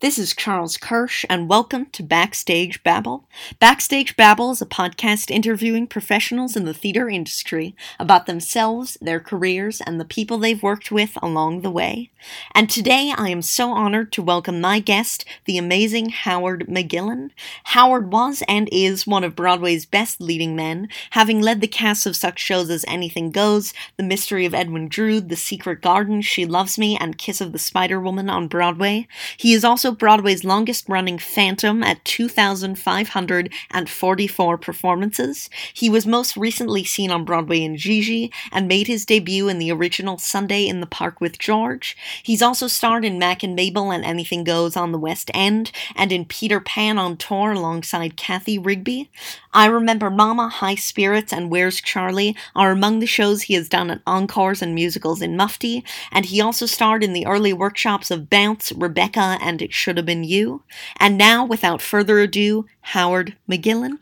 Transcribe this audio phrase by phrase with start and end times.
[0.00, 3.24] this is Charles Kirsch, and welcome to Backstage Babble.
[3.58, 9.80] Backstage Babble is a podcast interviewing professionals in the theater industry about themselves, their careers,
[9.80, 12.10] and the people they've worked with along the way.
[12.54, 17.30] And today I am so honored to welcome my guest, the amazing Howard McGillin.
[17.64, 22.14] Howard was and is one of Broadway's best leading men, having led the cast of
[22.14, 26.78] such shows as Anything Goes, The Mystery of Edwin Drood, The Secret Garden, She Loves
[26.78, 29.08] Me, and Kiss of the Spider Woman on Broadway.
[29.36, 35.48] He is also Broadway's longest running Phantom at 2,544 performances.
[35.72, 39.72] He was most recently seen on Broadway in Gigi and made his debut in the
[39.72, 41.96] original Sunday in the Park with George.
[42.22, 46.12] He's also starred in Mack and Mabel and Anything Goes on the West End and
[46.12, 49.10] in Peter Pan on tour alongside Cathy Rigby.
[49.52, 53.90] I Remember Mama, High Spirits, and Where's Charlie are among the shows he has done
[53.90, 58.28] at encores and musicals in Mufti, and he also starred in the early workshops of
[58.28, 60.62] Bounce, Rebecca, and It Should Have Been You.
[60.98, 63.98] And now, without further ado, Howard McGillin.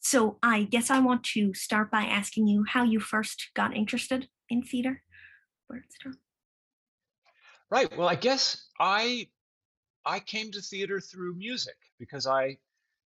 [0.00, 4.28] So, I guess I want to start by asking you how you first got interested
[4.48, 5.02] in theater.
[5.66, 6.16] Where did it start?
[7.70, 7.96] Right.
[7.96, 9.28] Well, I guess I
[10.04, 12.58] I came to theater through music because I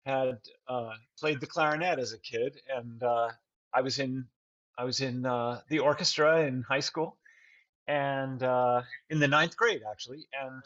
[0.05, 0.39] had
[0.69, 3.31] uh, played the clarinet as a kid, and uh,
[3.73, 4.27] I was in
[4.77, 7.17] I was in uh, the orchestra in high school,
[7.87, 10.63] and uh, in the ninth grade actually, and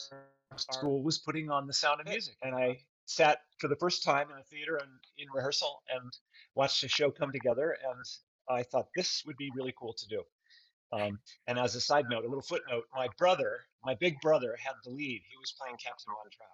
[0.56, 4.31] school was putting on The Sound of Music, and I sat for the first time
[4.31, 6.10] in a theater and in rehearsal and
[6.54, 8.04] watched a show come together, and
[8.48, 10.22] I thought this would be really cool to do.
[10.91, 14.75] Um, and as a side note, a little footnote, my brother, my big brother, had
[14.84, 15.22] the lead.
[15.28, 16.48] He was playing Captain Von Trapp.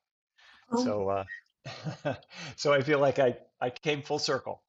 [0.73, 0.85] Oh.
[0.85, 1.25] So, uh,
[2.57, 4.63] so I feel like I, I came full circle.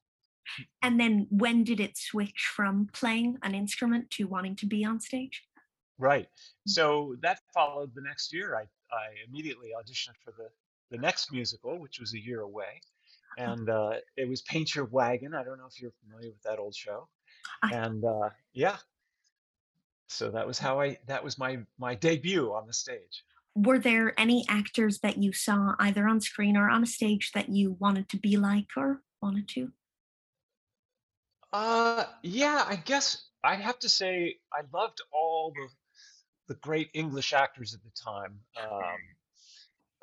[0.81, 5.00] And then when did it switch from playing an instrument to wanting to be on
[5.00, 5.44] stage?
[5.97, 6.28] Right.
[6.67, 8.56] So that followed the next year.
[8.56, 8.61] I,
[8.95, 10.50] I immediately auditioned for the,
[10.91, 12.81] the next musical, which was a year away.
[13.38, 15.33] And uh, it was Paint Your Wagon.
[15.33, 17.07] I don't know if you're familiar with that old show.
[17.63, 18.77] I- And uh, yeah,
[20.07, 23.23] so that was how I, that was my, my debut on the stage.
[23.56, 27.50] Were there any actors that you saw either on screen or on a stage that
[27.50, 29.72] you wanted to be like or wanted to?
[31.54, 35.68] Uh, yeah, I guess I have to say I loved all the
[36.48, 38.40] the great English actors at the time.
[38.62, 38.82] Um,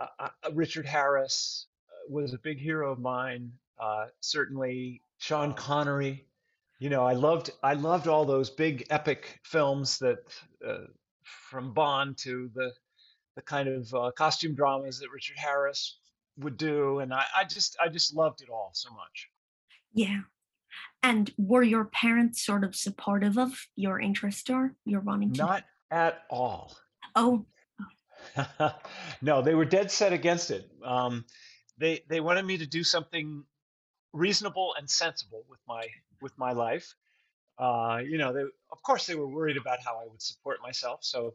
[0.00, 3.52] uh, uh, Richard Harris uh, was a big hero of mine.
[3.80, 6.26] Uh, certainly Sean Connery.
[6.78, 10.18] You know, I loved I loved all those big epic films that
[10.66, 10.86] uh,
[11.22, 12.72] from Bond to the
[13.34, 15.98] the kind of uh, costume dramas that Richard Harris
[16.38, 19.28] would do, and I, I just I just loved it all so much.
[19.92, 20.20] Yeah.
[21.02, 25.42] And were your parents sort of supportive of your interest or your wanting to?
[25.42, 26.74] Not at all.
[27.14, 27.44] Oh,
[29.22, 30.68] no, they were dead set against it.
[30.84, 31.24] Um,
[31.78, 33.44] they they wanted me to do something
[34.12, 35.86] reasonable and sensible with my
[36.20, 36.94] with my life.
[37.58, 41.00] Uh, you know, they of course they were worried about how I would support myself.
[41.02, 41.34] So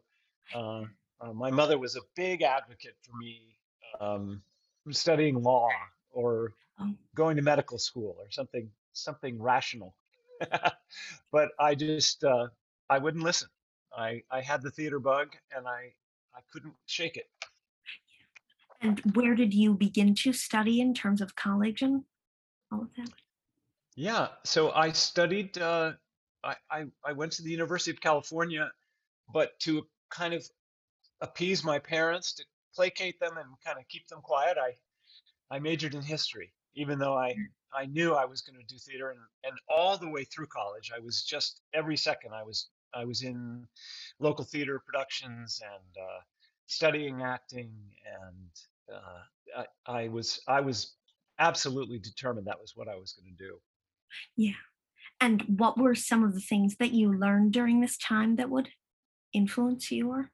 [0.54, 0.82] uh,
[1.20, 3.56] uh, my mother was a big advocate for me
[4.00, 4.42] um,
[4.90, 5.68] studying law
[6.12, 9.94] or oh, going to medical school or something something rational.
[11.32, 12.48] but I just uh,
[12.88, 13.48] I wouldn't listen.
[13.96, 15.92] I I had the theater bug and I
[16.34, 17.28] I couldn't shake it.
[18.80, 22.04] and where did you begin to study in terms of college and
[22.70, 23.10] all of that?
[23.96, 25.58] Yeah, so I studied.
[25.58, 25.92] Uh,
[26.44, 28.70] I, I I went to the University of California,
[29.32, 30.48] but to kind of
[31.20, 32.44] appease my parents, to
[32.74, 34.74] placate them and kind of keep them quiet, I
[35.54, 37.34] I majored in history, even though I
[37.74, 40.90] I knew I was going to do theater, and and all the way through college,
[40.94, 43.66] I was just every second I was I was in
[44.18, 46.20] local theater productions and uh,
[46.66, 47.72] studying acting,
[48.06, 50.94] and uh, I, I was I was
[51.38, 53.58] absolutely determined that was what I was going to do.
[54.36, 54.52] Yeah.
[55.20, 58.68] And what were some of the things that you learned during this time that would
[59.32, 60.30] influence you or?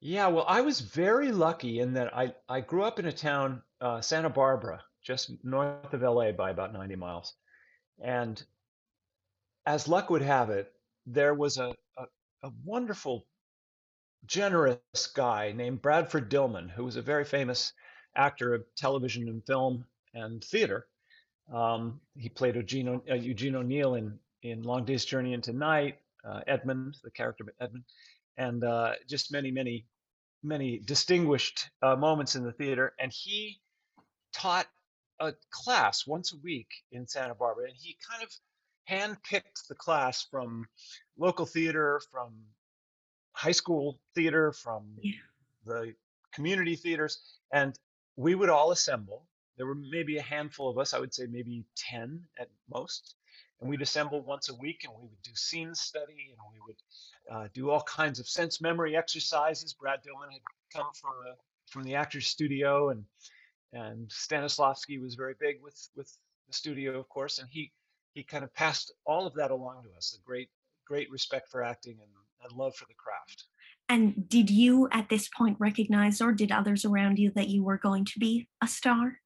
[0.00, 3.62] Yeah, well, I was very lucky in that I, I grew up in a town,
[3.80, 7.34] uh, Santa Barbara, just north of LA by about 90 miles.
[8.02, 8.42] And
[9.64, 10.72] as luck would have it,
[11.06, 12.04] there was a, a,
[12.42, 13.26] a wonderful,
[14.26, 14.78] generous
[15.14, 17.72] guy named Bradford Dillman, who was a very famous
[18.16, 19.84] actor of television and film
[20.14, 20.86] and theater.
[21.52, 26.40] Um, he played Eugene, uh, Eugene O'Neill in in Long Day's Journey into Night, uh,
[26.46, 27.84] Edmund, the character of Edmund,
[28.36, 29.86] and uh, just many, many,
[30.42, 32.94] many distinguished uh, moments in the theater.
[32.98, 33.60] And he
[34.32, 34.66] taught
[35.20, 38.30] a class once a week in Santa Barbara, and he kind of
[38.88, 40.66] handpicked the class from
[41.18, 42.34] local theater, from
[43.32, 45.12] high school theater, from yeah.
[45.64, 45.94] the
[46.32, 47.20] community theaters,
[47.52, 47.78] and
[48.16, 49.26] we would all assemble.
[49.56, 53.14] There were maybe a handful of us, I would say maybe 10 at most.
[53.60, 56.76] And we'd assemble once a week and we would do scene study and we would
[57.34, 59.72] uh, do all kinds of sense memory exercises.
[59.72, 60.42] Brad Dillman had
[60.74, 61.34] come from the,
[61.70, 63.04] from the actor's studio and
[63.72, 66.16] and Stanislavski was very big with with
[66.46, 67.72] the studio, of course, and he
[68.14, 70.16] he kind of passed all of that along to us.
[70.18, 70.48] A great
[70.86, 72.10] great respect for acting and,
[72.42, 73.44] and love for the craft.
[73.88, 77.78] And did you at this point recognize, or did others around you, that you were
[77.78, 79.20] going to be a star?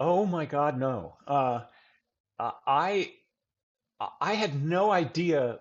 [0.00, 1.16] Oh my God, no.
[1.26, 1.62] Uh,
[2.38, 3.12] I
[4.20, 5.58] I had no idea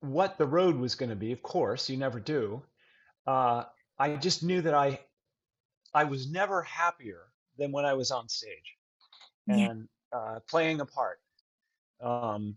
[0.00, 1.32] what the road was going to be.
[1.32, 2.62] Of course, you never do.
[3.26, 3.64] Uh,
[3.98, 5.00] I just knew that I
[5.94, 7.22] I was never happier
[7.58, 8.76] than when I was on stage
[9.46, 9.70] Yeah.
[9.70, 11.20] and uh, playing a part.
[12.00, 12.56] Um,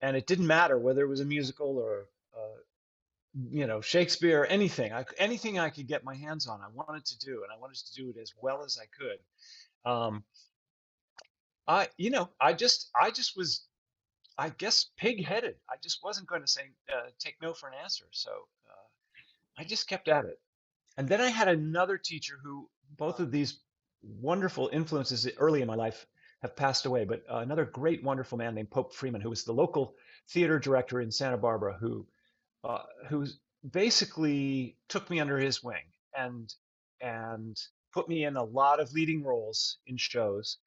[0.00, 2.06] and it didn't matter whether it was a musical or
[2.36, 2.58] uh,
[3.50, 4.92] you know Shakespeare, or anything.
[4.92, 7.78] I, anything I could get my hands on, I wanted to do, and I wanted
[7.78, 9.18] to do it as well as I could.
[9.90, 10.24] Um,
[11.66, 13.66] I, you know, I just, I just was,
[14.38, 15.54] I guess, pig-headed.
[15.70, 16.62] I just wasn't going to say,
[16.92, 18.04] uh, take no for an answer.
[18.10, 20.40] So uh, I just kept at it.
[20.96, 23.60] And then I had another teacher who, both of these
[24.02, 26.06] wonderful influences early in my life
[26.42, 29.54] have passed away, but uh, another great, wonderful man named Pope Freeman, who was the
[29.54, 29.94] local
[30.30, 32.06] theater director in Santa Barbara, who,
[32.64, 33.26] uh, who
[33.70, 35.84] basically took me under his wing
[36.18, 36.52] and
[37.00, 37.56] and
[37.92, 40.58] put me in a lot of leading roles in shows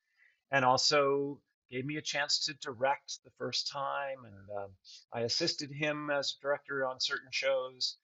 [0.51, 1.39] and also
[1.71, 4.25] gave me a chance to direct the first time.
[4.25, 4.67] And uh,
[5.13, 7.97] I assisted him as director on certain shows.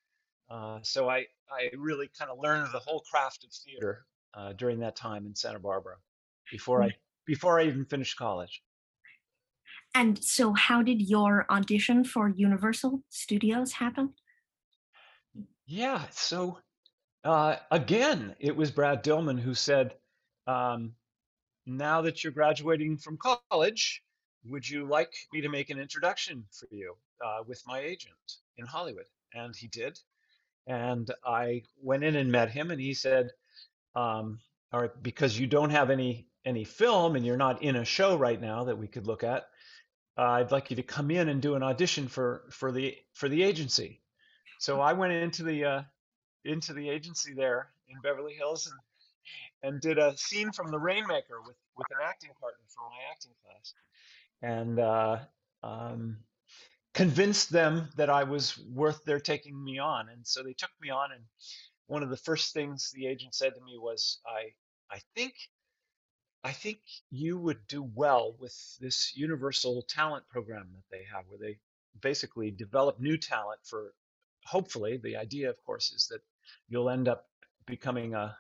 [0.50, 4.80] Uh, so I, I really kind of learned the whole craft of theater uh, during
[4.80, 5.96] that time in Santa Barbara
[6.52, 6.92] before I
[7.26, 8.62] before I even finished college.
[9.94, 14.14] And so, how did your audition for Universal Studios happen?
[15.66, 16.58] Yeah, so
[17.24, 19.96] uh, again, it was Brad Dillman who said,
[20.48, 20.94] um,
[21.66, 24.04] now that you're graduating from college,
[24.46, 28.16] would you like me to make an introduction for you uh, with my agent
[28.58, 29.06] in Hollywood?
[29.34, 30.00] And he did.
[30.68, 33.32] And I went in and met him, and he said,
[33.96, 34.40] um,
[34.72, 38.18] "All right, because you don't have any any film and you're not in a show
[38.18, 39.48] right now that we could look at,
[40.18, 43.30] uh, I'd like you to come in and do an audition for for the for
[43.30, 44.02] the agency."
[44.60, 45.84] So I went into the uh,
[46.46, 48.76] into the agency there in Beverly Hills and
[49.64, 53.32] and did a scene from The Rainmaker with with an acting partner from my acting
[53.44, 53.74] class,
[54.42, 55.20] and uh,
[55.64, 56.18] um,
[56.94, 60.90] convinced them that I was worth their taking me on, and so they took me
[60.90, 61.12] on.
[61.12, 61.24] And
[61.88, 64.54] one of the first things the agent said to me was, "I
[64.94, 65.34] I think."
[66.44, 66.80] I think
[67.12, 71.60] you would do well with this universal talent program that they have, where they
[72.02, 73.94] basically develop new talent for
[74.46, 76.22] hopefully the idea of course is that
[76.68, 77.28] you'll end up
[77.66, 78.36] becoming a,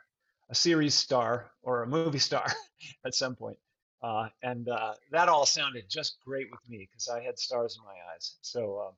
[0.51, 2.45] a series star or a movie star
[3.05, 3.57] at some point.
[4.03, 7.85] Uh, and uh, that all sounded just great with me because I had stars in
[7.85, 8.35] my eyes.
[8.41, 8.93] So, um,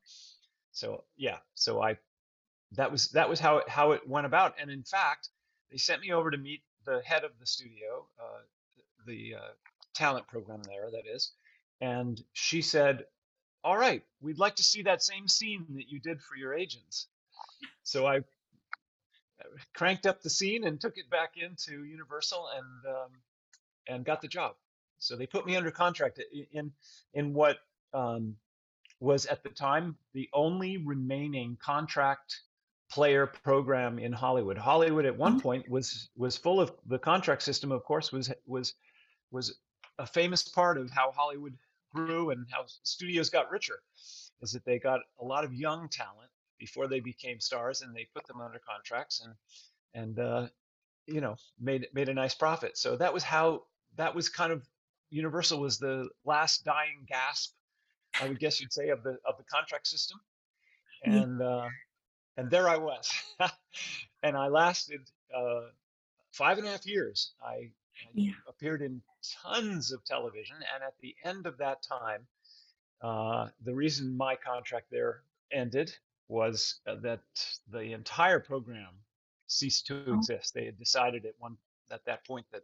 [0.72, 1.96] so yeah, so I
[2.72, 4.54] that was that was how it how it went about.
[4.60, 5.28] And in fact,
[5.70, 8.40] they sent me over to meet the head of the studio, uh,
[9.06, 9.52] the uh,
[9.94, 11.32] talent program there, that is,
[11.82, 13.04] and she said,
[13.62, 17.08] "All right, we'd like to see that same scene that you did for your agents."
[17.82, 18.20] So I
[19.74, 23.10] cranked up the scene and took it back into Universal and um,
[23.88, 24.54] and got the job.
[24.98, 26.20] So they put me under contract
[26.52, 26.72] in
[27.12, 27.58] in what
[27.92, 28.36] um,
[29.00, 32.40] was at the time the only remaining contract
[32.90, 34.56] player program in Hollywood.
[34.56, 35.40] Hollywood at one mm-hmm.
[35.40, 37.72] point was was full of the contract system.
[37.72, 38.74] Of course, was was
[39.30, 39.58] was
[39.98, 41.56] a famous part of how Hollywood
[41.94, 43.80] grew and how studios got richer.
[44.42, 48.08] Is that they got a lot of young talent before they became stars, and they
[48.14, 49.34] put them under contracts and
[49.94, 50.48] and uh,
[51.06, 52.76] you know made made a nice profit.
[52.76, 53.64] So that was how
[53.96, 54.62] that was kind of
[55.10, 57.54] Universal was the last dying gasp,
[58.20, 60.18] I would guess you'd say, of the of the contract system,
[61.04, 61.68] and uh,
[62.36, 63.12] and there I was,
[64.22, 65.00] and I lasted
[65.34, 65.68] uh,
[66.32, 67.32] five and a half years.
[67.40, 67.70] I, I
[68.12, 68.32] yeah.
[68.48, 69.02] appeared in
[69.42, 72.26] tons of television, and at the end of that time,
[73.00, 75.96] uh, the reason my contract there ended
[76.28, 77.20] was uh, that
[77.70, 78.90] the entire program
[79.46, 80.14] ceased to oh.
[80.14, 80.54] exist.
[80.54, 81.56] They had decided at one
[81.92, 82.62] at that point that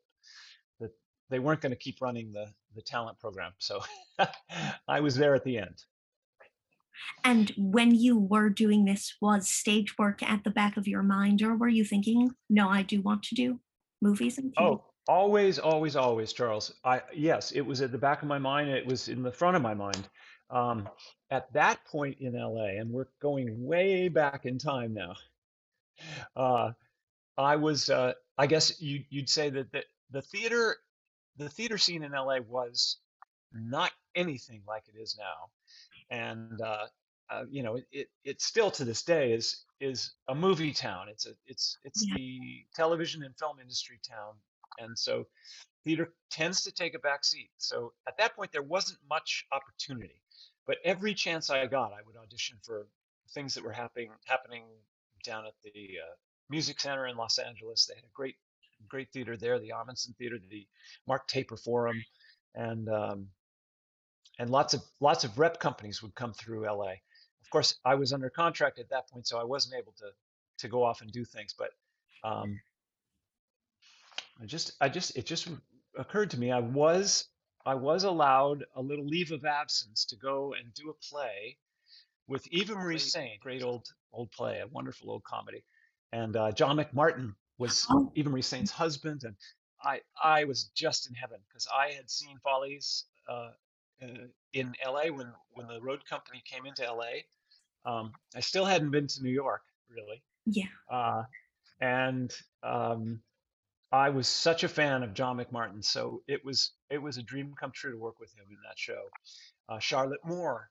[0.81, 0.93] that
[1.29, 3.53] they weren't going to keep running the the talent program.
[3.59, 3.81] So
[4.89, 5.85] I was there at the end.
[7.25, 11.43] And when you were doing this, was stage work at the back of your mind,
[11.43, 13.61] or were you thinking, "No, I do want to do
[14.03, 14.63] movies and TV"?
[14.63, 16.75] Oh, always, always, always, Charles.
[16.85, 18.71] I yes, it was at the back of my mind.
[18.71, 20.09] It was in the front of my mind.
[20.51, 20.89] Um,
[21.31, 25.15] at that point in LA, and we're going way back in time now.
[26.35, 26.73] Uh,
[27.39, 30.77] I was, uh, I guess you, you'd say that the, the theater,
[31.37, 32.99] the theater scene in LA was
[33.53, 35.51] not anything like it is now,
[36.11, 36.87] and uh,
[37.31, 41.09] uh, you know, it, it, it still to this day is is a movie town.
[41.09, 42.17] It's a it's it's Yeah.
[42.17, 42.41] the
[42.75, 44.35] television and film industry town,
[44.79, 45.27] and so
[45.85, 47.51] theater tends to take a back seat.
[47.59, 50.23] So at that point, there wasn't much opportunity,
[50.71, 52.87] but every chance I got, I would audition for
[53.35, 54.63] things that were happening happening
[55.25, 56.15] down at the uh,
[56.49, 57.87] Music Center in Los Angeles.
[57.87, 58.37] They had a great
[58.87, 60.65] great theater there, the Ahmanson Theater, the
[61.09, 62.01] Mark Taper Forum,
[62.55, 63.27] and um,
[64.39, 66.93] and lots of lots of rep companies would come through LA.
[67.43, 70.13] Of course, I was under contract at that point, so I wasn't able to
[70.59, 71.53] to go off and do things.
[71.53, 71.71] But
[72.23, 72.61] um,
[74.41, 75.49] I just I just it just
[75.99, 77.27] occurred to me I was
[77.67, 81.57] I was allowed a little leave of absence to go and do a play
[82.27, 85.63] with Eva Marie Saint, great old old play, a wonderful old comedy,
[86.13, 89.35] and uh, John McMartin was Oh, Eva Marie Saint's husband, and
[89.83, 93.51] I I was just in heaven because I had seen Follies uh,
[94.03, 94.07] uh,
[94.53, 95.11] in L.A.
[95.11, 97.25] when when the road company came into L.A.
[97.85, 100.65] Um, I still hadn't been to New York really, yeah.
[100.91, 101.25] uh,
[101.81, 103.21] and um,
[103.93, 107.55] I was such a fan of John McMartin, so it was it was a dream
[107.59, 109.03] come true to work with him in that show.
[109.69, 110.71] Uh, Charlotte Moore,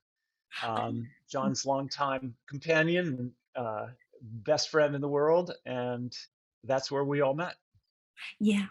[0.63, 3.88] um, John's longtime companion, and uh,
[4.21, 6.15] best friend in the world, and
[6.63, 7.55] that's where we all met.
[8.39, 8.67] Yeah.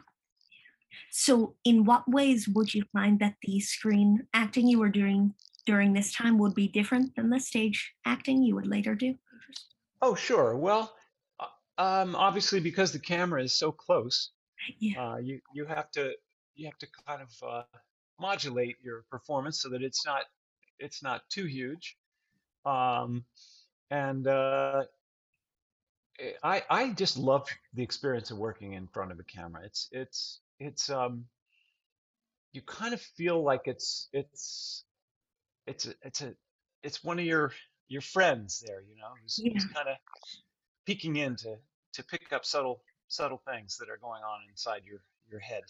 [1.10, 5.34] So, in what ways would you find that the screen acting you were doing
[5.66, 9.14] during this time would be different than the stage acting you would later do?
[10.00, 10.56] Oh, sure.
[10.56, 10.94] Well,
[11.38, 11.46] uh,
[11.82, 14.30] um, obviously because the camera is so close,
[14.78, 15.12] Yeah.
[15.12, 16.12] uh, you you have to
[16.54, 17.62] you have to kind of uh,
[18.20, 20.22] modulate your performance so that it's not
[20.78, 21.96] it's not too huge.
[22.64, 23.24] Um,
[23.90, 24.84] and uh,
[26.18, 29.62] eh, I I just love the experience of working in front of a camera.
[29.64, 31.24] It's it's it's um
[32.52, 34.84] you kind of feel like it's it's
[35.66, 36.34] it's a, it's a
[36.82, 37.52] it's one of your
[37.88, 39.52] your friends there, you know, who's, Yeah.
[39.52, 39.96] who's kind of
[40.86, 41.56] peeking in to
[41.94, 45.62] to pick up subtle subtle things that are going on inside your your head.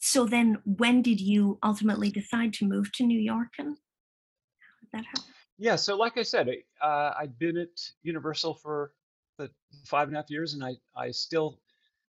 [0.00, 4.88] So, then when did you ultimately decide to move to New York and how did
[4.92, 5.34] that happen?
[5.58, 7.68] Yeah, so like I said, I- uh, I'd been at
[8.02, 8.92] Universal for
[9.38, 9.50] the
[9.84, 11.60] five and a half years, and I I still,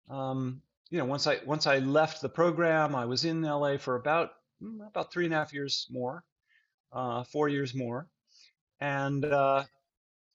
[0.10, 0.62] um,
[0.92, 4.32] you know, once I once I left the program, I was in LA for about
[4.62, 6.24] mm, about three and a half years more,
[6.94, 8.08] uh, four years more,
[8.80, 9.64] and uh,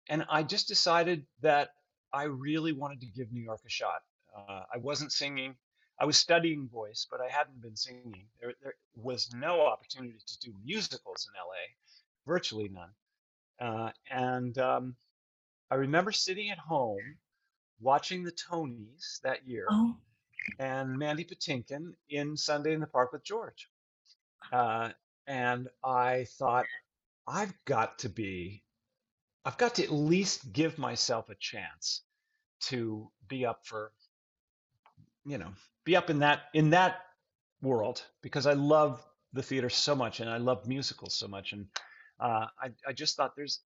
[0.08, 1.70] and I just decided that
[2.14, 4.02] I really wanted to give New York a shot.
[4.36, 5.56] Uh, I wasn't singing.
[6.00, 8.26] I was studying voice, but I hadn't been singing.
[8.40, 12.90] There, there was no opportunity to do musicals in LA, virtually none.
[13.60, 14.96] Uh, and um,
[15.70, 17.16] I remember sitting at home
[17.80, 19.96] watching the Tonys that year Oh,
[20.58, 23.68] and Mandy Patinkin in Sunday in the Park with George.
[24.52, 24.90] Uh,
[25.26, 26.66] and I thought,
[27.26, 28.63] I've got to be,
[29.44, 32.02] I've got to at least give myself a chance
[32.62, 33.92] to be up for,
[35.26, 35.52] you know,
[35.84, 37.02] be up in that in that
[37.60, 41.66] world because I love the theater so much and I love musicals so much and
[42.20, 43.60] uh, I I just thought there's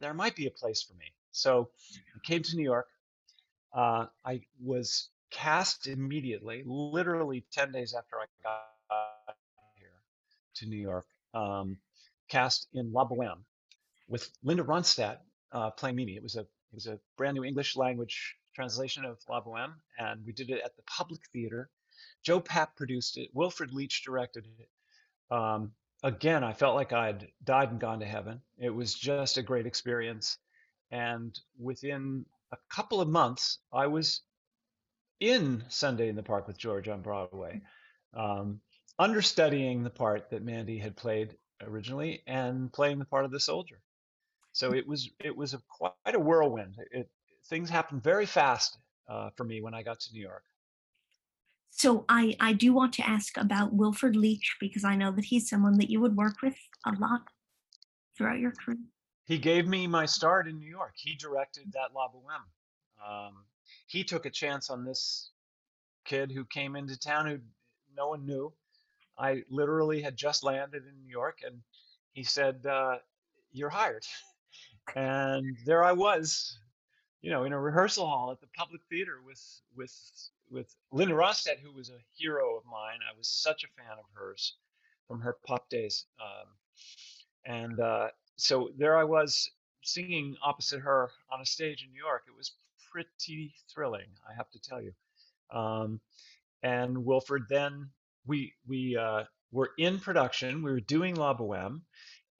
[0.00, 1.12] there might be a place for me.
[1.32, 1.68] So
[2.16, 2.88] I came to New York.
[3.72, 9.36] Uh, I was cast immediately, literally 10 days after I got
[9.76, 10.00] here
[10.54, 11.06] to New York.
[11.34, 11.78] Um,
[12.28, 13.44] cast in La Boheme
[14.08, 15.18] with Linda Ronstadt
[15.52, 16.16] uh, playing Mimi.
[16.16, 20.24] It was a it was a brand new English language translation of La Boheme, and
[20.26, 21.70] we did it at the Public Theater.
[22.24, 23.30] Joe Papp produced it.
[23.32, 25.34] Wilford Leach directed it.
[25.34, 25.72] Um,
[26.02, 28.40] again, I felt like I'd died and gone to heaven.
[28.58, 30.38] It was just a great experience.
[30.90, 34.22] And within a couple of months, I was
[35.20, 37.60] in Sunday in the Park with George on Broadway,
[38.14, 38.60] um,
[38.98, 43.80] understudying the part that Mandy had played originally and playing the part of the soldier.
[44.58, 46.74] So it was it was a quite a whirlwind.
[46.90, 47.08] It
[47.46, 48.76] things happened very fast
[49.08, 50.42] uh, for me when I got to New York.
[51.70, 55.48] so I I do want to ask about Wilford Leach because I know that he's
[55.48, 57.20] someone that you would work with a lot
[58.16, 58.82] throughout your career.
[59.26, 60.94] He gave me my start in New York.
[60.96, 62.48] He directed that La Boheme.
[63.08, 63.44] Um,
[63.86, 65.30] he took a chance on this
[66.04, 67.38] kid who came into town who
[67.96, 68.52] no one knew.
[69.16, 71.62] I literally had just landed in New York, and
[72.12, 72.96] he said, uh,
[73.52, 74.04] "You're hired."
[74.96, 76.58] And there I was,
[77.20, 79.42] you know, in a rehearsal hall at the Public Theater with
[79.76, 79.94] with
[80.50, 82.98] with Linda Ronstadt, who was a hero of mine.
[83.02, 84.56] I was such a fan of hers
[85.06, 86.48] from her pop days, um,
[87.44, 89.50] and uh, so there I was
[89.82, 92.22] singing opposite her on a stage in New York.
[92.26, 92.52] It was
[92.90, 94.92] pretty thrilling, I have to tell you.
[95.50, 96.00] Um,
[96.62, 97.90] and Wilford then
[98.26, 100.62] we we uh, were in production.
[100.62, 101.82] We were doing La Boheme,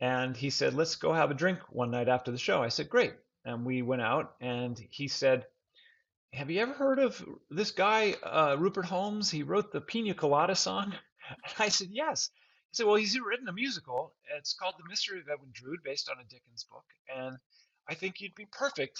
[0.00, 2.88] and he said, "Let's go have a drink one night after the show." I said,
[2.88, 3.14] "Great."
[3.44, 5.46] And we went out, and he said,
[6.32, 9.30] "Have you ever heard of this guy, uh, Rupert Holmes?
[9.30, 10.94] He wrote the Pina Colada song."
[11.44, 12.30] And I said, "Yes."
[12.70, 14.14] He said, "Well, he's written a musical.
[14.38, 17.36] It's called The Mystery of Edwin Drood, based on a Dickens book, and
[17.86, 18.98] I think you'd be perfect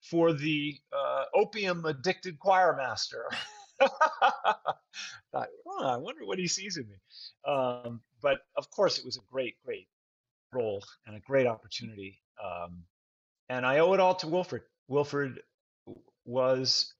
[0.00, 3.28] for the uh, opium addicted choir master."
[3.80, 6.96] Thought, oh, I wonder what he sees in me.
[7.44, 9.88] Um, but of course, it was a great, great
[10.52, 12.20] role and a great opportunity.
[12.42, 12.82] Um,
[13.48, 14.62] and I owe it all to Wilford.
[14.88, 15.40] Wilford
[16.24, 16.94] was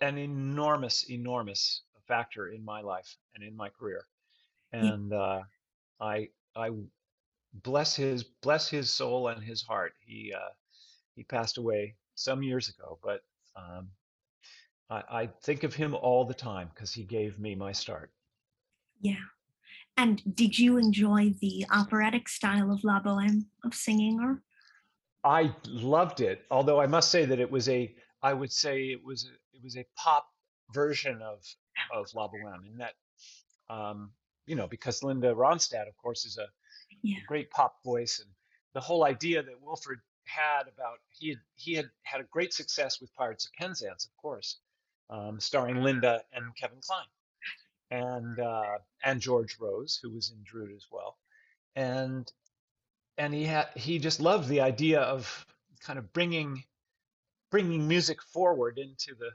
[0.00, 4.06] an enormous, enormous factor in my life and in my career.
[4.72, 5.42] And uh,
[6.00, 6.70] I, I
[7.62, 9.92] bless his bless his soul and his heart.
[10.04, 10.52] He uh,
[11.14, 13.20] he passed away some years ago, but
[13.56, 13.88] um,
[14.90, 18.10] I, I think of him all the time because he gave me my start.
[19.00, 19.14] Yeah.
[19.96, 24.42] And did you enjoy the operatic style of La Boheme of singing or?
[25.22, 29.04] I loved it, although I must say that it was a I would say it
[29.04, 30.26] was a, it was a pop
[30.72, 31.42] version of
[31.92, 32.94] of La Boheme in that
[33.70, 34.10] um,
[34.46, 36.46] you know because Linda Ronstadt of course is a
[37.02, 37.18] Yeah.
[37.26, 38.30] great pop voice and
[38.74, 43.00] the whole idea that Wilford had about he had he had had a great success
[43.00, 44.58] with Pirates of Penzance of course
[45.10, 47.06] um, starring Linda and Kevin Kline
[47.94, 51.16] and uh, and George Rose, who was in Drood as well,
[51.76, 52.30] and
[53.18, 55.46] and he had he just loved the idea of
[55.80, 56.64] kind of bringing
[57.50, 59.30] bringing music forward into the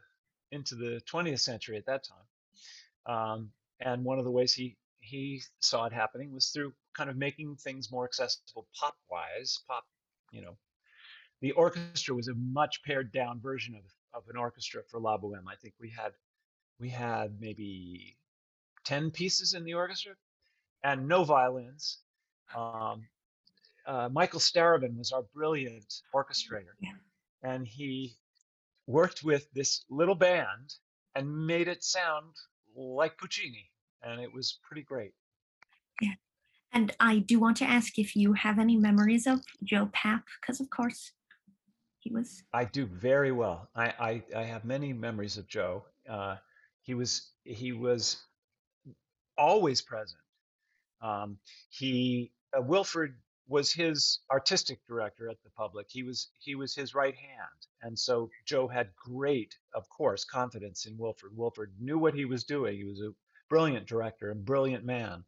[0.52, 3.16] into the 20th century at that time.
[3.16, 7.16] Um, and one of the ways he he saw it happening was through kind of
[7.16, 9.86] making things more accessible pop wise, pop,
[10.32, 10.58] you know.
[11.42, 15.48] The orchestra was a much pared down version of of an orchestra for La Boheme.
[15.48, 16.12] I think we had
[16.80, 18.18] we had maybe
[18.90, 20.14] 10 pieces in the orchestra
[20.84, 22.00] and no violins.
[22.58, 23.08] Um,
[23.86, 26.74] uh, Michael Starobin was our brilliant orchestrator,
[27.44, 28.16] and he
[28.88, 30.74] worked with this little band
[31.14, 32.34] and made it sound
[32.76, 33.70] like Puccini,
[34.02, 35.14] and it was pretty great.
[36.02, 36.14] Yeah.
[36.74, 40.60] And I do want to ask if you have any memories of Joe Papp, because
[40.60, 41.12] of course
[42.00, 42.44] he was.
[42.54, 43.70] I do very well.
[43.76, 45.86] I, I, I have many memories of Joe.
[46.10, 46.38] Uh,
[46.82, 48.18] he was he was
[49.40, 50.22] always present.
[51.02, 51.38] Um,
[51.70, 53.16] he uh, Wilford
[53.48, 55.88] was his artistic director at the public.
[55.90, 60.86] He was he was his right hand, and so Joe had great, of course, confidence
[60.86, 61.32] in Wilford.
[61.36, 62.78] Wilford knew what he was doing.
[62.78, 63.14] He was a
[63.50, 65.24] brilliant director and brilliant man.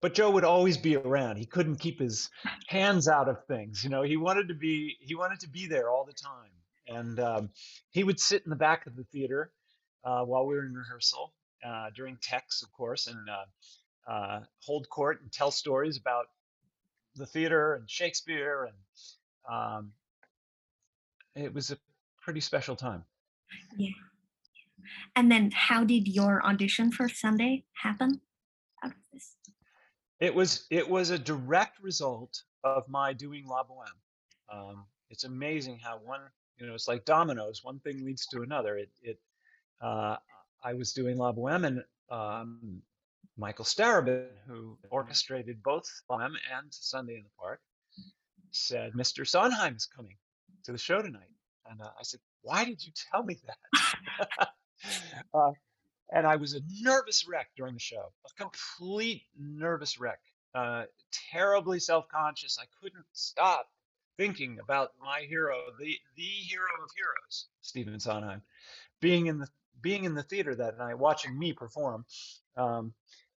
[0.00, 1.36] But Joe would always be around.
[1.36, 2.30] He couldn't keep his
[2.68, 3.84] hands out of things.
[3.84, 6.52] You know, he wanted to be he wanted to be there all the time,
[6.86, 7.50] and um,
[7.90, 9.50] he would sit in the back of the theater
[10.04, 11.32] uh, while we were in rehearsal
[11.66, 16.26] uh, during techs, of course, and uh, uh, hold court and tell stories about
[17.16, 19.92] the theater and Shakespeare, and um,
[21.34, 21.78] it was a
[22.22, 23.04] pretty special time.
[23.76, 23.90] Yeah.
[25.16, 28.20] And then how did your audition for Sunday happen
[28.82, 29.36] out of this?
[30.20, 34.00] It was it was a direct result of my doing La Boheme.
[34.52, 36.20] Um, it's amazing how one
[36.58, 37.60] you know it's like dominoes.
[37.62, 38.76] One thing leads to another.
[38.76, 39.18] It it
[39.80, 40.16] uh,
[40.62, 42.82] I was doing La Boheme and um,
[43.36, 47.60] Michael Starobin, who orchestrated both La Boheme and Sunday in the Park,
[48.50, 49.26] said Mr.
[49.26, 50.16] Sondheim is coming
[50.64, 51.30] to the show tonight,
[51.70, 54.48] and uh, I said, "Why did you tell me that?"
[55.34, 55.52] uh,
[56.12, 60.20] and I was a nervous wreck during the show, a complete nervous wreck,
[60.54, 60.84] uh,
[61.32, 62.58] terribly self-conscious.
[62.60, 63.66] I couldn't stop
[64.18, 68.42] thinking about my hero, the the hero of heroes, Stephen Sondheim,
[69.00, 69.48] being in the
[69.82, 72.04] being in the theater that night, watching me perform.
[72.56, 72.94] Um,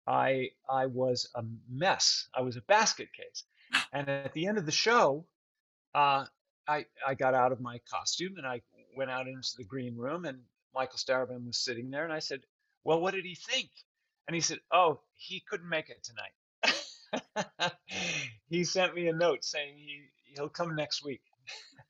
[0.07, 2.29] I I was a mess.
[2.35, 3.45] I was a basket case.
[3.93, 5.27] And at the end of the show,
[5.95, 6.25] uh,
[6.69, 8.63] I I got out of my costume and I
[8.97, 10.43] went out into the green room and
[10.75, 12.41] Michael Starobin was sitting there and I said,
[12.85, 13.71] "Well, what did he think?"
[14.27, 17.73] And he said, "Oh, he couldn't make it tonight."
[18.49, 20.03] he sent me a note saying he
[20.35, 21.23] he'll come next week.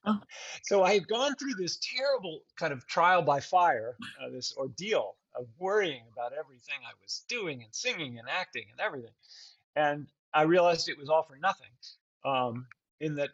[0.04, 0.20] Oh.
[0.62, 5.16] So I had gone through this terrible kind of trial by fire, uh, this ordeal
[5.34, 9.12] of worrying about everything I was doing and singing and acting and everything,
[9.76, 11.70] and I realized it was all for nothing.
[12.24, 12.66] Um,
[13.00, 13.30] in that,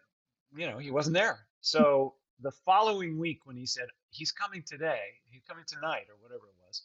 [0.56, 1.40] you know, he wasn't there.
[1.60, 5.00] So the following week, when he said he's coming today,
[5.30, 6.82] he's coming tonight, or whatever it was,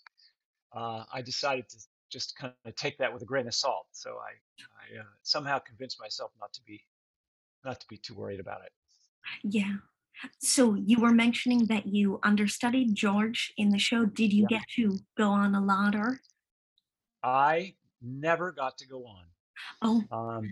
[0.73, 1.77] uh, I decided to
[2.09, 3.85] just kind of take that with a grain of salt.
[3.91, 4.31] So I,
[4.97, 6.81] I uh, somehow convinced myself not to be,
[7.63, 8.71] not to be too worried about it.
[9.43, 9.77] Yeah.
[10.39, 14.05] So you were mentioning that you understudied George in the show.
[14.05, 14.59] Did you Yeah.
[14.59, 16.19] get to go on a lot or?
[17.23, 19.25] I never got to go on.
[19.81, 20.51] Oh, Um,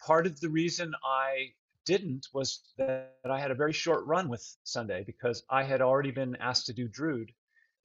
[0.00, 4.44] part of the reason I didn't was that I had a very short run with
[4.64, 7.32] Sunday because I had already been asked to do Drood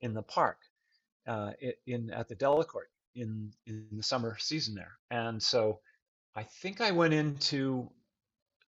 [0.01, 0.59] in the park,
[1.27, 1.53] uh,
[1.85, 5.79] in at the Delacorte in in the summer season there, and so
[6.35, 7.89] I think I went into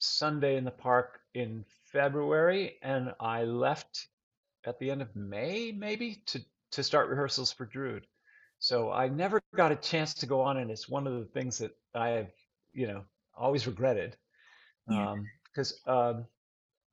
[0.04, 4.08] Sunday in the park in February, and I left
[4.66, 8.08] at the end of May, maybe to to start rehearsals for Drood.
[8.60, 11.58] So I never got a chance to go on, and it's one of the things
[11.58, 12.32] that I have,
[12.74, 13.04] you know,
[13.36, 14.16] always regretted,
[14.88, 15.12] yeah.
[15.12, 16.26] um, because um,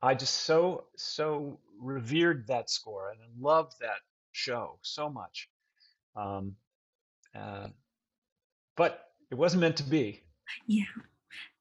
[0.03, 4.01] I just so so revered that score and loved that
[4.33, 5.49] show so much.
[6.17, 6.57] Um,
[7.35, 7.69] uh,
[8.77, 10.23] but it wasn't meant to be.
[10.67, 10.85] Yeah.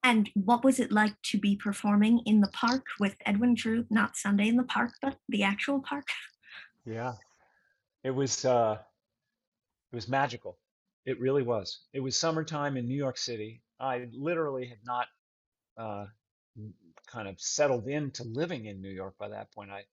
[0.08, 3.88] And what was it like to be performing in the park with Edwin Drood?
[3.90, 6.08] Not Sunday in the park, but the actual park.
[6.86, 7.16] Yeah,
[8.06, 8.78] it was uh,
[9.92, 10.60] it was magical.
[11.06, 11.82] It really was.
[11.92, 13.62] It was summertime in New York City.
[13.82, 15.08] I literally had not
[15.78, 16.06] uh,
[17.08, 19.72] kind of settled into living in New York by that point.
[19.72, 19.84] I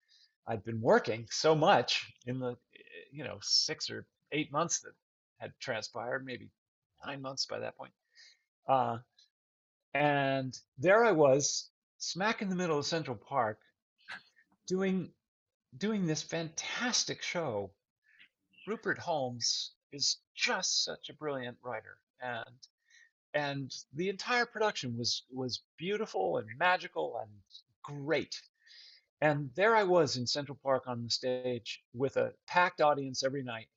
[0.46, 2.56] I'd been working so much in the
[3.10, 4.92] you know six or eight months that
[5.38, 6.50] had transpired, maybe
[7.04, 7.92] nine months by that point.
[8.68, 8.98] Uh,
[9.94, 13.60] and there I was, smack in the middle of Central Park,
[14.66, 15.12] doing
[15.76, 17.70] doing this fantastic show.
[18.66, 22.56] Rupert Holmes is just such a brilliant writer, and
[23.34, 27.30] and the entire production was was beautiful and magical and
[27.82, 28.40] great.
[29.20, 33.42] And there I was in Central Park on the stage with a packed audience every
[33.42, 33.68] night.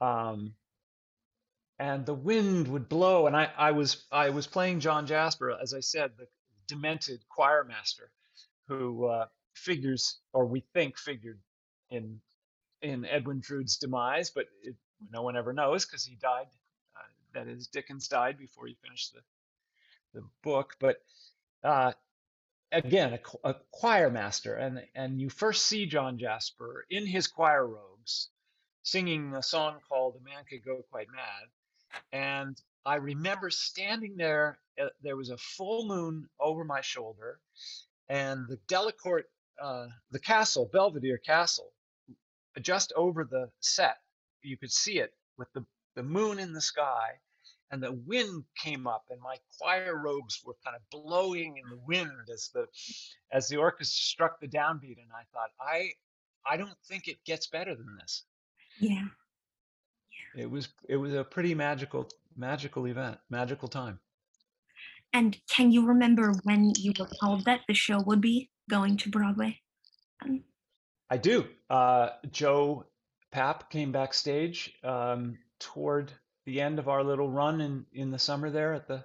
[0.00, 0.54] Um,
[1.78, 5.74] and the wind would blow, and I, I was I was playing John Jasper, as
[5.74, 6.26] I said, the
[6.68, 8.10] demented choir master,
[8.68, 11.40] who uh, figures, or we think figured,
[11.90, 12.20] in
[12.80, 14.76] in Edwin Drood's demise, but it,
[15.10, 16.46] no one ever knows because he died.
[16.96, 17.00] Uh,
[17.34, 19.20] that is, Dickens died before he finished the
[20.20, 20.76] the book.
[20.78, 21.02] But
[21.64, 21.92] uh,
[22.70, 27.66] again, a, a choir master, and and you first see John Jasper in his choir
[27.66, 28.30] robes,
[28.84, 31.48] singing a song called "A Man Could Go Quite Mad,"
[32.12, 34.58] and I remember standing there.
[34.80, 37.38] Uh, there was a full moon over my shoulder,
[38.08, 39.24] and the Delacorte,
[39.62, 41.72] uh, the castle, Belvedere Castle,
[42.60, 43.98] just over the set.
[44.42, 47.12] You could see it with the, the moon in the sky,
[47.70, 51.80] and the wind came up, and my choir robes were kind of blowing in the
[51.86, 52.66] wind as the
[53.32, 54.98] as the orchestra struck the downbeat.
[54.98, 55.92] And I thought, I
[56.46, 58.24] I don't think it gets better than this.
[58.78, 59.06] Yeah.
[60.36, 64.00] It was it was a pretty magical magical event, magical time.
[65.12, 69.10] And can you remember when you were told that the show would be going to
[69.10, 69.60] Broadway?
[70.24, 70.42] Um,
[71.08, 71.46] I do.
[71.70, 72.86] Uh, Joe
[73.32, 76.12] Papp came backstage um, toward
[76.46, 79.04] the end of our little run in, in the summer there at the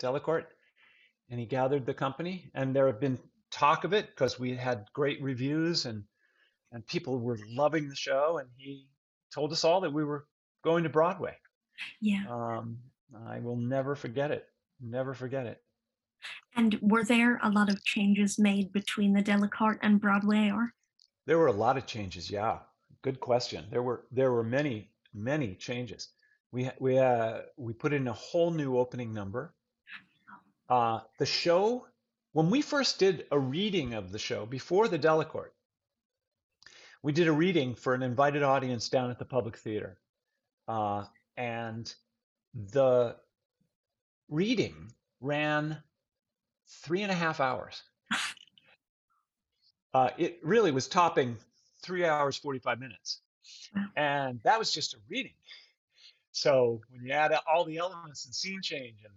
[0.00, 0.46] Delacorte,
[1.28, 2.50] and he gathered the company.
[2.54, 3.18] And there have been
[3.50, 6.04] talk of it because we had great reviews and
[6.70, 8.38] and people were loving the show.
[8.38, 8.86] And he
[9.34, 10.26] told us all that we were
[10.62, 11.36] going to Broadway.
[12.00, 12.24] yeah.
[12.30, 12.78] Um,
[13.28, 14.46] I will never forget it.
[14.80, 15.62] Never forget it.
[16.56, 20.72] And were there a lot of changes made between the Delacorte and Broadway or?
[21.26, 22.30] There were a lot of changes.
[22.30, 22.58] Yeah,
[23.02, 23.66] good question.
[23.70, 26.08] There were there were many many changes.
[26.50, 29.54] We we uh, we put in a whole new opening number.
[30.68, 31.86] Uh, the show
[32.32, 35.52] when we first did a reading of the show before the Delacorte,
[37.02, 39.98] we did a reading for an invited audience down at the Public Theater,
[40.68, 41.04] uh,
[41.36, 41.94] and
[42.54, 43.16] the
[44.28, 45.82] reading ran
[46.68, 47.82] three and a half hours.
[49.94, 51.36] Uh, it really was topping
[51.82, 53.20] three hours, 45 minutes.
[53.96, 55.34] And that was just a reading.
[56.30, 59.12] So when you add all the elements and scene change and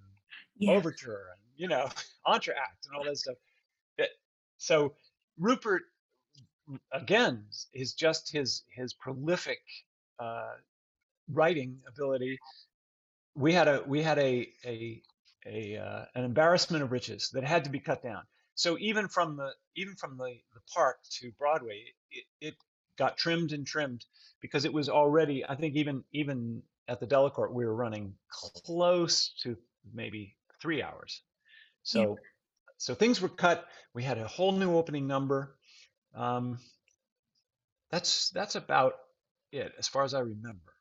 [0.57, 0.71] Yeah.
[0.77, 1.89] overture and, you know,
[2.27, 3.35] entr'acte and all that stuff.
[3.97, 4.09] It,
[4.57, 4.95] so
[5.39, 5.83] Rupert,
[6.91, 9.61] again, is just his, his prolific
[10.19, 10.55] uh,
[11.31, 12.39] writing ability.
[13.35, 15.01] We had a, we had a, a,
[15.45, 18.23] a uh, an embarrassment of riches that had to be cut down.
[18.55, 22.55] so even from the even from the the park to Broadway, it, it
[22.97, 24.05] got trimmed and trimmed
[24.41, 25.45] because it was already.
[25.45, 29.57] I think even even at the Delacorte, we were running close to
[29.93, 31.21] maybe three hours.
[31.83, 32.15] So Yeah.
[32.77, 33.65] so things were cut.
[33.93, 35.55] We had a whole new opening number.
[36.15, 36.59] Um,
[37.91, 38.95] that's that's about
[39.53, 40.74] it as far as I remember.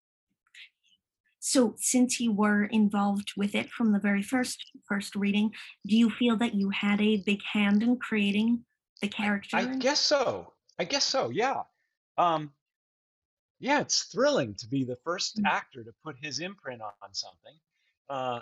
[1.46, 5.52] So, since you were involved with it from the very first first reading,
[5.86, 8.64] do you feel that you had a big hand in creating
[9.02, 9.58] the character?
[9.58, 10.54] I and- guess so.
[10.78, 11.28] I guess so.
[11.28, 11.64] Yeah.
[12.16, 12.50] Um,
[13.60, 15.44] yeah, it's thrilling to be the first Mm.
[15.46, 17.56] actor to put his imprint on, on something.
[18.08, 18.40] Uh,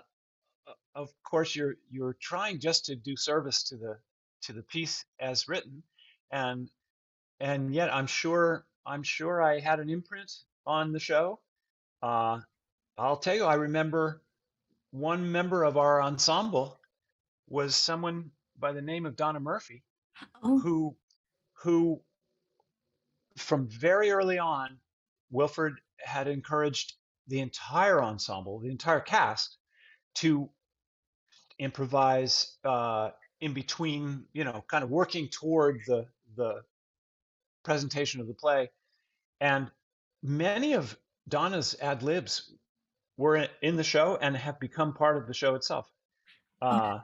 [0.94, 3.98] of course, you're you're trying just to do service to the
[4.42, 5.82] to the piece as written,
[6.30, 6.70] and
[7.40, 10.30] and yet I'm sure I'm sure I had an imprint
[10.66, 11.40] on the show.
[12.00, 12.42] Uh,
[12.98, 14.22] I'll tell you, I remember
[14.90, 16.78] one member of our ensemble
[17.48, 19.82] was someone by the name of Donna Murphy
[20.42, 20.96] oh, who
[21.54, 22.00] who
[23.36, 24.78] from very early on
[25.30, 26.94] wilford had encouraged
[27.28, 29.56] the entire ensemble the entire cast
[30.14, 30.50] to
[31.58, 36.62] improvise uh, in between you know kind of working toward the the
[37.64, 38.70] presentation of the play.
[39.40, 39.70] And
[40.22, 40.96] many of
[41.28, 42.52] donna's ad libs
[43.16, 45.90] were in- the show and have become part of the show itself
[46.62, 46.98] uh,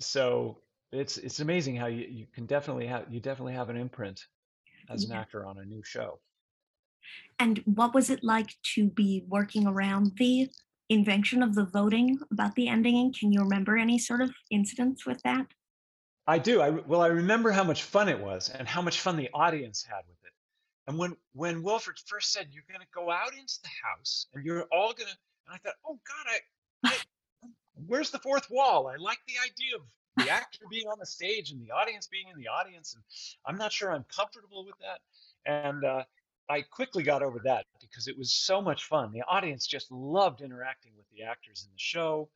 [0.00, 4.26] so it's it's amazing how you, you can definitely have you definitely have an imprint
[4.90, 5.20] as an Yeah.
[5.20, 6.20] actor on a new show.
[7.38, 10.48] and what was it like to be working around the
[10.88, 13.12] invention of the voting about the ending?
[13.12, 15.46] Can you remember any sort of incidents with that?
[16.26, 16.60] I do.
[16.60, 19.82] I well, I remember how much fun it was and how much fun the audience
[19.82, 20.32] had with it.
[20.88, 24.42] And when when Wilford first said you're going to go out into the house and
[24.44, 27.50] you're all going to, and I thought, oh God, I, I
[27.86, 28.88] where's the fourth wall?
[28.88, 29.82] I like the idea of
[30.16, 33.04] the actor being on the stage and the audience being in the audience, and
[33.46, 35.00] I'm not sure I'm comfortable with that.
[35.44, 36.04] And uh,
[36.48, 39.12] I quickly got over that because it was so much fun.
[39.12, 42.30] The audience just loved interacting with the actors in the show,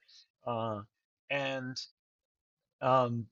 [0.47, 0.83] uh,
[1.31, 1.81] and
[2.83, 3.27] um,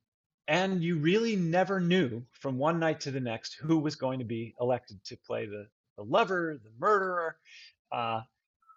[0.50, 4.24] and you really never knew from one night to the next who was going to
[4.24, 7.36] be elected to play the, the lover, the murderer,
[7.92, 8.22] uh,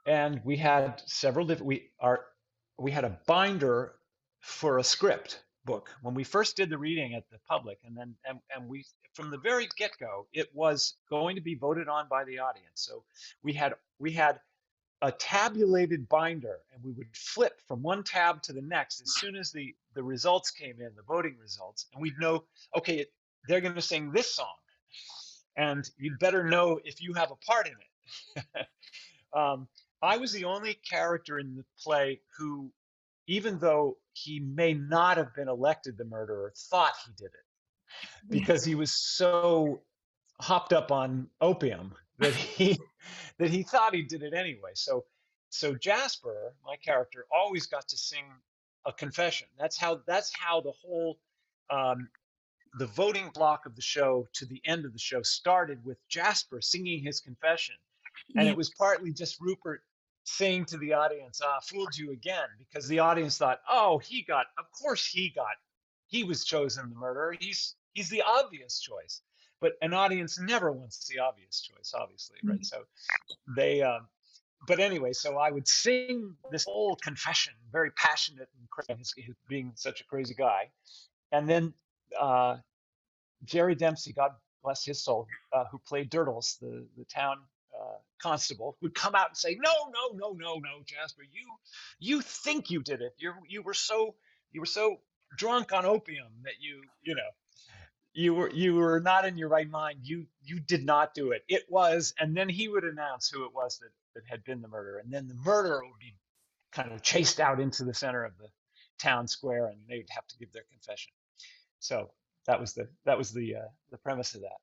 [0.05, 1.65] and we had several different.
[1.65, 2.25] We are
[2.77, 3.95] we had a binder
[4.39, 8.13] for a script book when we first did the reading at the public, and then
[8.27, 12.07] and, and we from the very get go it was going to be voted on
[12.07, 12.67] by the audience.
[12.75, 13.03] So
[13.41, 14.39] we had we had
[15.01, 19.35] a tabulated binder and we would flip from one tab to the next as soon
[19.35, 22.43] as the the results came in the voting results and we'd know
[22.77, 23.05] okay
[23.47, 24.55] they're going to sing this song.
[25.55, 28.67] And you'd better know if you have a part in it.
[29.35, 29.67] Um,
[30.03, 32.71] i was the only character in the play who
[33.25, 37.43] even though he may not have been elected the murderer thought he did it
[38.29, 39.81] because he was so
[40.39, 42.77] hopped up on opium that he
[43.37, 44.71] that he thought he did it anyway.
[44.75, 45.05] So
[45.49, 48.25] so Jasper, my character, always got to sing
[48.85, 49.47] a confession.
[49.57, 51.19] That's how that's how the whole
[51.69, 52.09] um,
[52.79, 56.61] the voting block of the show to the end of the show started with Jasper
[56.61, 57.75] singing his confession,
[58.35, 59.83] and it was partly just Rupert
[60.25, 64.47] saying to the audience, "Ah, fooled you again," because the audience thought, "Oh, he got,
[64.57, 65.55] of course he got,
[66.07, 67.35] he was chosen the murderer.
[67.39, 69.21] He's he's the obvious choice."
[69.59, 72.65] But an audience never wants the obvious choice, obviously, right?
[72.65, 72.83] So
[73.55, 74.09] they, um,
[74.67, 80.01] but anyway, so I would sing this whole confession, very passionate and crazy, being such
[80.01, 80.69] a crazy guy,
[81.31, 81.73] and then
[82.19, 82.57] uh,
[83.45, 84.31] Jerry Dempsey, God
[84.63, 87.37] bless his soul, uh, who played Durdles, the the town
[87.79, 91.47] uh, constable, would come out and say, "No, no, no, no, no, Jasper, you
[91.99, 93.15] you think you did it.
[93.17, 94.15] You you were so
[94.51, 95.01] you were so
[95.37, 97.29] drunk on opium that you you know."
[98.15, 100.01] You were you were not in your right mind.
[100.03, 101.43] You you did not do it.
[101.47, 104.67] It was, and then he would announce who it was that, that had been the
[104.67, 106.15] murderer, and then the murderer would be
[106.71, 108.47] kind of chased out into the center of the
[108.99, 111.11] town square, and they would have to give their confession.
[111.79, 112.11] So
[112.47, 114.57] that was the that was the uh, the premise of that.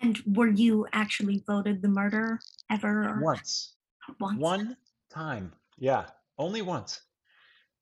[0.00, 3.20] And were you actually voted the murderer ever?
[3.22, 3.76] Once,
[4.18, 4.38] once?
[4.38, 4.76] one
[5.10, 6.06] time, yeah,
[6.38, 7.00] only once.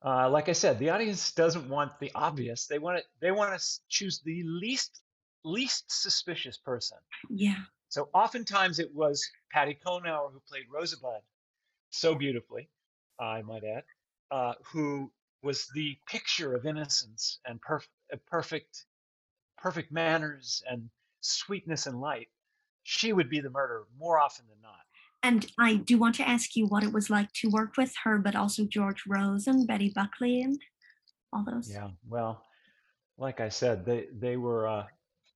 [0.05, 2.67] Uh, like I said, the audience doesn't want the obvious.
[2.67, 3.05] They want it.
[3.21, 5.01] They want to choose the least
[5.45, 6.99] least suspicious person.
[7.29, 7.57] Yeah.
[7.89, 11.21] So oftentimes it was Patti Cohenour who played Rosebud
[11.91, 12.69] so beautifully,
[13.19, 13.85] I might add,
[14.31, 15.11] uh, who
[15.43, 18.87] was the picture of innocence and perf- uh, perfect,
[19.59, 20.89] perfect manners and
[21.21, 22.29] sweetness and light.
[22.83, 24.81] She would be the murderer more often than not.
[25.23, 28.19] And I do want to ask you what it was like to work with her,
[28.19, 30.59] but also George Rose and Betty Buckley and
[31.33, 31.71] all those.
[31.71, 31.91] Yeah.
[32.09, 32.43] Well,
[33.19, 34.67] like I said, they they were.
[34.67, 34.87] Uh,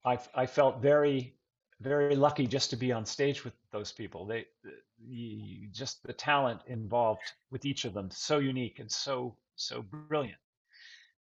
[0.03, 1.34] I I felt very
[1.81, 4.25] very lucky just to be on stage with those people.
[4.25, 9.81] They the, just the talent involved with each of them so unique and so so
[9.81, 10.37] brilliant.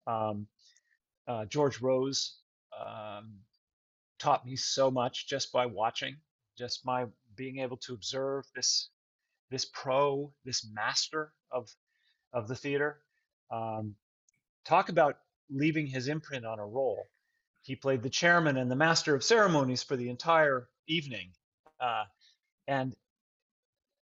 [0.06, 0.46] Um,
[1.26, 2.36] uh, George Rose
[2.78, 3.34] um,
[4.18, 6.16] taught me so much just by watching,
[6.58, 8.90] just by being able to observe this
[9.50, 11.70] this pro, this master of
[12.32, 13.00] of the theater.
[13.50, 13.94] Um,
[14.64, 15.18] talk about
[15.50, 17.06] leaving his imprint on a role.
[17.62, 21.30] He played the chairman and the master of ceremonies for the entire evening,
[21.80, 22.04] uh,
[22.66, 22.94] and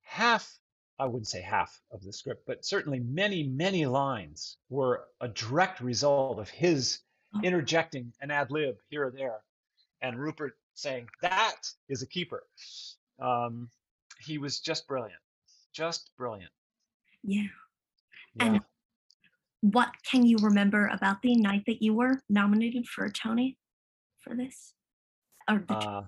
[0.03, 0.59] half
[0.99, 5.81] I wouldn't say half of the script, but certainly many, many lines were a direct
[5.81, 7.01] result of his
[7.35, 7.41] oh.
[7.43, 9.41] interjecting an ad lib here or there,
[10.03, 12.43] and Rupert saying that is a keeper.
[13.21, 13.71] Um,
[14.21, 15.21] he was just brilliant,
[15.73, 16.51] just brilliant.
[17.23, 17.43] Yeah.
[18.35, 18.45] yeah.
[18.45, 18.61] And
[19.61, 23.59] what can you remember about the night that you were nominated for a Tony
[24.19, 24.75] for this?
[25.49, 26.03] Or the uh,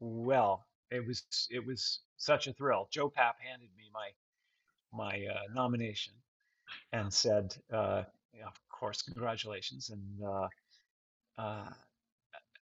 [0.00, 2.88] well, it was it was such a thrill.
[2.90, 4.10] Joe Papp handed me my
[4.92, 6.14] my uh, nomination
[6.92, 8.02] and said, uh,
[8.44, 10.48] "Of course, congratulations." And uh,
[11.38, 11.70] uh,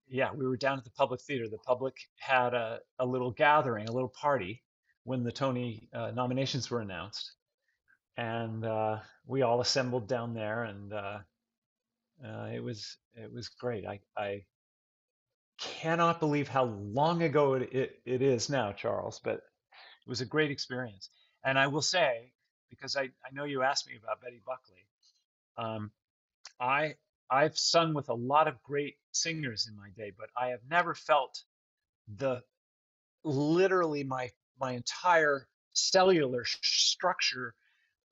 [0.09, 1.48] yeah, we were down at the public theater.
[1.48, 4.62] The public had a, a little gathering, a little party
[5.05, 7.33] when the Tony uh, nominations were announced,
[8.16, 10.92] and uh, we all assembled down there, and
[12.53, 13.87] it was it was great.
[13.87, 14.44] I I
[15.59, 20.27] cannot believe how long ago it, it, it is now, Charles, but it was a
[20.27, 21.11] great experience.
[21.44, 22.33] And I will say,
[22.70, 24.87] because I, I know you asked me about Betty Buckley,
[25.57, 25.90] um,
[26.61, 26.94] I
[27.31, 30.94] I've sung with a lot of great singers in my day, but I have never
[30.94, 31.42] felt
[32.16, 32.42] the
[33.22, 37.55] literally my my entire cellular structure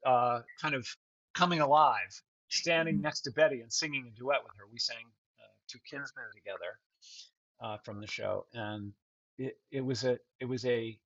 [0.06, 0.86] uh, kind of
[1.34, 3.04] coming alive, standing mm-hmm.
[3.04, 4.64] next to Betty and singing a duet with her.
[4.72, 5.04] We sang
[5.40, 6.78] uh, "Two Kinsmen" together,
[7.62, 8.92] uh, from the show, and
[9.38, 10.98] it, it was a it was a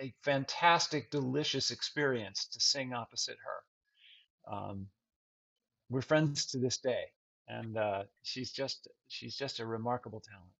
[0.00, 4.54] a fantastic, delicious experience to sing opposite her.
[4.54, 4.86] Um,
[5.90, 7.04] we're friends to this day,
[7.48, 10.50] and uh, she's just she's just a remarkable talent.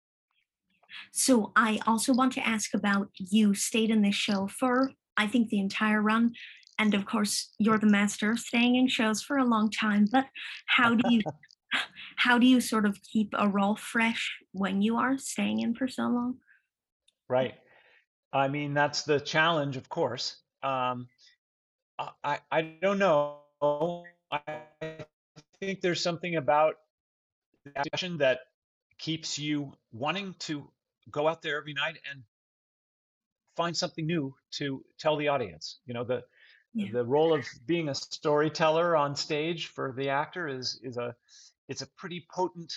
[1.11, 5.49] So I also want to ask about you stayed in this show for I think
[5.49, 6.35] the entire run.
[6.79, 10.09] And of course, you're the master of staying in shows for a long time.
[10.11, 10.27] But
[10.67, 11.23] how do you
[12.17, 15.89] how do you sort of keep a role fresh when you are staying in for
[15.89, 16.39] so long?
[17.29, 17.55] Right.
[18.33, 20.37] I mean, that's the challenge, of course.
[20.63, 21.09] Um,
[22.25, 23.39] I, I don't know.
[24.31, 24.61] I
[25.61, 26.77] think there's something about
[27.65, 28.41] the action that
[28.99, 30.71] keeps you wanting to
[31.11, 32.23] go out there every night and
[33.57, 35.81] find something new to tell the audience.
[35.87, 36.23] You know, the
[36.75, 36.93] yeah.
[36.93, 41.15] the role of being a storyteller on stage for the actor is is a
[41.69, 42.73] it's a pretty potent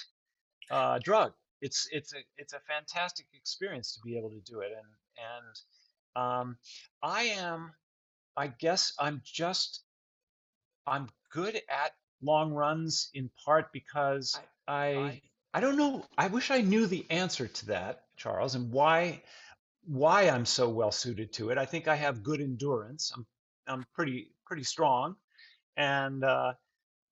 [0.70, 1.34] uh, drug.
[1.62, 6.24] It's it's a it's a fantastic experience to be able to do it, and and
[6.24, 6.58] um,
[7.02, 7.74] I am,
[8.38, 9.82] I guess I'm just
[10.86, 15.22] I'm good at long runs in part because I, I
[15.54, 16.06] I don't know.
[16.18, 19.22] I wish I knew the answer to that, Charles, and why
[19.88, 21.58] why I'm so well suited to it.
[21.58, 23.12] I think I have good endurance.
[23.16, 23.26] I'm
[23.68, 25.16] I'm pretty pretty strong,
[25.78, 26.54] and uh,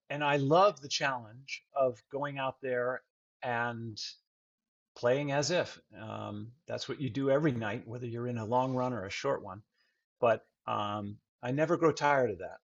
[0.09, 3.01] and I love the challenge of going out there
[3.41, 3.99] and
[4.95, 5.79] playing as if.
[5.99, 9.09] Um, that's what you do every night, whether you're in a long run or a
[9.09, 9.61] short one.
[10.19, 12.57] But um, I never grow tired of that.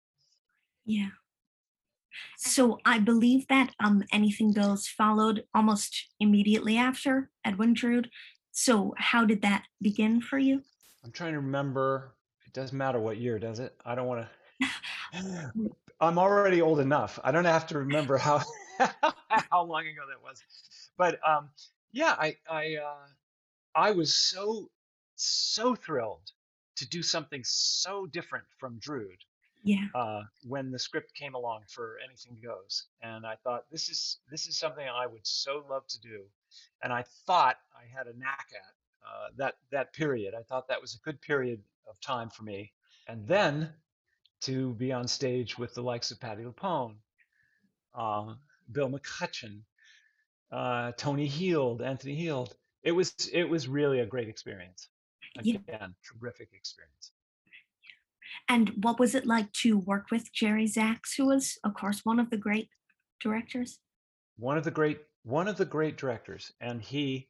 [0.86, 1.10] Yeah.
[2.38, 8.10] So I believe that um, Anything Goes followed almost immediately after Edwin Drood.
[8.52, 10.63] So how did that begin for you?
[11.04, 12.15] I'm trying to remember.
[12.58, 13.76] Doesn't matter what year, does it?
[13.86, 14.26] I don't want
[15.13, 15.54] to.
[16.02, 17.20] I'm already old enough.
[17.24, 18.41] I don't have to remember how
[19.30, 20.43] how long ago that was.
[20.98, 21.50] But um,
[21.91, 23.06] yeah, I I uh,
[23.76, 24.72] I was so
[25.18, 26.32] so thrilled
[26.78, 29.24] to do something so different from Drood.
[29.64, 29.86] Yeah.
[29.93, 34.47] Uh, when the script came along for Anything Goes, and I thought this is this
[34.47, 36.24] is something I would so love to do,
[36.82, 40.34] and I thought I had a knack at uh, that that period.
[40.34, 42.74] I thought that was a good period of time for me,
[43.08, 43.70] and then
[44.42, 46.96] to be on stage with the likes of Patti LuPone,
[47.96, 48.34] uh,
[48.72, 49.62] Bill McCutcheon,
[50.52, 52.56] uh, Tony Heald, Anthony Heald.
[52.84, 54.90] It was it was really a great experience.
[55.38, 55.88] Again, yeah.
[56.04, 57.12] terrific experience.
[58.50, 62.20] And what was it like to work with Jerry Zaks, who was, of course, one
[62.20, 62.70] of the great
[63.20, 63.80] directors?
[64.38, 67.28] One of the great one of the great directors, and he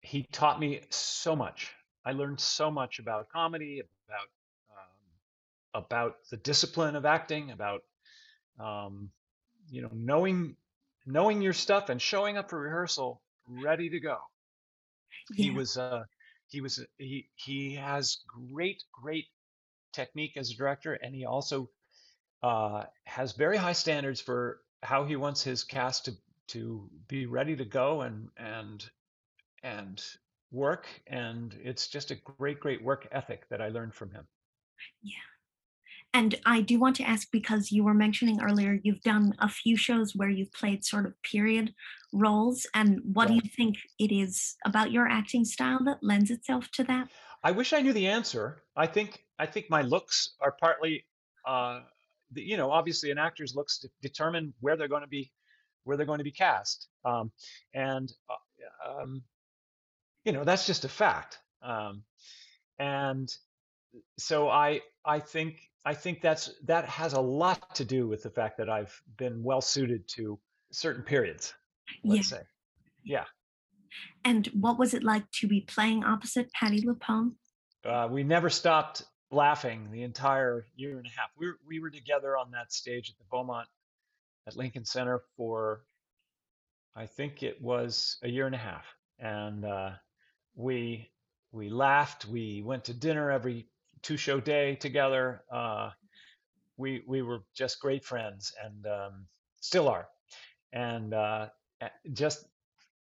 [0.00, 1.72] he taught me so much.
[2.06, 4.28] I learned so much about comedy, about
[5.74, 7.82] about the discipline of acting, about
[8.58, 9.10] um,
[9.70, 10.56] you know knowing
[11.04, 14.18] knowing your stuff and showing up for rehearsal ready to go.
[15.34, 16.04] He was uh
[16.48, 18.18] he was he he has
[18.52, 19.26] great great
[19.92, 21.68] technique as a director, and he also
[22.42, 26.12] uh, has very high standards for how he wants his cast to
[26.48, 28.88] to be ready to go and and
[29.62, 30.02] and
[30.50, 30.86] work.
[31.06, 34.26] And it's just a great great work ethic that I learned from him.
[35.02, 35.14] Yeah.
[36.14, 39.76] And I do want to ask because you were mentioning earlier you've done a few
[39.76, 41.74] shows where you've played sort of period
[42.12, 42.66] roles.
[42.72, 46.84] And what do you think it is about your acting style that lends itself to
[46.84, 47.08] that?
[47.44, 48.62] I wish I knew the answer.
[48.76, 51.04] I think I think my looks are partly,
[51.46, 51.80] uh,
[52.32, 55.30] the, you know, obviously an actor's looks de- determine where they're going to be,
[55.84, 57.30] where they're going to be cast, um,
[57.74, 59.22] and uh, um,
[60.26, 61.38] you know that's just a fact.
[61.62, 62.02] Um,
[62.78, 63.32] and
[64.18, 68.30] so I I think I think that's that has a lot to do with the
[68.30, 70.38] fact that I've been well suited to
[70.72, 71.54] certain periods.
[72.02, 72.14] Yeah.
[72.14, 72.42] Let's say,
[73.04, 73.24] yeah.
[74.24, 77.32] And what was it like to be playing opposite Patti LuPone?
[77.84, 81.30] Uh, we never stopped laughing the entire year and a half.
[81.38, 83.68] We were, we were together on that stage at the Beaumont
[84.46, 85.84] at Lincoln Center for,
[86.96, 88.84] I think it was a year and a half,
[89.18, 89.90] and uh,
[90.56, 91.10] we
[91.52, 92.26] we laughed.
[92.26, 93.68] We went to dinner every
[94.02, 95.42] two show day together.
[95.50, 95.90] Uh,
[96.76, 99.26] we we were just great friends, and um,
[99.60, 100.08] still are.
[100.72, 101.48] And uh,
[102.12, 102.46] just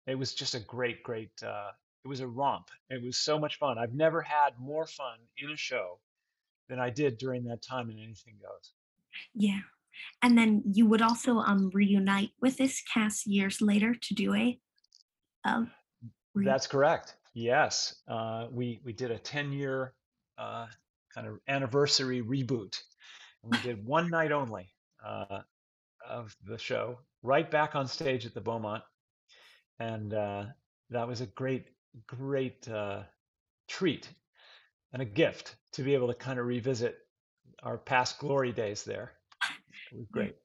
[0.07, 1.31] it was just a great, great.
[1.41, 1.71] Uh,
[2.03, 2.69] it was a romp.
[2.89, 3.77] It was so much fun.
[3.77, 5.99] I've never had more fun in a show
[6.69, 8.73] than I did during that time in Anything Goes.
[9.33, 9.59] Yeah.
[10.21, 14.59] And then you would also um reunite with this cast years later to do a
[15.45, 15.65] uh,
[16.33, 17.15] re- That's correct.
[17.33, 19.93] Yes, uh, we we did a ten year
[20.37, 20.67] uh,
[21.13, 22.79] kind of anniversary reboot,
[23.43, 24.71] and we did one night only
[25.03, 25.39] uh,
[26.07, 28.83] of the show, right back on stage at the Beaumont,
[29.79, 30.45] and uh,
[30.89, 31.67] that was a great,
[32.07, 33.03] great uh,
[33.67, 34.09] treat
[34.93, 36.97] and a gift to be able to kind of revisit
[37.63, 39.13] our past glory days there.
[39.91, 40.35] It was great.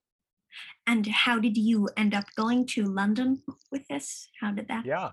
[0.86, 4.28] And how did you end up going to London with this?
[4.40, 4.86] How did that?
[4.86, 5.10] Yeah.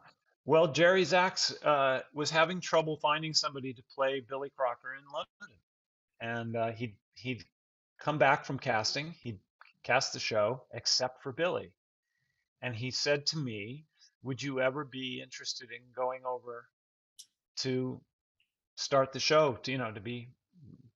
[0.47, 5.57] Well, Jerry Zaks uh, was having trouble finding somebody to play Billy Crocker in London,
[6.21, 7.43] and uh, he'd he'd
[7.99, 9.15] come back from casting.
[9.23, 9.39] He'd
[9.81, 11.71] cast the show except for Billy,
[12.61, 13.85] and he said to me,
[14.21, 16.67] "Would you ever be interested in going over
[17.57, 17.99] to
[18.75, 19.53] start the show?
[19.53, 20.29] To, you know, to be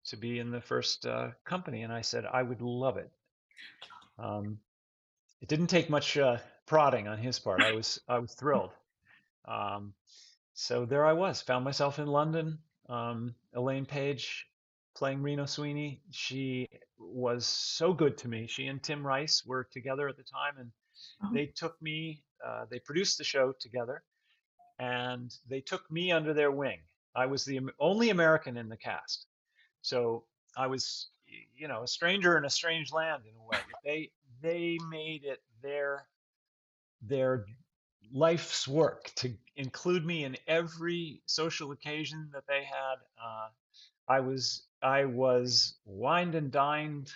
[0.05, 3.09] to be in the first uh, company?" And I said, "I would love it."
[4.19, 4.59] Um,
[5.41, 6.37] it didn't take much uh,
[6.67, 7.63] prodding on his part.
[7.63, 8.75] I was I was thrilled.
[9.49, 9.93] Um,
[10.53, 12.59] so there I was, found myself in London.
[12.87, 14.47] Um, Elaine Paige
[14.95, 16.01] playing Reno Sweeney.
[16.11, 18.47] She was so good to me.
[18.47, 20.71] She and Tim Rice were together at the time, and
[21.23, 22.23] Oh, they took me.
[22.45, 24.03] Uh, they produced the show together,
[24.79, 26.79] and they took me under their wing.
[27.15, 29.25] I was the only American in the cast,
[29.81, 30.25] so
[30.57, 31.09] I was,
[31.55, 33.59] you know, a stranger in a strange land in a way.
[33.83, 36.07] They they made it their
[37.01, 37.45] their
[38.12, 42.95] life's work to include me in every social occasion that they had.
[43.22, 43.49] Uh,
[44.07, 47.12] I was I was wined and dined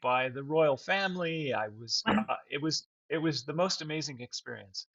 [0.00, 1.52] by the royal family.
[1.54, 4.86] I was uh, it was it was the most amazing experience.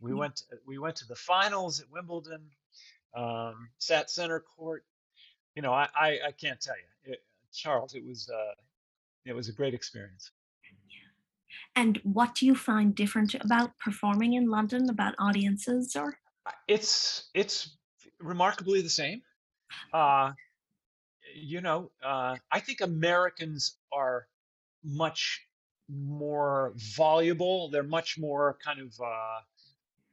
[0.00, 0.18] We Yeah.
[0.20, 2.50] went we went to the finals at Wimbledon,
[3.14, 4.84] um, sat center court.
[5.54, 7.94] You know, I I, I can't tell you, it, Charles.
[7.94, 8.54] It was uh,
[9.24, 10.30] it was a great experience.
[11.74, 16.18] And what do you find different about performing in London, about audiences or?
[16.68, 17.76] It's it's
[18.20, 19.22] remarkably the same.
[19.92, 20.32] Uh,
[21.34, 24.26] you know, uh, I think Americans are
[24.84, 25.46] much
[25.88, 27.70] more voluble.
[27.70, 29.40] They're much more kind of uh,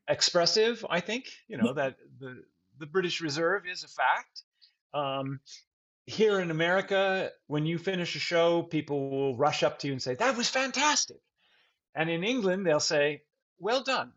[0.07, 0.85] expressive.
[0.89, 2.43] I think you know that the
[2.79, 4.43] the British Reserve is a fact.
[4.93, 5.39] Um,
[6.05, 10.01] here in America, when you finish a show, people will rush up to you and
[10.01, 11.17] say, "That was fantastic,"
[11.95, 13.23] and in England, they'll say,
[13.59, 14.13] "Well done,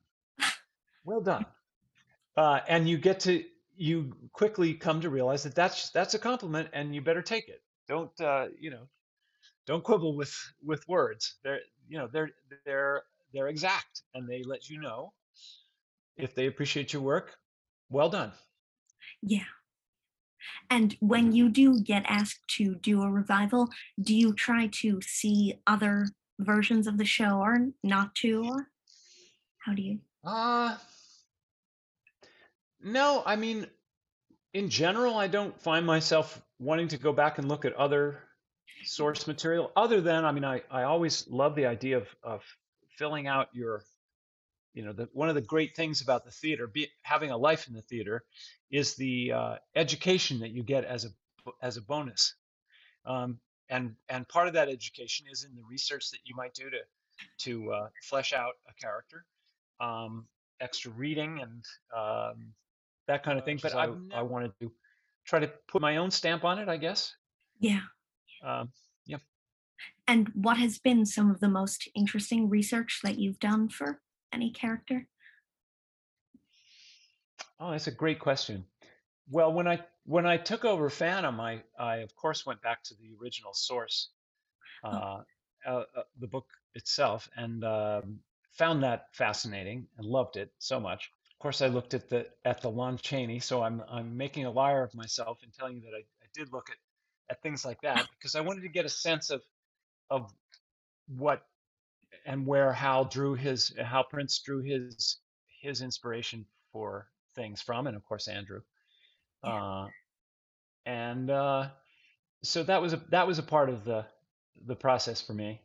[1.05, 1.47] well done."
[2.37, 3.45] uh, and you get to
[3.77, 7.63] you quickly come to realize that that's that's a compliment and you better take it.
[7.89, 8.89] Don't uh, you know
[9.67, 11.37] don't quibble with with words.
[11.43, 12.31] They're you know they're
[12.65, 13.03] they're
[13.33, 15.13] they're exact and they let you know
[16.17, 17.37] if they appreciate your work.
[17.91, 18.33] Well done.
[19.23, 19.45] Yeah.
[20.71, 23.69] And when you do get asked to do a revival,
[24.01, 26.09] do you try to see other
[26.39, 28.45] versions of the show or not to?
[28.45, 28.69] Or
[29.59, 29.99] how do you?
[30.25, 30.77] uh
[32.83, 33.65] no i mean
[34.55, 38.19] in general i don't find myself wanting to go back and look at other
[38.85, 42.43] source material other than i mean i, I always love the idea of, of
[42.99, 43.85] filling out your
[44.77, 47.67] you know, the, one of the great things about the theater, be, having a life
[47.67, 48.23] in the theater,
[48.71, 51.09] is the uh, education that you get as a
[51.63, 52.35] as a bonus.
[53.07, 56.71] Um, and and part of that education is in the research that you might do
[56.71, 56.79] to
[57.39, 59.25] to uh, flesh out a character,
[59.81, 60.27] um,
[60.61, 61.65] extra reading and
[61.97, 62.53] um,
[63.07, 63.59] that kind of thing.
[63.63, 64.73] But I I wanted to
[65.25, 67.15] try to put my own stamp on it, I guess.
[67.59, 67.81] Yeah.
[68.45, 68.71] Um,
[69.07, 69.19] yeah.
[70.07, 74.01] And what has been some of the most interesting research that you've done for
[74.33, 75.09] any character?
[77.59, 78.65] Oh, that's a great question.
[79.31, 82.95] Well, when I when I took over Phantom, I I of course went back to
[82.95, 84.11] the original source,
[84.85, 85.23] Oh, uh,
[85.67, 88.21] uh, uh, the book itself, and um,
[88.53, 91.11] found that fascinating and loved it so much.
[91.33, 94.51] Of course, I looked at the at the Lon Chaney, so I'm I'm making a
[94.51, 96.77] liar of myself and telling you that I, I did look at
[97.31, 99.43] at things like that because I wanted to get a sense of
[100.11, 100.33] of
[101.09, 101.43] what
[102.27, 105.19] and where Hal drew his how Prince drew his
[105.61, 108.63] his inspiration for things from, and of course Andrew.
[109.47, 109.87] Uh,
[110.87, 111.69] and uh,
[112.43, 114.05] so that was a that was a part of the
[114.67, 115.61] the process for me,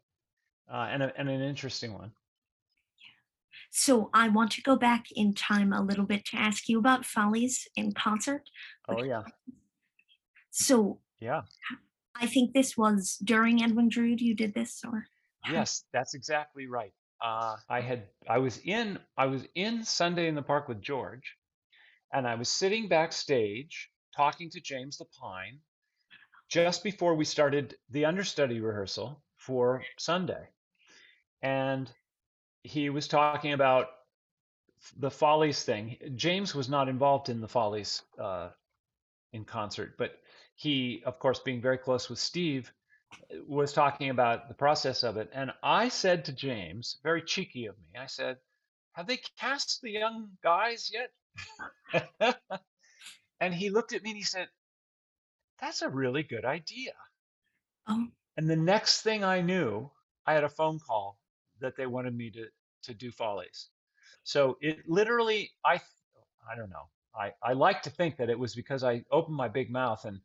[0.71, 2.11] uh, and a, and an interesting one.
[3.71, 7.05] So I want to go back in time a little bit to ask you about
[7.05, 8.43] Follies in concert.
[8.89, 9.23] Oh yeah,
[10.51, 11.41] So yeah,
[12.15, 15.05] I think this was during Edwin Drood you did this, or
[15.49, 16.93] yes, that's exactly right.
[17.21, 21.37] Uh, I had I was in I was in Sunday in the Park with George,
[22.13, 25.59] and I was sitting backstage talking to James Lapine
[26.49, 30.49] just before we started the understudy rehearsal for Sunday,
[31.41, 31.91] and
[32.63, 33.87] he was talking about
[34.97, 35.97] the Follies thing.
[36.15, 38.49] James was not involved in the Follies uh,
[39.33, 40.19] in concert, but
[40.55, 42.71] he, of course, being very close with Steve,
[43.47, 45.29] was talking about the process of it.
[45.33, 48.37] And I said to James, very cheeky of me, I said,
[48.93, 51.11] Have they cast the young guys yet?
[53.41, 54.47] and he looked at me and he said,
[55.61, 56.93] That's a really good idea.
[57.87, 58.07] oh,
[58.37, 59.91] And the next thing I knew,
[60.25, 61.19] I had a phone call
[61.61, 62.45] that they wanted me to
[62.83, 63.69] to do Follies.
[64.23, 65.79] So it literally, I
[66.49, 66.89] I don't know.
[67.15, 70.19] I, I like to think that it was because I opened my big mouth and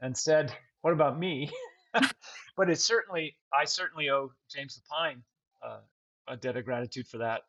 [0.00, 1.50] and said, "What about me?"
[2.56, 5.22] but it certainly, I certainly owe James Lapine
[5.64, 5.80] uh,
[6.28, 7.42] a debt of gratitude for that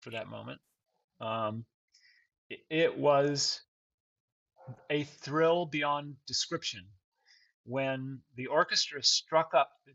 [0.00, 0.60] for that moment.
[1.20, 1.64] Um,
[2.70, 3.60] it, was
[4.90, 6.86] a thrill beyond description
[7.64, 9.92] when the orchestra struck up the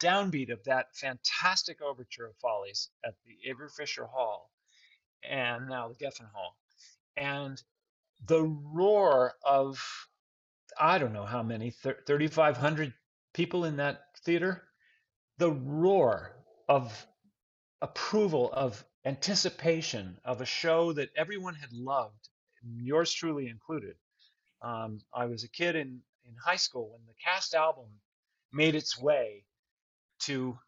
[0.00, 4.50] downbeat of that fantastic overture of Follies at the Avery Fisher Hall
[5.22, 6.56] and now the Geffen Hall.
[7.16, 7.62] And
[8.26, 9.82] the roar of,
[10.78, 12.92] I don't know how many, 3,500
[13.32, 14.62] people in that theater,
[15.38, 16.36] the roar
[16.68, 17.06] of
[17.80, 22.28] approval, of anticipation of a show that everyone had loved,
[22.76, 23.96] yours truly included.
[24.62, 27.86] Um, I was a kid in, in high school when the cast album
[28.52, 29.44] made its way
[30.20, 30.58] to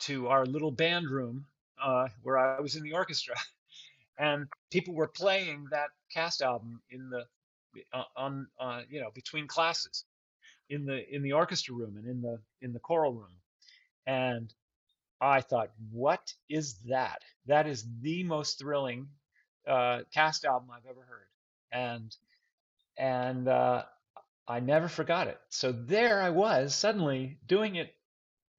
[0.00, 1.46] to our little band room
[1.82, 3.34] uh, where I was in the orchestra,
[4.18, 7.24] and people were playing that cast album in the
[7.92, 10.04] uh, on uh, you know between classes
[10.68, 13.36] in the in the orchestra room and in the in the choral room,
[14.06, 14.52] and
[15.20, 17.22] I thought, what is that?
[17.46, 19.08] That is the most thrilling
[19.66, 21.28] uh, cast album I've ever heard,
[21.72, 22.14] and
[22.98, 23.84] and uh,
[24.48, 25.40] I never forgot it.
[25.50, 27.94] So there I was suddenly doing it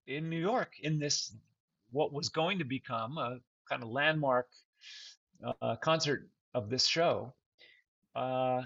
[0.07, 1.34] in New York in this
[1.91, 3.39] what was going to become a
[3.70, 4.49] kind of landmark
[5.62, 7.34] uh, concert of this show,
[8.16, 8.64] uh,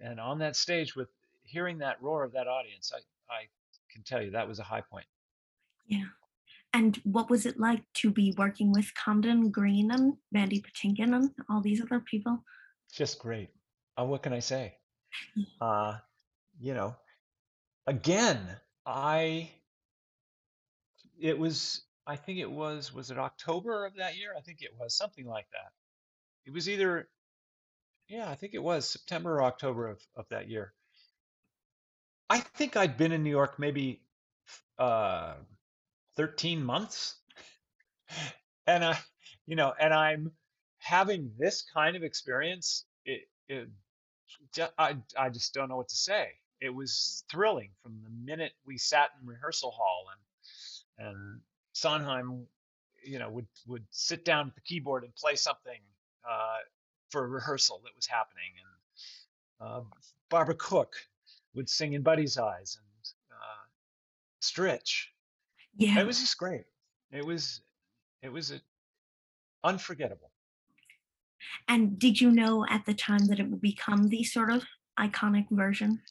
[0.00, 1.08] and on that stage with
[1.44, 2.98] hearing that roar of that audience, I
[3.32, 3.48] I
[3.92, 5.06] can tell you that was a high point.
[5.86, 6.19] yeah.
[6.72, 11.30] And what was it like to be working with Comden Green and Mandy Patinkin and
[11.48, 12.44] all these other people?
[12.92, 13.50] Just great.
[13.98, 14.74] Uh, what can I say?
[15.36, 15.44] Mm.
[15.60, 15.98] Uh,
[16.60, 16.94] you know,
[17.86, 18.38] again,
[18.86, 19.50] I
[21.18, 24.34] it was I think it was was it October of that year?
[24.36, 25.72] I think it was something like that.
[26.46, 27.08] It was either
[28.08, 30.72] yeah, I think it was September or October of, of that year.
[32.28, 34.02] I think I'd been in New York maybe
[34.78, 35.34] uh
[36.20, 37.16] 13 months
[38.66, 38.98] and I
[39.46, 40.32] you know and I'm
[40.76, 43.68] having this kind of experience it, it
[44.78, 46.28] I, I just don't know what to say.
[46.60, 50.04] It was thrilling from the minute we sat in rehearsal hall
[50.98, 51.40] and and
[51.72, 52.46] Sondheim,
[53.02, 55.80] you know, would would sit down at the keyboard and play something
[56.30, 56.58] uh,
[57.08, 59.80] for a rehearsal that was happening, and uh,
[60.28, 60.96] Barbara Cook
[61.54, 62.86] would sing in Buddy's Eyes and
[63.32, 63.64] uh.
[65.80, 65.98] Yeah.
[65.98, 66.64] It was just great.
[67.10, 67.62] It was
[68.22, 68.60] it was a
[69.64, 70.30] unforgettable.
[71.68, 74.62] And did you know at the time that it would become the sort of
[74.98, 76.02] iconic version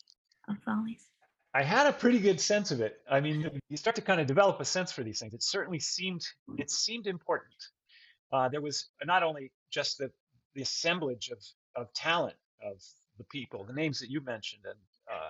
[0.49, 1.05] of Follies?
[1.53, 2.99] I had a pretty good sense of it.
[3.09, 5.35] I mean, you start to kind of develop a sense for these things.
[5.35, 6.25] It certainly seemed
[6.57, 7.53] it seemed important.
[8.31, 10.11] Uh, there was not only just the
[10.55, 11.37] the assemblage of
[11.75, 12.81] of talent of
[13.19, 14.79] the people, the names that you mentioned, and
[15.11, 15.29] uh,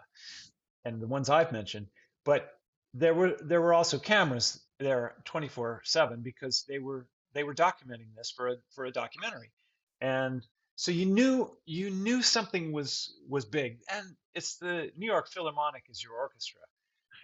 [0.86, 1.88] and the ones I've mentioned,
[2.24, 2.59] but
[2.94, 8.32] there were there were also cameras there 24/7 because they were they were documenting this
[8.32, 9.52] for a for a documentary,
[10.02, 15.30] and so you knew you knew something was was big, and it's the New York
[15.30, 16.62] Philharmonic is your orchestra.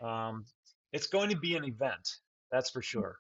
[0.02, 0.46] Um,
[0.92, 2.18] it's going to be an event,
[2.52, 3.18] that's for sure.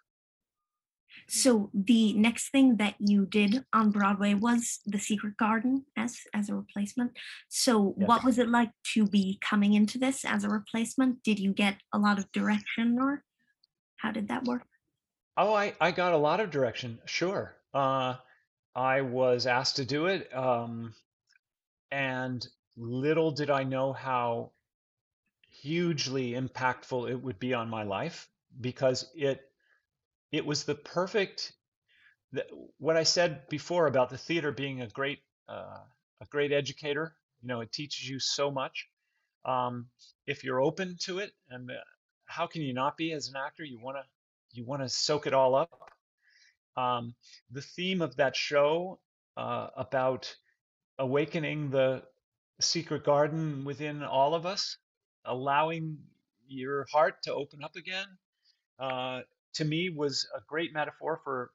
[1.27, 6.49] So the next thing that you did on Broadway was The Secret Garden as as
[6.49, 7.11] a replacement.
[7.49, 11.23] So what was it like to be coming into this as a replacement?
[11.23, 13.23] Did you get a lot of direction or
[13.97, 14.63] how did that work?
[15.37, 17.55] Oh, I, I got a lot of direction, sure.
[17.73, 18.15] Uh,
[18.73, 20.93] I was asked to do it, um,
[21.91, 22.45] and
[22.77, 24.51] little did I know how
[25.49, 28.29] hugely impactful it would be on my life
[28.61, 29.41] because it
[30.35, 31.53] it was the perfect
[32.77, 35.79] what I said before about the theater being a great uh,
[36.21, 37.15] a great educator.
[37.41, 38.87] You know, it teaches you so much.
[39.45, 39.87] Um,
[40.27, 41.75] if you're open to it, and uh,
[42.25, 43.63] how can you not be as an actor?
[43.63, 44.03] You want to
[44.51, 45.71] you want to soak it all up.
[46.75, 47.15] Um,
[47.51, 48.99] the theme of that show
[49.37, 50.35] uh, about
[50.99, 52.03] awakening the
[52.59, 54.77] secret garden within all of us,
[55.23, 55.97] allowing
[56.47, 58.07] your heart to open up again,
[58.79, 59.21] uh,
[59.55, 61.51] to me was a great metaphor for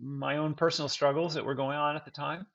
[0.00, 2.46] my own personal struggles that were going on at the time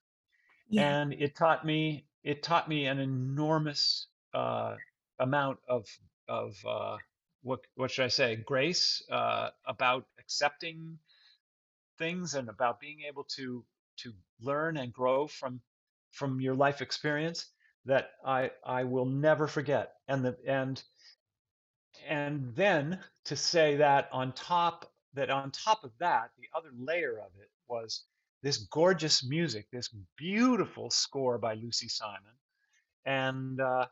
[0.70, 0.84] Yeah.
[0.84, 4.76] and it taught me it taught me an enormous uh,
[5.20, 5.88] amount of
[6.28, 6.98] of uh,
[7.44, 11.00] what what should I say grace uh, about accepting
[11.98, 13.64] things and about being able to
[13.98, 15.62] to learn and grow from
[16.12, 17.48] from your life experience
[17.86, 20.82] that I I will never forget and the and
[22.08, 27.20] and then to say that on top that on top of that the other layer
[27.20, 28.04] of it was
[28.44, 32.34] this gorgeous music this beautiful score by lucy simon.
[33.06, 33.86] And uh,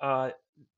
[0.00, 0.30] uh,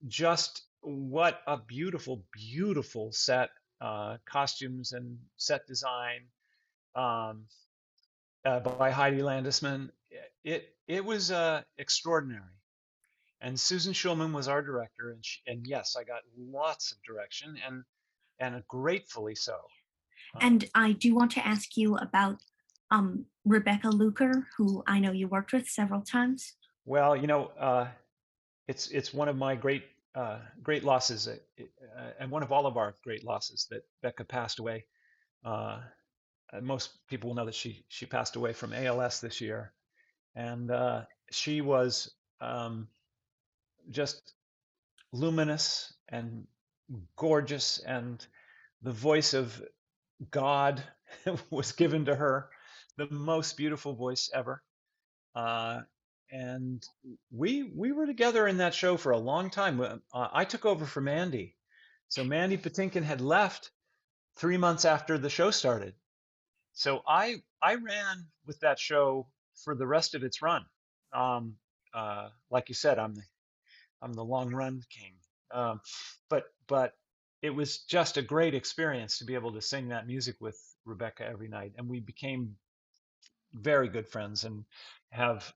[0.08, 6.22] just what a beautiful beautiful set uh, costumes and set design
[6.94, 7.44] um,
[8.44, 9.90] uh, by heidi landesman.
[10.44, 12.61] It it was uh, extraordinary
[13.43, 17.57] and Susan Schulman was our director, and she, and yes, I got lots of direction,
[17.66, 17.84] and
[18.38, 19.57] and gratefully so.
[20.34, 22.38] Um, And I do want to ask you about
[22.90, 26.55] um, Rebecca Luker, who I know you worked with several times.
[26.84, 27.88] well, you know, uh,
[28.68, 29.84] it's it's one of my great
[30.14, 31.36] uh, great losses, uh,
[31.99, 34.84] uh, and one of all of our great losses that Becca passed away.
[35.45, 35.80] Uh,
[36.61, 39.72] most people will know that she she passed away from ALS this year,
[40.36, 42.88] and uh, she was um,
[43.90, 44.34] just
[45.12, 46.46] luminous and
[47.16, 48.24] gorgeous, and
[48.82, 49.62] the voice of
[50.30, 50.82] God
[51.50, 52.50] was given to her,
[52.96, 54.62] the most beautiful voice ever.
[55.34, 55.80] Uh,
[56.30, 56.82] and
[57.30, 59.80] we we were together in that show for a long time.
[59.80, 61.56] Uh, I took over for Mandy,
[62.08, 63.70] so Mandy Patinkin had left
[64.36, 65.94] three months after the show started.
[66.72, 69.28] So I I ran with that show
[69.64, 70.64] for the rest of its run.
[71.12, 71.56] Um,
[71.94, 73.22] uh, like you said, I'm the
[74.03, 75.14] I'm the long run king.
[75.53, 75.80] Um,
[76.28, 76.94] but but
[77.42, 81.26] it was just a great experience to be able to sing that music with Rebecca
[81.26, 82.57] every night, and we became
[83.55, 84.64] very good friends and
[85.11, 85.53] have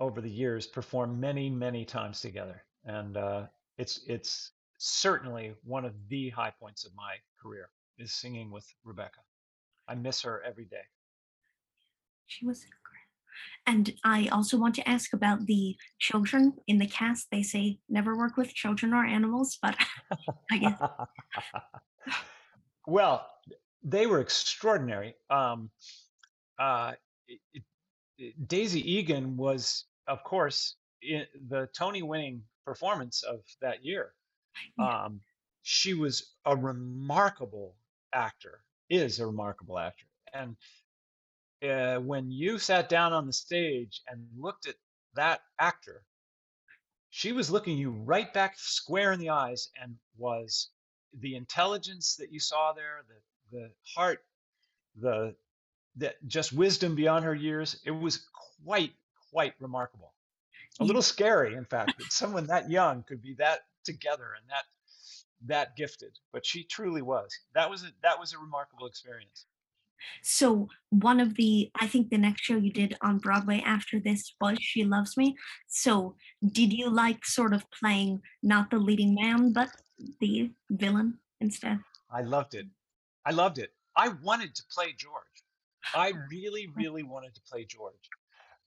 [0.00, 2.64] over the years performed many many times together.
[2.84, 3.46] And uh,
[3.78, 9.20] it's it's certainly one of the high points of my career is singing with Rebecca.
[9.88, 10.84] I miss her every day.
[12.26, 12.64] She was.
[13.66, 17.28] And I also want to ask about the children in the cast.
[17.30, 19.76] They say never work with children or animals, but
[20.50, 20.78] I guess
[22.86, 23.26] well,
[23.82, 25.14] they were extraordinary.
[25.30, 25.70] Um,
[26.58, 26.92] uh,
[27.28, 27.62] it, it-
[28.46, 34.14] Daisy Egan was, of course, i the Tony-winning performance of that year.
[34.78, 35.20] yeah, Um,
[35.62, 37.74] she was a remarkable
[38.12, 40.56] actor, is a remarkable actor, and
[41.62, 44.74] uh, when you sat down on the stage and looked at
[45.14, 46.02] that actor,
[47.10, 50.70] she was looking you right back square in the eyes and was
[51.20, 54.24] the intelligence that you saw there, the the heart,
[54.96, 55.34] the
[55.96, 57.80] that just wisdom beyond her years.
[57.84, 58.26] It was
[58.64, 58.92] quite
[59.30, 60.14] quite remarkable.
[60.80, 64.64] A little scary, in fact, that someone that young could be that together and that
[65.46, 66.18] that gifted.
[66.32, 67.30] But she truly was.
[67.54, 69.46] That was a that was a remarkable experience.
[70.22, 74.34] So one of the I think the next show you did on Broadway after this
[74.40, 75.36] was She Loves Me.
[75.68, 79.70] So did you like sort of playing not the leading man but
[80.20, 81.78] the villain instead?
[82.10, 82.66] I loved it.
[83.24, 83.70] I loved it.
[83.96, 85.22] I wanted to play George.
[85.94, 87.94] I really, really wanted to play George.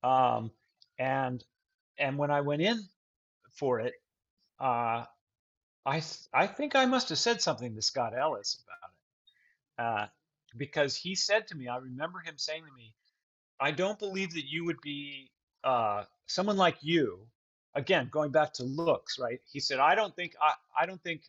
[0.04, 0.52] Um,
[1.00, 1.44] and
[1.98, 2.84] and when I went in
[3.54, 3.94] for it,
[4.60, 5.06] uh,
[5.86, 6.02] I
[6.34, 10.08] I think I must have said something to Scott Ellis about it, uh,
[10.58, 12.94] because he said to me, I remember him saying to me,
[13.60, 15.32] "I don't believe that you would be
[15.64, 17.28] uh, someone like you."
[17.74, 19.40] Again, going back to looks, right?
[19.52, 21.24] He said, "I don't think I I don't think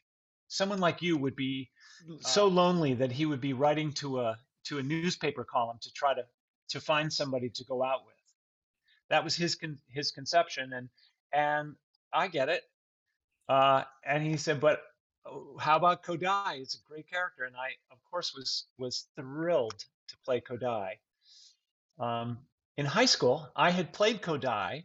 [0.49, 1.71] someone like you would be
[2.21, 6.15] so lonely that he would be writing to a to a newspaper column to try
[6.15, 6.25] to
[6.69, 8.15] to find somebody to go out with."
[9.09, 10.89] That was his con- his conception, and
[11.33, 11.77] and
[12.13, 12.63] I get it.
[13.49, 14.83] Uh, and he said, but
[15.59, 16.61] how about Kodaly?
[16.61, 20.95] It's a great character, and I, of course, was was thrilled to play Kodaly.
[21.99, 22.39] Um,
[22.77, 24.85] in high school, I had played Kodaly.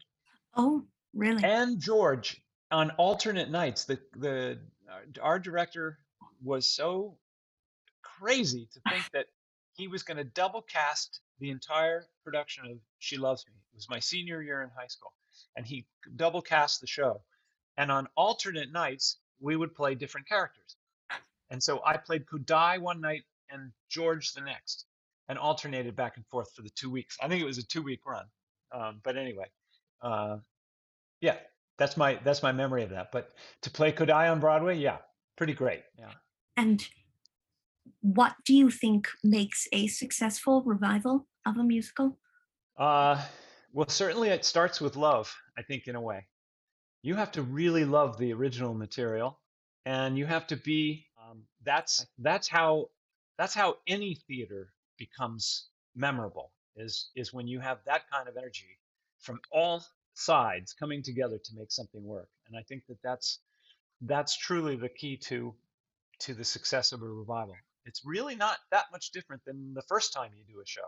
[0.56, 0.84] Oh,
[1.14, 1.44] really?
[1.44, 3.86] And George on alternate nights.
[3.86, 4.60] The the
[5.22, 6.00] our director
[6.44, 7.18] was so
[8.02, 9.28] crazy to think that
[9.74, 13.54] he was going to double cast the entire production of She Loves Me.
[13.74, 15.14] It was my senior year in high school,
[15.56, 15.86] and he
[16.16, 17.22] double cast the show.
[17.78, 20.76] And on alternate nights, we would play different characters.
[21.50, 24.86] And so I played Kodaly one night and George the next,
[25.28, 27.18] and alternated back and forth for the two weeks.
[27.22, 28.26] I think it was a two week run,
[28.72, 29.48] um, but anyway,
[30.02, 30.38] uh,
[31.20, 31.36] yeah,
[31.78, 33.12] that's my that's my memory of that.
[33.12, 33.32] But
[33.64, 34.98] to play Kodaly on Broadway, yeah,
[35.36, 35.84] pretty great.
[35.98, 36.12] Yeah.
[36.56, 36.88] And
[38.02, 42.18] what do you think makes a successful revival of a musical?
[42.78, 43.22] Uh,
[43.74, 45.34] well, certainly it starts with love.
[45.58, 46.26] I think in a way,
[47.02, 49.40] you have to really love the original material
[49.86, 52.88] and you have to be um, that's that's how
[53.38, 58.78] that's how any theater becomes memorable is is when you have that kind of energy
[59.20, 59.84] from all
[60.14, 63.40] sides coming together to make something work and i think that that's
[64.02, 65.54] that's truly the key to
[66.20, 67.56] to the success of a revival.
[67.86, 70.82] It's really not that much different than the first time you do a show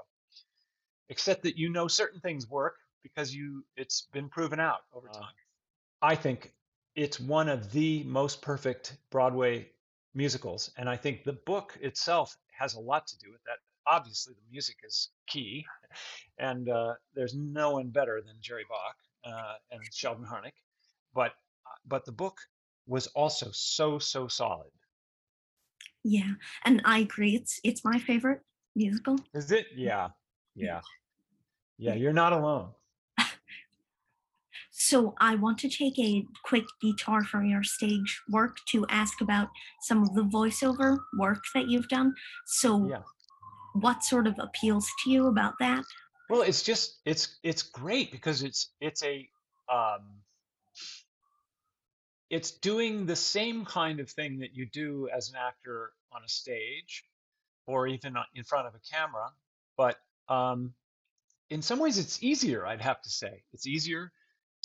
[1.09, 5.14] except that you know certain things work because you it's been proven out over uh,
[5.14, 5.34] time
[6.04, 6.54] I think
[6.95, 9.70] it's one of the most perfect Broadway
[10.14, 10.70] musicals.
[10.78, 13.58] And I think the book itself has a lot to do with that.
[13.88, 15.66] Obviously, the music is key,
[16.38, 18.95] and uh, there's no one better than Jerry Bock
[19.26, 20.54] uh, and Sheldon Harnick.
[21.14, 21.32] But
[21.66, 22.38] uh, but the book
[22.86, 24.72] was also so so solid.
[26.04, 26.34] Yeah,
[26.64, 27.36] and I agree.
[27.36, 28.41] It's it's my favorite
[28.76, 29.20] musical.
[29.34, 29.68] Is it?
[29.76, 30.10] Yeah,
[30.56, 30.80] yeah,
[31.78, 31.93] yeah.
[31.93, 32.70] You're not alone.
[34.76, 39.49] So I want to take a quick detour from your stage work to ask about
[39.84, 42.15] some of the voiceover work that you've done.
[42.47, 43.03] So yeah.
[43.74, 45.84] what sort of appeals to you about that?
[46.28, 49.30] Well, it's just it's it's great because it's it's a
[49.71, 50.01] um
[52.32, 56.30] it's doing the same kind of thing that you do as an actor on a
[56.30, 57.03] stage
[57.67, 59.30] or even in front of a camera,
[59.78, 59.97] but
[60.30, 60.74] um
[61.51, 63.43] in some ways it's easier, I'd have to say.
[63.53, 64.11] It's easier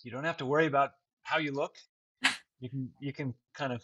[0.02, 0.92] you don't have to worry about
[1.22, 1.76] how you look.
[2.60, 3.82] You can you can kind of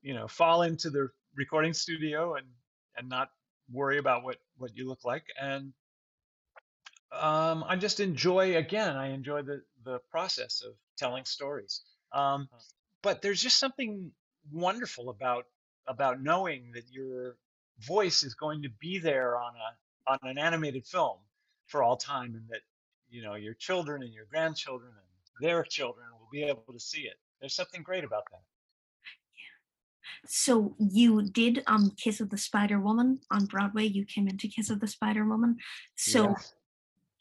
[0.00, 2.46] you know fall into the recording studio and
[2.96, 3.28] and not
[3.70, 5.72] worry about what what you look like and
[7.12, 12.48] um, I just enjoy again I enjoy the the process of telling stories um,
[13.02, 14.12] but there's just something
[14.52, 15.46] wonderful about
[15.86, 17.36] about knowing that your
[17.80, 21.18] voice is going to be there on a on an animated film
[21.66, 22.60] for all time and that
[23.10, 27.02] you know your children and your grandchildren and their children will be able to see
[27.02, 27.14] it.
[27.40, 28.40] There's something great about that.
[30.26, 33.84] So you did um Kiss of the Spider Woman on Broadway.
[33.86, 35.56] You came into Kiss of the Spider Woman.
[35.96, 36.54] So yes.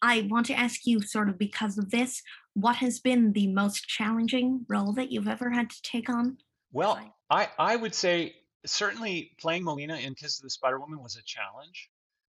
[0.02, 2.22] I want to ask you, sort of because of this,
[2.54, 6.38] what has been the most challenging role that you've ever had to take on?
[6.72, 7.00] Well,
[7.30, 8.36] I I would say
[8.66, 11.90] certainly playing Molina in Kiss of the Spider Woman was a challenge.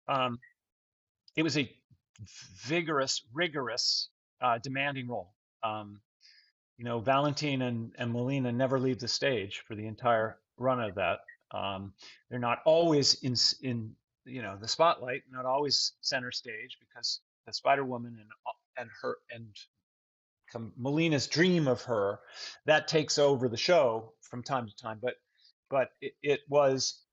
[0.08, 0.40] Um,
[1.36, 1.72] it was a
[2.66, 4.10] vigorous, rigorous,
[4.42, 5.34] uh, demanding role.
[5.64, 6.01] Um,
[6.78, 10.95] you know, Valentine and, and Molina never leave the stage for the entire run of
[10.95, 11.20] that.
[11.51, 11.93] Um,
[12.30, 13.95] they're not always in in
[14.26, 18.89] you know the spotlight, not always center stage because the Spider Woman and uh, and
[19.01, 19.47] her and
[20.78, 22.20] Molina's dream of her
[22.66, 24.99] that takes over the show from time to time.
[25.01, 25.16] But
[25.70, 27.03] but it, it was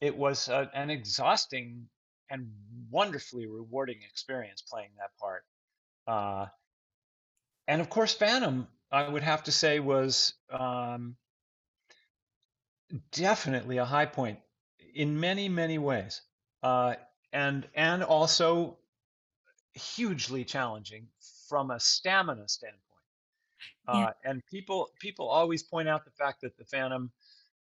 [0.00, 1.86] it was a, an exhausting
[2.30, 2.50] and
[2.90, 5.44] wonderfully rewarding experience playing that part.
[6.06, 6.46] Uh,
[7.68, 11.16] and of course, Phantom, I would have to say, was um,
[13.12, 14.38] definitely a high point
[14.94, 16.22] in many, many ways.
[16.62, 16.94] Uh,
[17.32, 18.78] and and also
[19.74, 21.08] hugely challenging
[21.48, 22.80] from a stamina standpoint.
[23.88, 24.06] Yeah.
[24.08, 27.10] Uh, and people people always point out the fact that the Phantom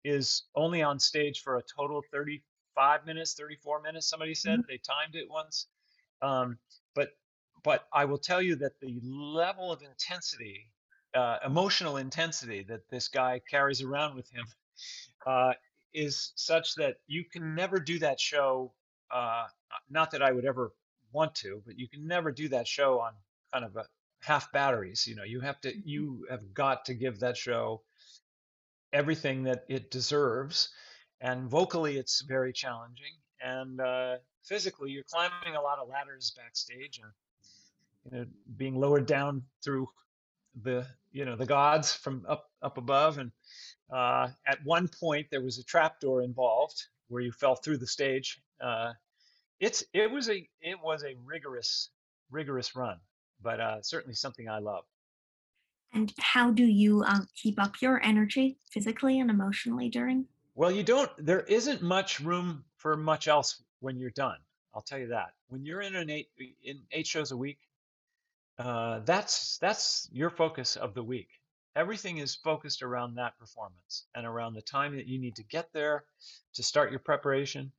[0.05, 4.07] is only on stage for a total of 35 minutes, 34 minutes.
[4.09, 4.66] Somebody said Mhm.
[4.68, 5.66] they timed it once.
[6.22, 6.59] Um,
[7.65, 10.71] but I will tell you that the level of intensity,
[11.15, 14.47] uh, emotional intensity that this guy carries around with him,
[15.27, 15.55] uh,
[15.95, 18.75] is such that you can never do that show.
[19.11, 19.47] Uh,
[19.91, 20.73] not that I would ever
[21.12, 23.15] want to, but you can never do that show on
[23.53, 23.89] kind of a
[24.21, 25.07] half batteries.
[25.07, 25.83] You know, you have to Mhm.
[25.85, 27.85] you have got to give that show
[28.93, 30.73] everything that it deserves.
[31.21, 33.15] And vocally, it's very challenging.
[33.41, 37.12] And uh, physically, you're climbing a lot of ladders backstage and
[38.11, 38.27] you know
[38.57, 39.89] being lowered down through
[40.63, 43.19] the you know the gods from up up above.
[43.19, 43.33] And
[43.93, 48.41] uh, at one point, there was a trapdoor involved where you fell through the stage.
[48.61, 48.93] Uh,
[49.61, 51.91] it's it was a it was a rigorous
[52.31, 52.99] rigorous run,
[53.43, 54.85] but uh, certainly something I love.
[55.93, 60.27] And how do you um, keep up your energy physically and emotionally during?
[60.57, 64.39] Well, you don't, there isn't much room for much else when you're done.
[64.75, 65.35] I'll tell you that.
[65.49, 66.29] When you're in an eight
[66.65, 67.59] in eight shows a week,
[68.59, 71.29] uh, that's that's your focus of the week.
[71.77, 75.73] Everything is focused around that performance and around the time that you need to get
[75.73, 76.05] there
[76.55, 77.73] to start your preparation.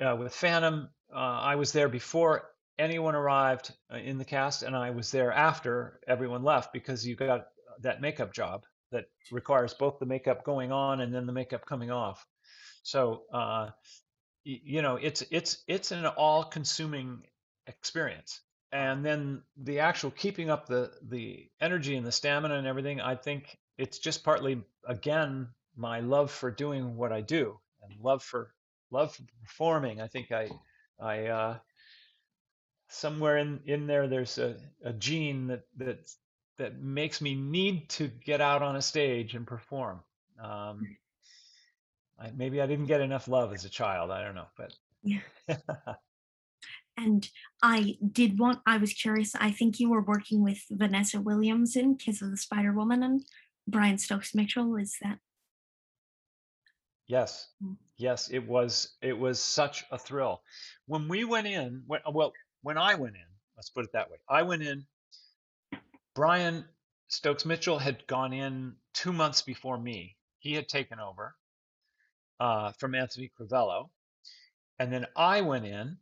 [0.00, 4.76] Uh, with Phantom, uh, I was there before anyone arrived uh, in the cast, and
[4.76, 7.46] I was there after everyone left because you got
[7.80, 11.90] that makeup job that requires both the makeup going on and then the makeup coming
[11.90, 12.26] off.
[12.82, 13.70] So uh,
[14.44, 17.22] you know, it's it's it's an all-consuming
[17.66, 18.40] experience.
[18.72, 23.16] And then the actual keeping up the the energy and the stamina and everything, I
[23.16, 28.52] think it's just partly again my love for doing what I do and love for
[28.90, 30.00] love for performing.
[30.00, 30.50] I think I
[31.00, 31.58] I uh,
[32.88, 36.10] somewhere in in there there's a, a gene that that
[36.58, 40.00] that makes me need to get out on a stage and perform.
[40.42, 40.96] Um,
[42.18, 44.10] I, maybe I didn't get enough love as a child.
[44.10, 45.20] I don't know, but Yeah.
[46.98, 47.28] And
[47.62, 51.96] I did want, I was curious, I think you were working with Vanessa Williams in
[51.96, 53.22] Kiss of the Spider Woman and
[53.68, 54.74] Brian Stokes Mitchell.
[54.76, 55.18] Is that?
[57.06, 57.76] yes, Mm.
[57.96, 60.42] yes, it was it was such a thrill.
[60.86, 62.32] When we went in, when, well,
[62.62, 64.18] when I went in, let's put it that way.
[64.28, 64.84] I went in.
[66.14, 66.64] Brian
[67.06, 70.16] Stokes Mitchell had gone in two months before me.
[70.40, 71.34] He had taken over
[72.40, 73.88] uh, from Anthony Crivello,
[74.80, 75.96] and then I went in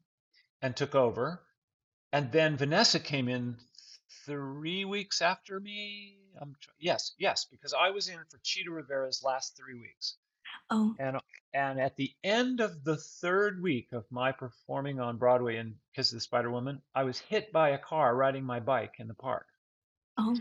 [0.67, 1.41] and took over,
[2.13, 3.57] and then Vanessa came in
[4.25, 6.19] three weeks after me.
[6.41, 10.17] I'm yes, yes, because I was in for Chita Rivera's last three weeks,
[10.69, 11.19] Oh, and
[11.55, 16.11] and at the end of the third week of my performing on Broadway in Kiss
[16.11, 19.15] of the Spider Woman, I was hit by a car riding my bike in the
[19.15, 19.47] park,
[20.19, 20.37] oh,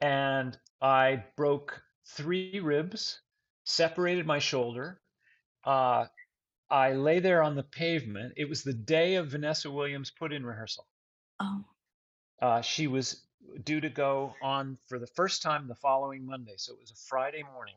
[0.00, 3.20] and I broke three ribs,
[3.62, 5.00] separated my shoulder.
[5.62, 6.06] Uh,
[6.70, 8.34] I lay there on the pavement.
[8.36, 10.86] It was the day of Vanessa Williams' put-in rehearsal.
[11.40, 11.64] oh,
[12.40, 13.22] Uh, she was
[13.64, 16.96] due to go on for the first time the following Monday, so it was a
[17.08, 17.74] Friday morning,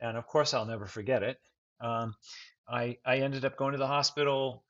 [0.00, 1.40] and of course I'll never forget it.
[1.80, 2.14] Um,
[2.68, 4.64] I I ended up going to the hospital.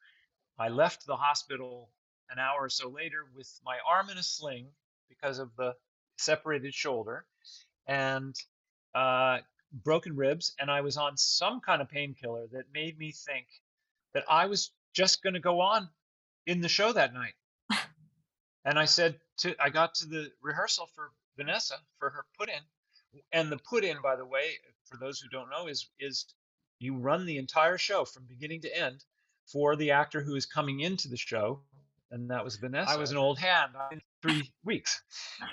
[0.59, 1.91] I left the hospital
[2.31, 4.69] an hour or so later with my arm in a sling
[5.09, 5.75] because of the
[6.19, 7.25] separated shoulder
[7.87, 8.35] and
[8.95, 9.39] uh,
[9.73, 13.47] broken ribs, and I was on some kind of painkiller that made me think
[14.15, 15.89] that I was just going to go on
[16.47, 17.35] in the show that night.
[18.65, 23.23] And I said to, I got to the rehearsal for Vanessa for her put in,
[23.33, 24.51] and the put in, by the way,
[24.87, 26.27] for those who don't know, is is
[26.81, 29.05] you run the entire show from beginning to end
[29.47, 31.61] for the actor who is coming into the show,
[32.11, 32.91] and that was Vanessa.
[32.91, 35.01] I was an old hand in three weeks,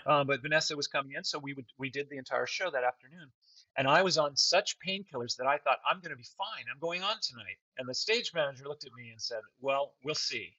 [0.07, 2.83] um, but Vanessa was coming in, so we would we did the entire show that
[2.83, 3.31] afternoon,
[3.77, 6.65] and I was on such painkillers that I thought I'm going to be fine.
[6.71, 10.15] I'm going on tonight, and the stage manager looked at me and said, "Well, we'll
[10.15, 10.55] see."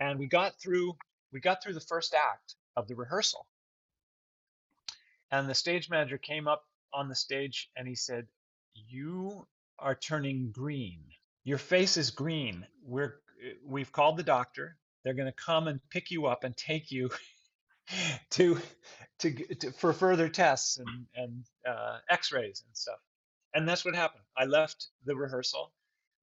[0.00, 0.96] And we got through
[1.32, 3.46] we got through the first act of the rehearsal,
[5.30, 8.26] and the stage manager came up on the stage and he said,
[8.74, 9.46] "You
[9.78, 11.00] are turning green.
[11.44, 12.66] Your face is green.
[12.84, 14.76] We're eh, we've called the doctor.
[15.04, 17.10] They're going to come and pick you up and take you
[18.30, 18.58] to,
[19.20, 22.98] to to for further tests and and uh, X-rays and stuff."
[23.54, 24.24] And that's what happened.
[24.36, 25.72] I left the rehearsal,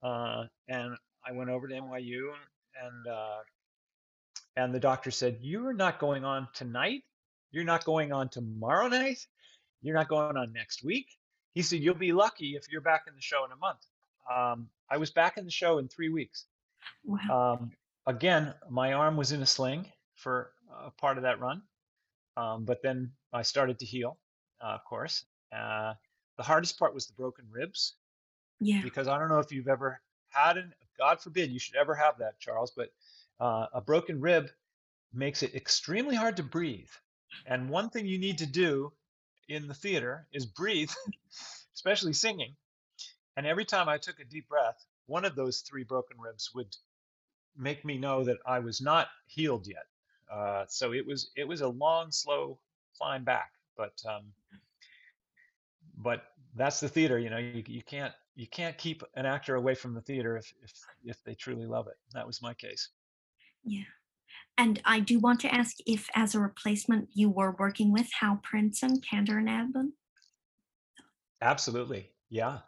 [0.03, 0.95] uh, and
[1.27, 2.31] I went over to NYU,
[2.83, 3.37] and uh,
[4.57, 7.03] and the doctor said, "You're not going on tonight.
[7.51, 9.25] You're not going on tomorrow night.
[9.81, 11.07] You're not going on next week."
[11.53, 13.85] He said, "You'll be lucky if you're back in the show in a month."
[14.33, 16.47] Um, I was back in the show in three weeks,
[17.03, 17.57] Wow.
[17.59, 17.71] Um,
[18.05, 19.85] again, my arm was in a sling
[20.15, 20.51] for
[20.85, 21.61] a part of that run,
[22.37, 24.17] um, but then I started to heal,
[24.61, 25.25] uh, of course.
[25.51, 25.93] Uh,
[26.37, 27.95] the hardest part was the broken ribs
[28.59, 28.81] Yeah.
[28.81, 32.17] because I don't know if you've ever had an, God forbid you should ever have
[32.19, 32.91] that, Charles, but
[33.39, 34.49] uh, a broken rib
[35.13, 36.89] makes it extremely hard to breathe.
[37.45, 38.91] And one thing you need to do
[39.47, 40.91] in the theater is breathe,
[41.75, 42.55] especially singing.
[43.37, 46.75] And every time I took a deep breath, one of those three broken ribs would
[47.57, 49.85] make me know that I was not healed yet.
[50.31, 52.57] Uh, so it was it was a long, slow
[52.97, 53.51] climb back.
[53.77, 54.23] But um,
[55.97, 56.23] but
[56.55, 57.37] that's the theater, you know.
[57.37, 60.71] You, you can't you can't keep an actor away from the theater if if
[61.03, 61.95] if they truly love it.
[62.13, 62.89] That was my case.
[63.63, 63.83] Yeah.
[64.57, 68.39] And I do want to ask if, as a replacement, you were working with Hal
[68.41, 69.93] Prince and Kander and Edmund.
[71.41, 72.09] Absolutely.
[72.29, 72.59] Yeah.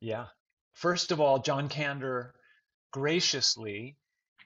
[0.00, 0.26] Yeah.
[0.74, 2.30] First of all, John Kander
[2.92, 3.96] graciously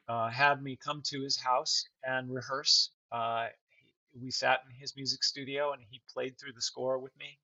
[0.08, 2.90] uh, had me come to his house and rehearse.
[3.12, 3.48] Uh,
[4.18, 7.38] we sat in his music studio and he played through the score with me.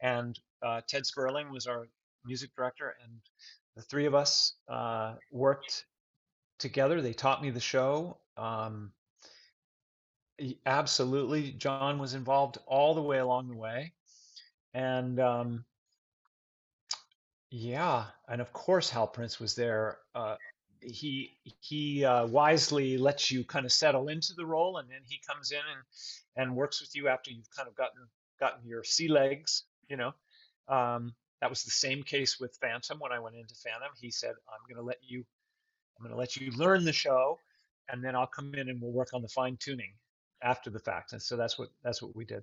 [0.00, 1.86] And uh, Ted Sperling was our
[2.24, 3.12] music director, and
[3.76, 5.84] the three of us uh, worked
[6.58, 7.00] together.
[7.00, 8.18] They taught me the show.
[8.36, 8.92] Um,
[10.64, 13.92] absolutely, John was involved all the way along the way.
[14.74, 15.64] And um,
[17.50, 19.98] yeah, and of course Hal Prince was there.
[20.14, 20.36] Uh,
[20.80, 25.18] he he uh, wisely lets you kind of settle into the role, and then he
[25.26, 28.06] comes in and and works with you after you've kind of gotten
[28.38, 29.64] gotten your sea legs.
[29.88, 30.12] You know,
[30.68, 32.98] um, that was the same case with Phantom.
[32.98, 35.24] When I went into Phantom, he said, "I'm going to let you
[35.98, 37.38] I'm going to let you learn the show,
[37.88, 39.92] and then I'll come in and we'll work on the fine tuning
[40.42, 42.42] after the fact." And so that's what that's what we did.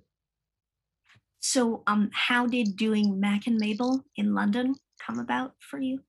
[1.40, 4.74] So, um, how did doing Mack and Mabel in London
[5.04, 6.00] come about for you?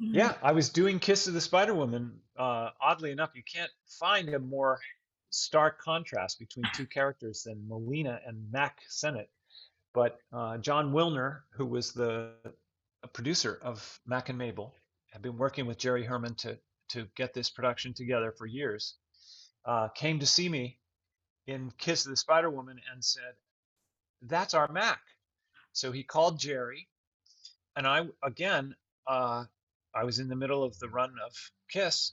[0.00, 2.20] Mm, Yeah, I was doing Kiss of the Spider Woman.
[2.38, 4.78] Uh, oddly enough, you can't find a more
[5.30, 9.30] stark contrast between two characters than Molina and Mack Sennett.
[9.94, 12.34] But uh, John Wilner, who was the
[13.12, 14.74] producer of Mack and Mabel,
[15.10, 18.96] had been working with Jerry Herman to to get this production together for years.
[19.64, 20.78] Uh, came to see me
[21.46, 23.34] in Kiss of the Spider Woman and said,
[24.22, 25.00] "That's our Mack."
[25.72, 26.88] So he called Jerry,
[27.76, 28.74] and I again.
[29.06, 29.44] Uh,
[29.94, 31.32] I was in the middle of the run of
[31.68, 32.12] Kiss,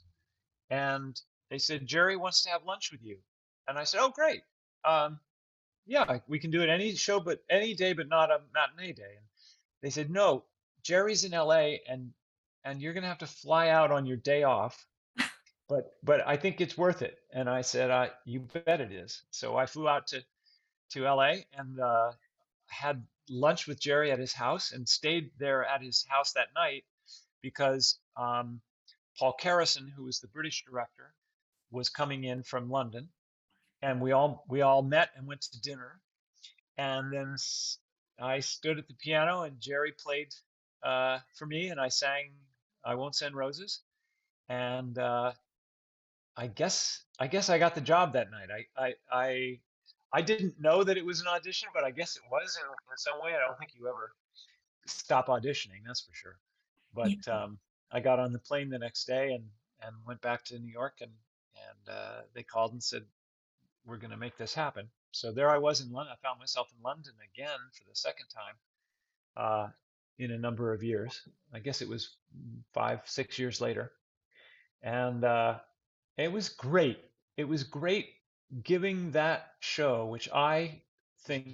[0.68, 1.18] and
[1.48, 3.18] they said Jerry wants to have lunch with you,
[3.66, 4.42] and I said, "Oh, great,
[4.84, 5.18] um,
[5.86, 9.16] yeah, we can do it any show, but any day, but not a matinee day."
[9.16, 9.26] And
[9.82, 10.44] they said, "No,
[10.82, 11.82] Jerry's in L.A.
[11.88, 12.12] and
[12.64, 14.86] and you're gonna have to fly out on your day off,
[15.68, 19.22] but but I think it's worth it." And I said, uh, "You bet it is."
[19.30, 20.24] So I flew out to
[20.90, 21.46] to L.A.
[21.56, 22.12] and uh,
[22.66, 26.84] had lunch with Jerry at his house and stayed there at his house that night
[27.42, 28.60] because um,
[29.18, 31.14] Paul Kerryson, who was the British director,
[31.70, 33.08] was coming in from London,
[33.82, 36.00] and we all we all met and went to dinner,
[36.78, 37.36] and then
[38.20, 40.34] I stood at the piano and Jerry played
[40.82, 42.32] uh, for me, and I sang
[42.84, 43.80] "I Won't Send Roses,"
[44.48, 45.32] and uh,
[46.36, 48.48] I guess I guess I got the job that night.
[48.50, 49.60] I I I,
[50.12, 52.96] I didn't know that it was an audition, but I guess it was in, in
[52.96, 53.34] some way.
[53.34, 54.12] I don't think you ever
[54.86, 56.38] stop auditioning, that's for sure.
[56.94, 57.58] But um,
[57.92, 59.44] I got on the plane the next day and
[59.82, 61.12] and went back to New York and
[61.56, 63.04] and uh, they called and said
[63.90, 64.88] we're going to make this happen.
[65.10, 66.14] So there I was in London.
[66.16, 68.54] I found myself in London again for the second time
[69.36, 69.68] uh,
[70.18, 71.20] in a number of years.
[71.52, 72.16] I guess it was
[72.72, 73.90] five, six years later,
[74.82, 75.58] and uh,
[76.16, 76.98] it was great.
[77.36, 78.10] It was great
[78.62, 80.82] giving that show, which I
[81.24, 81.48] think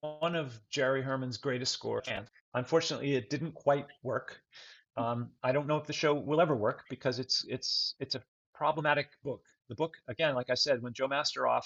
[0.00, 2.06] one of Jerry Herman's greatest scores.
[2.08, 4.40] And unfortunately, it didn't quite work.
[4.96, 8.22] Um, I don't know if the show will ever work because it's it's it's a
[8.54, 9.42] problematic book.
[9.70, 11.64] The book, again, like I said, when Joe Masteroff,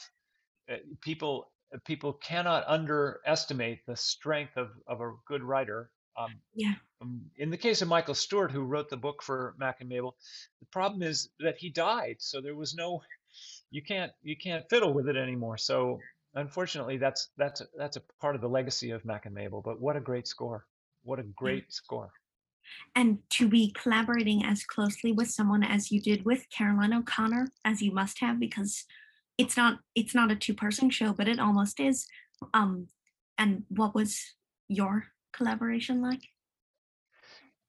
[0.70, 1.50] uh, people
[1.86, 5.90] people cannot underestimate the strength of of a good writer.
[6.16, 6.74] Um, Yeah.
[7.00, 10.16] um, in the case of Michael Stewart, who wrote the book for Mack and Mabel,
[10.60, 13.02] the problem is that he died, so there was no
[13.70, 15.58] you can't you can't fiddle with it anymore.
[15.58, 16.00] So
[16.34, 19.62] unfortunately, that's that's that's a part of the legacy of Mack and Mabel.
[19.62, 20.66] But what a great score!
[21.04, 21.28] What a Yeah.
[21.36, 22.12] great score!
[22.94, 27.82] And to be collaborating as closely with someone as you did with Caroline O'Connor, as
[27.82, 28.84] you must have, because
[29.38, 32.06] it's not it's not a two-person show, but it almost is.
[32.52, 32.88] Um,
[33.38, 34.20] and what was
[34.68, 36.22] your collaboration like?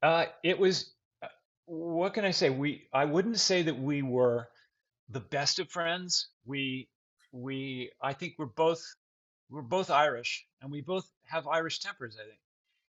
[0.04, 0.94] Uh, it was.
[1.24, 1.28] uh,
[1.66, 2.50] What can I say?
[2.50, 4.48] We I wouldn't say that we were
[5.10, 6.30] the best of friends.
[6.46, 6.88] We
[7.32, 8.84] we I think we're both
[9.50, 12.18] we're both Irish, and we both have Irish tempers.
[12.22, 12.40] I think,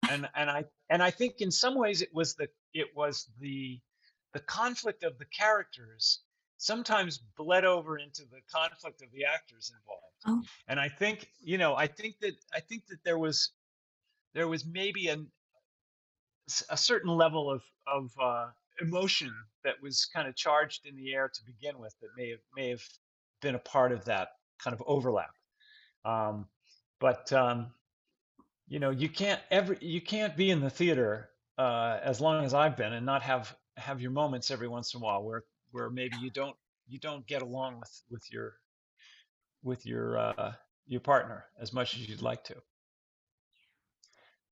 [0.09, 3.79] and and I and I think in some ways it was the it was the
[4.33, 6.21] the conflict of the characters
[6.57, 10.03] sometimes bled over into the conflict of the actors involved.
[10.25, 10.41] Oh.
[10.67, 13.51] And I think, you know, I think that I think that there was
[14.33, 15.27] there was maybe an,
[16.69, 18.47] a certain level of of uh,
[18.81, 19.33] emotion
[19.63, 22.69] that was kind of charged in the air to begin with that may have may
[22.69, 22.83] have
[23.41, 24.29] been a part of that
[24.63, 25.33] kind of overlap.
[26.05, 26.47] Um,
[26.99, 27.71] but um,
[28.67, 32.53] you know, you can't ever you can't be in the theater uh, as long as
[32.53, 35.89] I've been and not have have your moments every once in a while where where
[35.89, 36.55] maybe you don't
[36.87, 38.53] you don't get along with with your
[39.63, 40.53] with your uh,
[40.87, 42.55] your partner as much as you'd like to.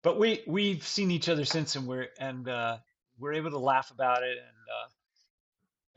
[0.02, 2.78] But we we've seen each other since, and we're and uh,
[3.18, 4.38] we're able to laugh about it,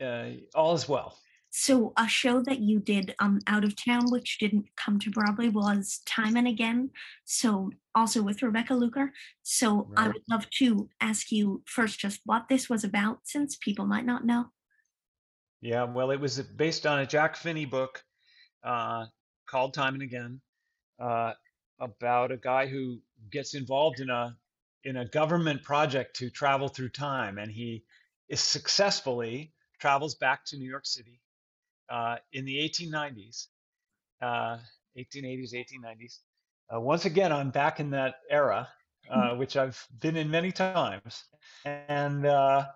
[0.00, 1.16] uh, uh, all is well.
[1.56, 5.50] So a show that you did um out of town, which didn't come to Broadway,
[5.50, 6.90] was Time and Again.
[7.24, 9.12] So also with Rebecca Luker.
[9.44, 13.86] So I would love to ask you first just what this was about, since people
[13.86, 14.46] might not know.
[15.60, 18.02] Yeah, well, it was based on a Jack Finney book
[18.64, 19.06] uh,
[19.46, 20.40] called Time and Again
[20.98, 21.34] uh,
[21.78, 22.98] about a guy who
[23.30, 24.36] gets involved in a
[24.82, 27.84] in a government project to travel through time, and he
[28.28, 31.20] is successfully travels back to New York City
[31.88, 33.46] uh, in the 1890s,
[34.22, 34.58] uh,
[34.96, 36.18] 1880s, 1890s.
[36.74, 38.68] Uh, once again, I'm back in that era,
[39.10, 41.24] uh, which I've been in many times,
[41.64, 42.66] and uh,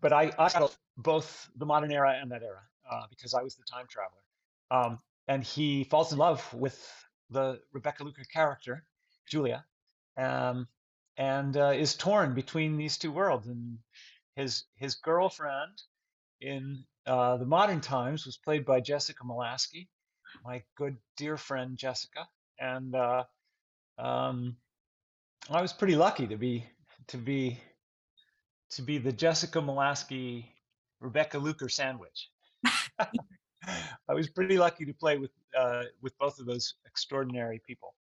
[0.00, 3.56] but I, I got both the modern era and that era uh, because I was
[3.56, 4.20] the time traveler.
[4.70, 4.98] Um,
[5.28, 6.78] and he falls in love with
[7.30, 8.84] the Rebecca Luker character,
[9.28, 9.64] Julia,
[10.16, 10.68] um,
[11.16, 13.46] and uh, is torn between these two worlds.
[13.46, 13.78] And
[14.36, 15.82] his his girlfriend
[16.42, 19.88] in uh, the modern times was played by Jessica Molaskey,
[20.44, 22.26] my good dear friend Jessica,
[22.58, 23.24] and uh,
[23.98, 24.56] um,
[25.50, 26.64] I was pretty lucky to be
[27.08, 27.60] to be
[28.70, 30.46] to be the Jessica Molaskey
[31.00, 32.28] Rebecca Luker sandwich.
[32.98, 37.94] I was pretty lucky to play with uh, with both of those extraordinary people,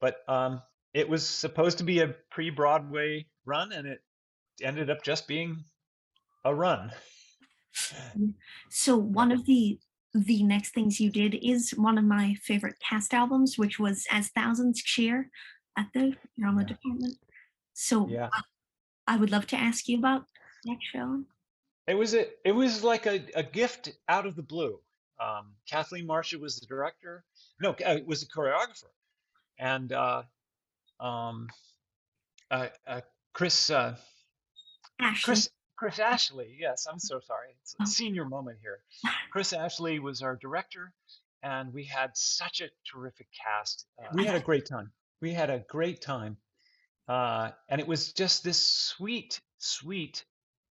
[0.00, 0.62] but um,
[0.94, 4.00] it was supposed to be a pre-Broadway run, and it
[4.62, 5.64] ended up just being
[6.44, 6.90] a run.
[8.70, 9.78] So one of the
[10.14, 14.28] the next things you did is one of my favorite cast albums, which was As
[14.28, 15.30] Thousands Cheer
[15.76, 16.68] at the drama Yeah.
[16.68, 17.18] department.
[17.74, 18.30] So Yeah,
[19.06, 20.24] I would love to ask you about
[20.64, 21.24] that show.
[21.86, 24.80] it was a it was like a, a gift out of the blue.
[25.20, 27.24] Um, Kathleen Marshall was the director.
[27.60, 28.90] No, uh, was the choreographer,
[29.58, 30.22] and uh,
[31.00, 31.48] um,
[32.50, 33.00] uh, uh,
[33.34, 33.70] Chris.
[33.70, 33.96] Uh,
[34.98, 35.24] Ashley.
[35.24, 37.48] Chris Chris Ashley, yes, I'm so sorry.
[37.60, 37.84] It's Oh.
[37.84, 38.82] a senior moment here.
[39.30, 40.92] Chris Ashley was our director,
[41.42, 43.86] and we had such a terrific cast.
[43.98, 44.92] Uh, we had a great time.
[45.20, 46.38] We had a great time,
[47.08, 50.24] uh, and it was just this sweet, sweet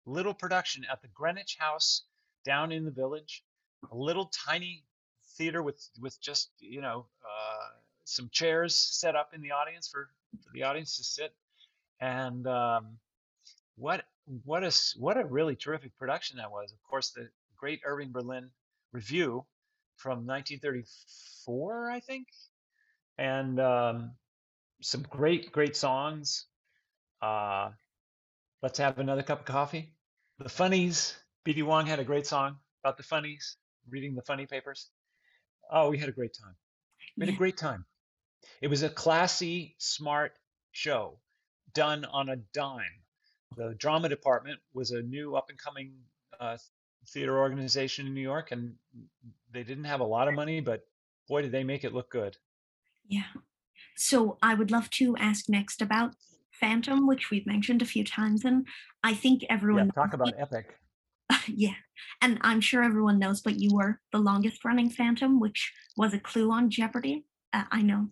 [0.05, 2.03] little production at the Greenwich House
[2.43, 3.43] down in the village.
[3.91, 4.83] A little tiny
[5.37, 7.69] theater with with just you know uh,
[8.03, 10.09] some chairs set up in the audience for,
[10.43, 11.33] for the audience to sit,
[12.01, 12.97] and um,
[13.77, 14.05] what
[14.45, 16.71] what a what a really terrific production that was.
[16.71, 18.49] Of course, the Great Irving Berlin
[18.93, 19.43] Revue
[19.97, 22.27] from 1934, I think,
[23.17, 24.11] and um,
[24.81, 26.45] some great great songs.
[27.21, 27.71] Uh,
[28.61, 29.93] Let's have another cup of coffee.
[30.39, 31.15] The Funnies.
[31.45, 31.63] B.D.
[31.63, 33.55] Wong had a great song about the Funnies,
[33.89, 34.89] reading the funny papers.
[35.71, 36.55] Oh, we had a great time.
[37.15, 37.35] We had Yeah.
[37.35, 37.85] a great time.
[38.61, 40.33] It was a classy, smart
[40.73, 41.21] show
[41.73, 43.01] done on a dime.
[43.57, 45.93] The drama department was a new up and coming
[46.39, 46.57] uh,
[47.07, 48.75] theater organization in New York, and
[49.51, 50.85] they didn't have a lot of money, but
[51.27, 52.37] boy, did they make it look good.
[53.07, 53.23] Yeah.
[53.95, 56.15] So I would love to ask next about
[56.51, 58.67] Phantom, which we've mentioned a few times, and
[59.03, 60.77] I think Yeah, everyone talk knows about epic.
[61.47, 61.75] yeah,
[62.21, 66.19] and I'm sure everyone knows, but you were the longest running Phantom, which was a
[66.19, 67.25] clue on Jeopardy.
[67.53, 68.07] Uh, I know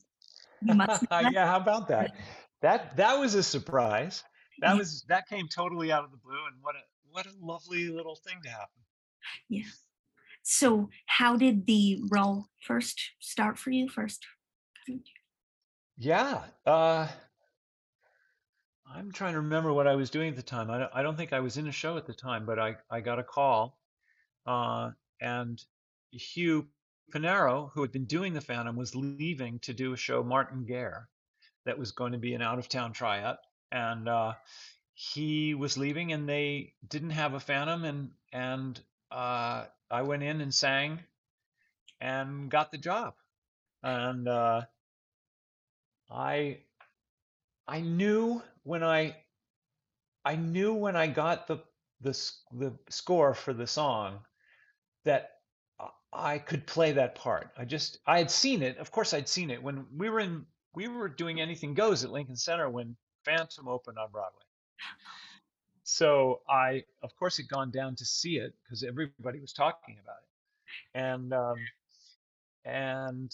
[0.61, 1.03] you must.
[1.11, 2.15] know yeah, how about that?
[2.61, 4.23] That that was a surprise.
[4.59, 4.77] That Yeah.
[4.77, 8.15] was that came totally out of the blue, and what a what a lovely little
[8.15, 8.81] thing to happen.
[9.49, 9.65] Yeah.
[10.43, 13.89] So how did the role first start for you?
[13.89, 14.25] First.
[15.97, 17.07] Yeah, uh,
[18.89, 20.71] I'm trying to remember what I was doing at the time.
[20.71, 22.77] I don't, I don't think I was in a show at the time, but I,
[22.89, 23.77] I got a call,
[24.45, 25.61] uh, and
[26.11, 26.69] Hugh
[27.13, 31.09] Panaro, who had been doing the Phantom, was leaving to do a show, Martin Guerre,
[31.65, 33.39] that was going to be an out-of-town tryout,
[33.71, 34.33] and uh,
[34.93, 38.79] he was leaving, and they didn't have a Phantom, and and
[39.11, 40.99] uh, I went in and sang,
[42.01, 43.13] and got the job,
[43.83, 44.61] and uh,
[46.09, 46.59] I
[47.67, 49.17] I knew when I
[50.25, 51.57] I knew when I got the
[52.01, 52.11] the
[52.53, 54.19] the score for the song
[55.05, 55.31] that
[56.13, 57.51] I could play that part.
[57.57, 58.77] I just I had seen it.
[58.77, 62.11] Of course, I'd seen it when we were in we were doing Anything Goes at
[62.11, 62.95] Lincoln Center when
[63.27, 64.41] Phantom opened on Broadway.
[65.83, 70.17] So I, of course, had gone down to see it because everybody was talking about
[70.21, 71.57] it, and um,
[72.65, 73.33] and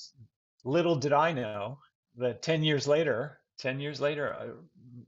[0.63, 1.79] little did I know
[2.17, 4.47] that 10 years later, 10 years later, uh,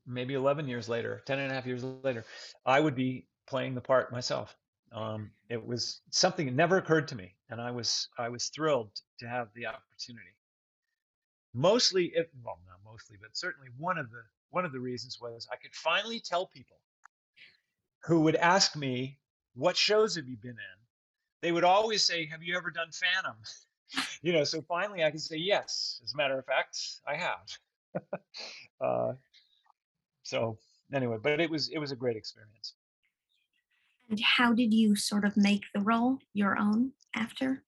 [0.07, 2.25] maybe 11 years later, 10 and a half years later,
[2.65, 4.55] I would be playing the part myself.
[4.91, 8.89] Um, it was something that never occurred to me, and I was I was thrilled
[9.19, 10.33] to have the opportunity.
[11.53, 14.23] Mostly, if, well, not mostly, but certainly one of the
[14.55, 16.77] one of the reasons was I could finally tell people
[18.05, 19.19] who would ask me,
[19.53, 20.77] "What shows have you been in?"
[21.41, 23.35] They would always say, "Have you ever done Phantom?"
[24.21, 25.99] you know, so finally I can say yes.
[26.05, 27.59] As a matter of fact, I have.
[28.81, 29.13] uh,
[30.23, 30.57] so
[30.93, 32.75] anyway, but it was it was a great experience.
[34.09, 37.63] And how did you sort of make the role your own after?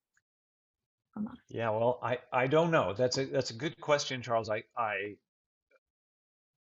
[1.49, 2.93] Yeah, well, I I don't know.
[2.93, 4.49] That's a that's a good question, Charles.
[4.49, 5.17] I I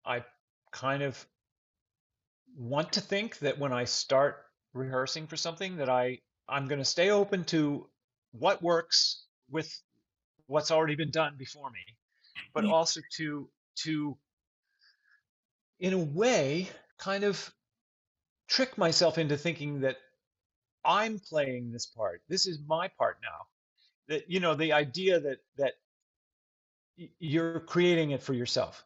[0.06, 0.24] I
[0.72, 1.26] kind of
[2.56, 6.86] want to think that when I start rehearsing for something that I I'm going to
[6.86, 7.90] stay open to
[8.32, 9.72] what works with
[10.48, 11.80] what's already been done before me,
[12.54, 12.72] but Yeah.
[12.72, 13.50] also to
[13.84, 14.18] to
[15.80, 17.54] in a way kind of
[18.48, 19.98] trick myself into thinking that
[20.86, 22.22] I'm playing this part.
[22.28, 23.48] This is my part now.
[24.08, 25.74] That you know the idea that that
[27.20, 28.86] you're creating it for yourself.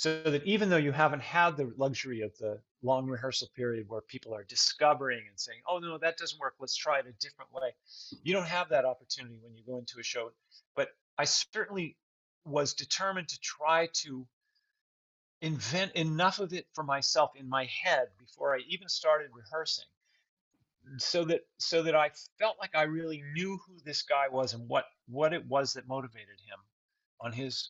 [0.00, 4.00] So that even though you haven't had the luxury of the long rehearsal period where
[4.00, 6.54] people are discovering and saying, "Oh no, that doesn't work.
[6.58, 7.74] Let's try it a different way."
[8.22, 10.32] You don't have that opportunity when you go into a show.
[10.74, 11.98] But I certainly
[12.46, 14.26] was determined to try to
[15.42, 19.84] invent enough of it for myself in my head before I even started rehearsing
[20.96, 24.66] so that so that I felt like I really knew who this guy was and
[24.66, 26.58] what what it was that motivated him
[27.20, 27.68] on his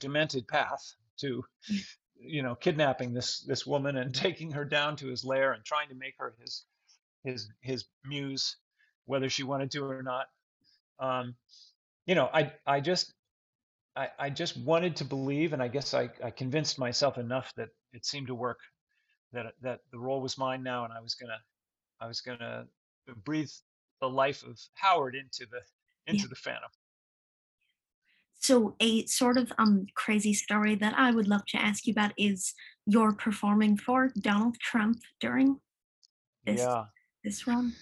[0.00, 1.84] demented path to Mm.
[2.18, 5.88] you know kidnapping this this woman and taking her down to his lair and trying
[5.88, 6.64] to make her his
[7.24, 8.56] his his muse
[9.06, 10.26] whether she wanted to or not
[11.00, 11.34] um
[12.06, 13.12] you know i i just
[13.96, 17.68] i i just wanted to believe and i guess i i convinced myself enough that
[17.92, 18.60] it seemed to work
[19.32, 21.38] that that the role was mine now and i was gonna
[22.00, 22.66] i was gonna
[23.24, 23.50] breathe
[24.00, 25.60] the life of howard into the
[26.06, 26.14] Yeah.
[26.14, 26.70] into the phantom
[28.40, 32.12] So a sort of um crazy story that I would love to ask you about
[32.18, 32.54] is
[32.86, 35.60] your performing for Donald Trump during
[36.46, 36.84] this yeah
[37.24, 37.76] this run.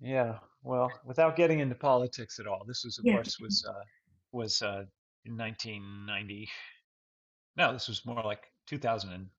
[0.00, 3.14] Yeah, well, without getting into politics at all, this was, of Yeah.
[3.14, 3.84] course, was uh,
[4.32, 4.84] was uh,
[5.24, 6.48] in 1990.
[7.56, 9.30] No, this was more like 2000 and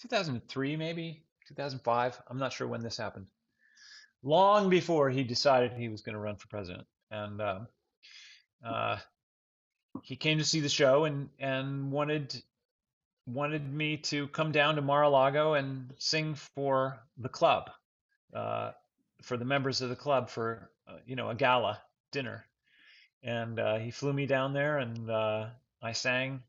[0.00, 2.22] 2003, maybe 2005.
[2.28, 3.26] I'm not sure when this happened.
[4.22, 7.68] Long before he decided he was going to run for president, and um,
[8.64, 8.98] uh,
[10.04, 12.42] he came to see the show and and wanted
[13.26, 17.70] wanted me to come down to Mar-a-Lago and sing for the club.
[18.34, 18.72] Uh,
[19.22, 21.80] for the members of the club for uh, you know a gala
[22.12, 22.44] dinner
[23.22, 25.46] and uh, he flew me down there and uh,
[25.82, 26.42] i sang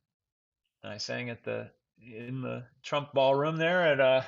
[0.83, 1.69] i sang at the
[2.01, 4.21] in the trump ballroom there at uh,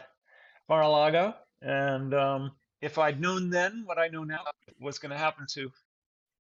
[0.68, 2.52] mar-a-lago and um,
[2.82, 4.40] if i'd known then what i know now
[4.80, 5.72] was going to happen to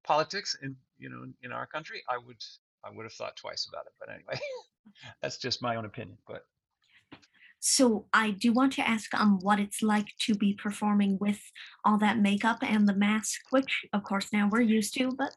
[0.03, 2.41] politics in you know in our country i would
[2.84, 4.39] i would have thought twice about it but anyway
[5.22, 6.43] that's just my own opinion but.
[7.61, 11.41] So I do want to ask um what it's like to be performing with
[11.84, 15.35] all that makeup and the mask, which of course now we're used to, but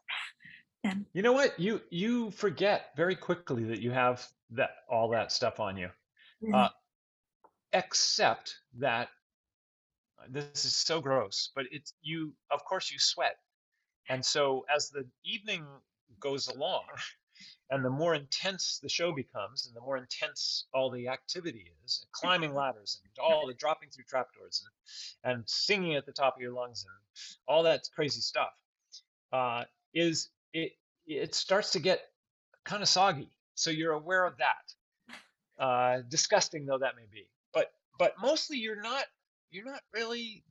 [0.83, 1.05] then.
[1.13, 1.59] You know what?
[1.59, 5.89] You you forget very quickly that you have that all that stuff on you.
[6.41, 6.69] Really, uh,
[7.73, 9.09] except that
[10.19, 13.35] uh, this is so gross, but it's you, of course, you sweat.
[14.09, 15.65] And so as the evening
[16.19, 16.83] goes along,
[17.69, 22.05] and the more intense the show becomes, and the more intense all the activity is,
[22.11, 24.63] climbing ladders and all the dropping through trapdoors
[25.23, 28.51] and, and singing at the top of your lungs and all that crazy stuff,
[29.31, 29.63] uh,
[29.93, 30.73] is it
[31.05, 32.01] it starts to get
[32.63, 33.29] kind of soggy.
[33.55, 37.27] So you're aware of that, uh, disgusting though that may be.
[37.53, 39.05] But but mostly you're not
[39.51, 40.43] you're not really.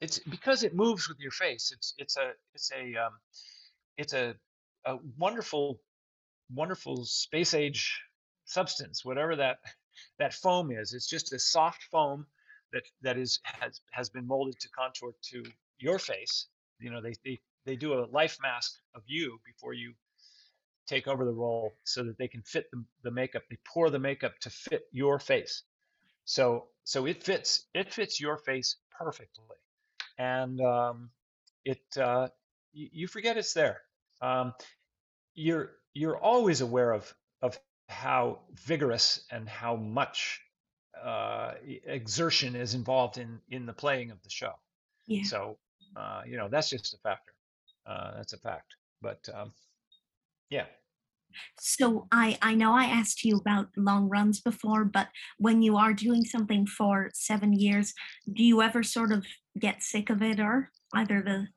[0.00, 1.72] It's because it moves with your face.
[1.74, 3.12] It's it's a it's a um,
[3.96, 4.34] it's a
[4.84, 5.80] a wonderful
[6.54, 8.00] wonderful space age
[8.44, 9.58] substance, whatever that
[10.18, 10.92] that foam is.
[10.92, 12.26] It's just a soft foam
[12.72, 15.44] that that is has has been molded to contour to
[15.78, 16.46] your face.
[16.78, 19.94] You know, they they they do a life mask of you before you
[20.86, 23.42] take over the role so that they can fit the, the makeup.
[23.48, 25.62] They pour the makeup to fit your face.
[26.24, 29.56] So so it fits it fits your face perfectly,
[30.18, 31.10] and um,
[31.64, 32.28] it uh,
[32.72, 33.80] you, you forget it's there.
[34.20, 34.54] Um,
[35.34, 37.58] you're you're always aware of of
[37.88, 40.40] how vigorous and how much
[41.02, 41.52] uh,
[41.86, 44.52] exertion is involved in in the playing of the show.
[45.06, 45.24] Yeah.
[45.24, 45.58] So
[45.96, 47.32] uh, you know that's just a factor.
[47.86, 48.74] Uh, that's a fact.
[49.00, 49.52] But um,
[50.50, 50.66] yeah.
[51.58, 55.08] So I I know I asked you about long runs before, but
[55.38, 57.94] when you are doing something for seven years,
[58.32, 59.26] do you ever sort of
[59.58, 61.48] get sick of it or either the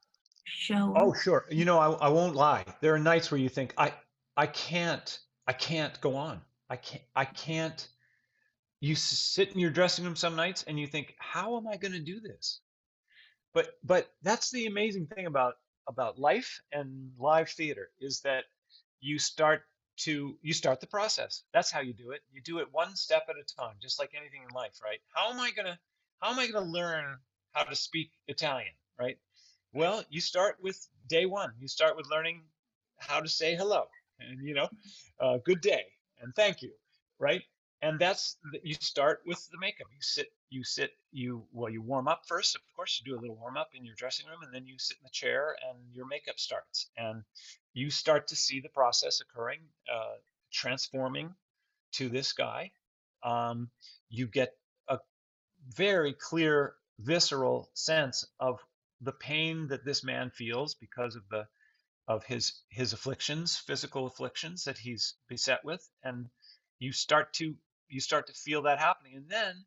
[0.46, 0.94] show?
[0.96, 1.46] Oh, sure.
[1.50, 2.64] You know, I, I won't lie.
[2.82, 3.94] There are nights where you think I
[4.38, 6.42] I can't I can't go on.
[6.70, 7.88] I can't I can't.
[8.82, 11.94] You sit in your dressing room some nights and you think, how am I going
[11.94, 12.62] to do this?
[13.54, 15.56] But but that's the amazing thing about
[15.88, 18.46] about life and live theater is that
[19.00, 19.64] you start
[19.98, 21.44] to you start the process.
[21.54, 22.22] That's how you do it.
[22.32, 25.00] You do it one step at a time, just like anything in life, right?
[25.14, 25.80] How am I gonna
[26.20, 27.18] how am I gonna learn
[27.54, 29.18] how to speak Italian, right?
[29.74, 31.54] Well, you start with day one.
[31.60, 32.44] You start with learning
[32.98, 33.86] how to say hello
[34.20, 34.70] and you know,
[35.20, 35.84] uh, good day
[36.22, 36.72] and thank you,
[37.20, 37.42] right?
[37.82, 39.88] And that's you start with the makeup.
[39.92, 42.56] You sit, you sit, you well, you warm up first.
[42.56, 44.76] Of course, you do a little warm up in your dressing room, and then you
[44.80, 47.24] sit in the chair, and your makeup starts, and
[47.74, 49.60] you start to see the process occurring,
[49.94, 50.16] uh,
[50.52, 51.36] transforming
[51.94, 52.72] to this guy.
[53.24, 53.70] Um,
[54.10, 54.54] you get
[54.88, 55.00] a
[55.76, 58.60] very clear, visceral sense of
[59.02, 61.46] the pain that this man feels because of the
[62.08, 66.30] of his his afflictions, physical afflictions that he's beset with, and
[66.80, 67.56] you start to
[67.88, 69.16] you start to feel that happening.
[69.16, 69.66] And then,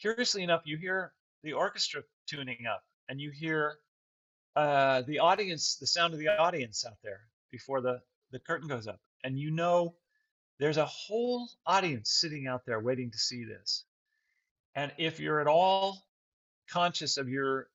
[0.00, 1.12] curiously enough, you hear
[1.42, 3.78] the orchestra tuning up, and you hear
[4.54, 7.20] uh, the audience, the sound of the audience out there
[7.50, 8.00] before the
[8.30, 9.94] the curtain goes up, and you know
[10.58, 13.84] there's a whole audience sitting out there waiting to see this.
[14.74, 16.06] And if you're at all
[16.70, 17.68] conscious of your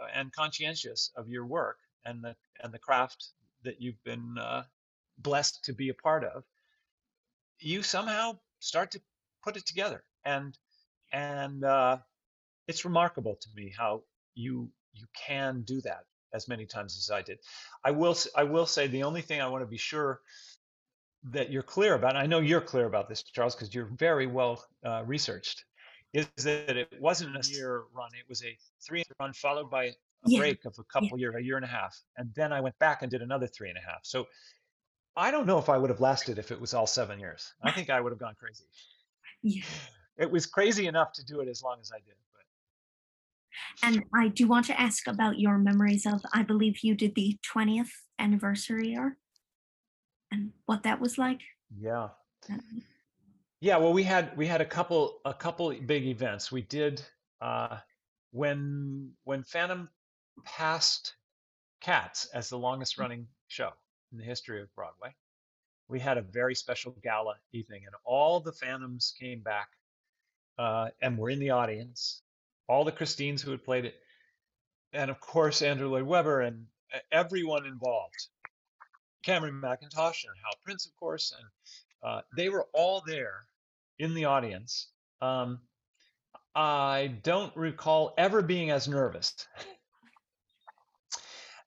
[0.00, 3.28] uh, and conscientious of your work and the and the craft
[3.68, 4.62] that you've been uh,
[5.18, 6.42] blessed to be a part of,
[7.60, 9.00] you somehow start to
[9.44, 10.02] put it together.
[10.24, 10.56] And
[11.12, 11.98] and uh,
[12.66, 14.02] it's remarkable to me how
[14.34, 17.38] you you can do that as many times as I did.
[17.84, 20.20] I will I will say the only thing I want to be sure
[21.32, 24.26] that you're clear about, and I know you're clear about this, Charles, because you're very
[24.26, 25.64] well uh, researched,
[26.12, 28.10] is that it wasn't a year run.
[28.18, 29.92] It was a three run followed by
[30.26, 32.52] a yeah, break of a yeah, couple year, a year and a half, and then
[32.52, 34.00] I went back and did another three and a half.
[34.04, 34.26] So
[35.16, 37.52] I don't know if I would have lasted if it was all seven years.
[37.62, 38.64] I think I would have gone crazy.
[39.42, 39.64] yeah.
[40.18, 42.42] It was crazy enough to do it as long as I did, but
[43.82, 47.38] And I do want to ask about your memories of, I believe you did the
[47.54, 49.16] 20th anniversary or
[50.30, 51.40] and what that was like.
[51.70, 52.08] yeah.
[52.50, 52.82] Um,
[53.60, 56.52] Yeah, well, we had we had a couple a couple big events.
[56.52, 57.02] We did
[57.40, 57.78] uh,
[58.30, 59.88] when when Phantom
[60.44, 61.14] passed
[61.80, 63.70] Cats as the longest running show
[64.12, 65.14] in the history of Broadway.
[65.88, 69.68] We had a very special gala evening, and all the Phantoms came back
[70.58, 72.22] uh, and were in the audience.
[72.68, 73.94] All the Christines who had played it,
[74.92, 78.26] and of course Andrew Lloyd Webber and uh, everyone involved.
[79.22, 81.48] Cameron Mackintosh and Hal Prince, of course, and
[82.02, 83.44] uh, they were all there
[83.98, 84.88] in the audience.
[85.20, 85.60] Um,
[86.54, 89.34] I don't recall ever being as nervous.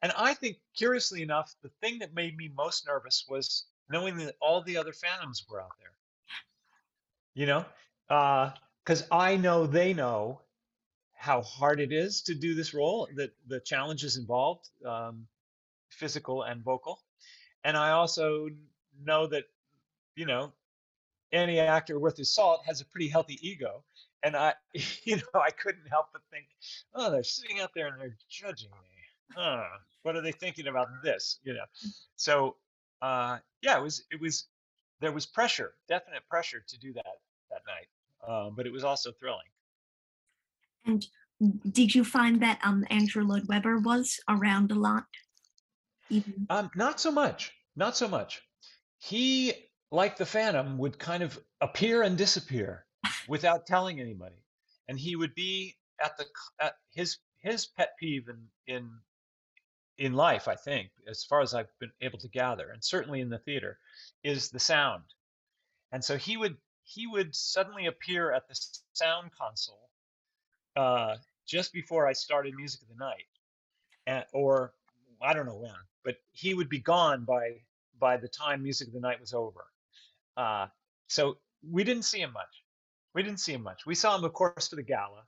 [0.02, 4.36] And I think, curiously enough, the thing that made me most nervous was knowing that
[4.42, 5.92] all the other Phantoms were out there.
[7.34, 7.66] You know,
[8.84, 10.42] because I know they know
[11.14, 15.28] how hard it is to do this role, that the challenges involved, um,
[15.90, 17.00] physical and vocal.
[17.64, 18.50] And I also
[19.06, 19.44] know that,
[20.16, 20.52] you know,
[21.32, 23.84] any actor worth his salt has a pretty healthy ego.
[24.24, 24.56] And I,
[25.04, 26.48] you know, I couldn't help but think,
[26.96, 28.91] oh, they're sitting out there and they're judging me.
[29.36, 29.64] Huh,
[30.04, 31.40] what are they thinking about this?
[31.44, 31.66] You know,
[32.16, 32.56] so
[33.02, 34.48] uh, yeah, it was, it was,
[35.00, 37.88] there was pressure, definite pressure to do that that night.
[38.28, 39.40] Um, but it was also thrilling.
[40.86, 41.08] And
[41.72, 45.06] did you find that um Andrew Lloyd Webber was around a lot?
[46.10, 48.42] Even Um, not so much, not so much.
[49.00, 49.54] He,
[49.92, 52.86] like the Phantom, would kind of appear and disappear
[53.28, 54.44] without telling anybody,
[54.88, 56.26] and he would be at the
[56.60, 58.90] at his his pet peeve in in
[60.02, 63.30] in life, I think, as far as I've been able to gather, and certainly in
[63.30, 63.78] the theater,
[64.24, 65.04] is the sound.
[65.92, 68.60] And so he would he would suddenly appear at the
[68.94, 69.90] sound console
[70.76, 74.74] uh, just before I started Music of the Night, or
[75.22, 77.62] I don't know when, but he would be gone by
[78.00, 79.66] by the time Music of the Night was over.
[80.36, 80.66] Uh,
[81.10, 81.38] so
[81.70, 82.64] we didn't see him much.
[83.14, 83.86] we didn't see him much.
[83.86, 85.26] We saw him, of course, for the gala,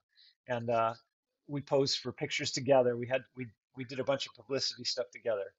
[0.47, 0.93] and uh,
[1.47, 2.97] we posed for pictures together.
[2.97, 3.45] We had we
[3.75, 5.53] we did a bunch of publicity stuff together,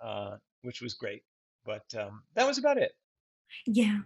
[0.00, 1.22] uh, which was great.
[1.64, 2.92] But um, that was about it.
[3.66, 3.98] Yeah.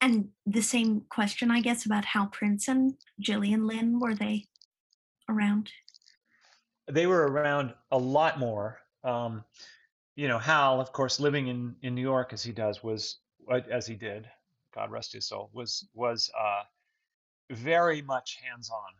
[0.00, 4.46] And the same question, I guess, about Hal Prince and Gillian Lynne Were they
[5.28, 5.70] around?
[6.90, 8.78] They were around a lot more.
[9.02, 9.44] Um,
[10.14, 13.18] you know, Hal, of course, living in, in New York as he does, was
[13.50, 14.28] uh, as he did,
[14.74, 16.62] God rest his soul, was was uh,
[17.50, 18.92] very much hands on.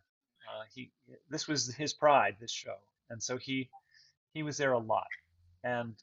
[0.48, 0.90] Uh, he
[1.30, 2.76] this was his pride, this show,
[3.10, 3.68] and so he
[4.36, 5.06] he was there a lot.
[5.64, 5.94] And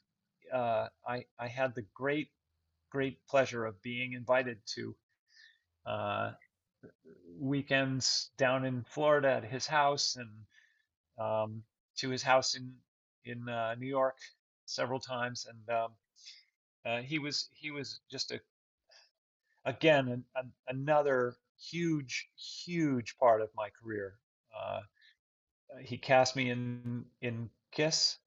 [0.52, 2.30] uh, I I had the great
[2.90, 4.96] great pleasure of being invited to
[5.86, 6.32] uh,
[7.38, 10.30] weekends down in Florida at his house and
[11.16, 11.62] um,
[11.98, 12.74] to his house in
[13.24, 14.18] in uh, New York
[14.66, 15.90] several times, and um,
[16.84, 18.40] uh, he was he was just a
[19.64, 21.36] again an, an, another
[21.70, 24.18] huge huge part of my career.
[24.52, 24.80] Uh,
[25.80, 28.18] he cast me in in Kiss,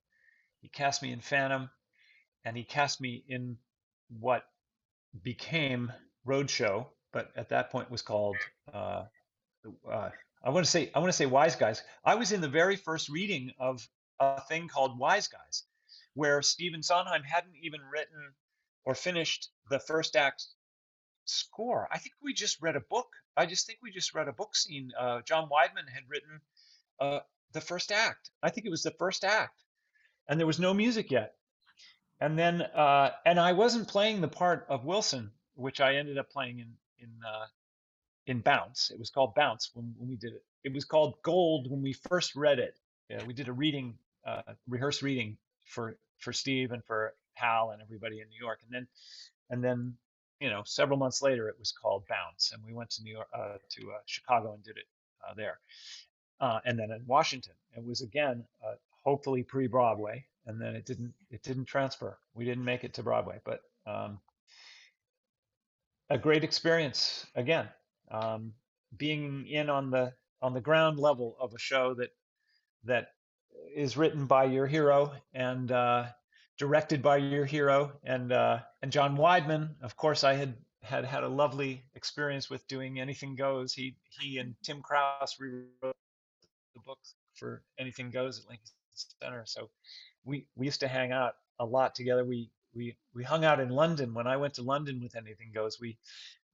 [0.61, 1.69] he cast me in Phantom,
[2.45, 3.57] and he cast me in
[4.19, 4.43] what
[5.23, 5.91] became
[6.25, 8.37] Roadshow, but at that point was called
[8.73, 9.03] uh,
[9.89, 10.09] uh,
[10.43, 11.83] I want to say I want to say Wise Guys.
[12.05, 13.87] I was in the very first reading of
[14.19, 15.63] a thing called Wise Guys,
[16.13, 18.33] where Stephen Sondheim hadn't even written
[18.85, 20.45] or finished the first act
[21.25, 21.87] score.
[21.91, 23.07] I think we just read a book.
[23.35, 24.91] I just think we just read a book scene.
[24.97, 26.41] Uh, John Weidman had written
[26.99, 27.19] uh,
[27.51, 28.29] the first act.
[28.41, 29.63] I think it was the first act,
[30.27, 31.33] and there was no music yet.
[32.19, 36.29] And then, uh, and I wasn't playing the part of Wilson, which I ended up
[36.29, 37.45] playing in in uh,
[38.25, 38.91] in Bounce.
[38.91, 40.43] It was called Bounce when, when we did it.
[40.63, 42.77] It was called Gold when we first read it.
[43.09, 47.81] Yeah, we did a reading, uh, rehearsed reading for for Steve and for Hal and
[47.81, 48.87] everybody in New York, and then
[49.49, 49.95] and then
[50.39, 53.29] you know several months later it was called Bounce, and we went to New York
[53.33, 54.87] uh, to uh, Chicago and did it
[55.27, 55.59] uh, there,
[56.41, 58.43] uh, and then in Washington it was again
[59.07, 62.19] hopefully pre Broadway, and then it didn't it didn't transfer.
[62.33, 64.19] We didn't make it to Broadway, but um,
[66.09, 67.69] a great experience again
[68.11, 68.51] um,
[68.97, 72.09] being in on the on the ground level of a show that
[72.83, 73.11] that
[73.73, 76.07] is written by your hero and uh,
[76.57, 79.69] directed by your hero and uh, and John Weidman.
[79.81, 80.53] Of course, I had
[80.83, 83.71] had had a lovely experience with doing Anything Goes.
[83.71, 85.95] He he and Tim Crouse rewrote
[86.75, 86.99] the book
[87.35, 88.73] for Anything Goes at Lincoln
[89.21, 89.43] Center.
[89.45, 89.69] So
[90.25, 92.25] we we used to hang out a lot together.
[92.25, 95.79] We we we hung out in London when I went to London with Anything Goes.
[95.79, 95.97] We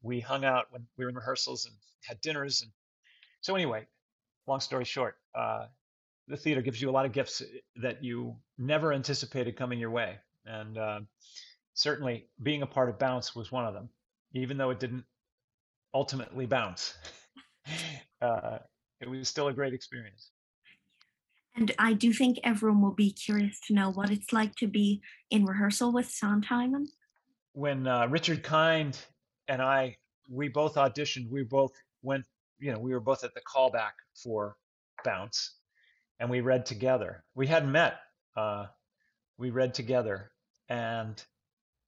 [0.03, 2.71] we hung out when we were in rehearsals and had dinners and
[3.41, 3.87] so anyway
[4.45, 5.65] long story short uh,
[6.27, 7.45] the theater gives you a lot of gifts eh,
[7.77, 10.99] that you never anticipated coming your way and uh,
[11.73, 13.89] certainly being a part of bounce was one of them
[14.33, 15.05] even though it didn't
[15.93, 16.95] ultimately bounce
[18.21, 18.57] uh,
[18.99, 20.31] it was still a great experience
[21.55, 25.01] and I do think everyone will be curious to know what it's like to be
[25.29, 26.87] in rehearsal with Sondheim.
[27.53, 28.97] When uh, Richard Kind
[29.47, 29.97] and I,
[30.29, 31.29] we both auditioned.
[31.29, 32.25] We both went,
[32.59, 34.55] you know, we were both at the callback for
[35.03, 35.51] Bounce,
[36.19, 37.23] and we read together.
[37.35, 37.99] We hadn't met.
[38.35, 38.67] Uh,
[39.37, 40.31] we read together,
[40.69, 41.21] and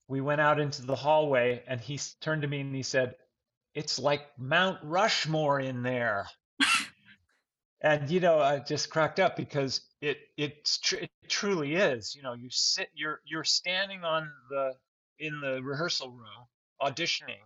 [0.06, 3.16] we went out into the hallway, and he turned to me and he said,
[3.74, 6.28] "It's like Mount Rushmore in there."
[7.80, 12.14] And you know, I just cracked up because it it's tr- it truly is.
[12.14, 14.72] You know, you sit, you're you're standing on the
[15.18, 16.46] in the rehearsal room
[16.80, 17.40] auditioning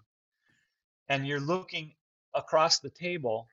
[1.09, 1.93] and you're looking
[2.35, 3.49] across the table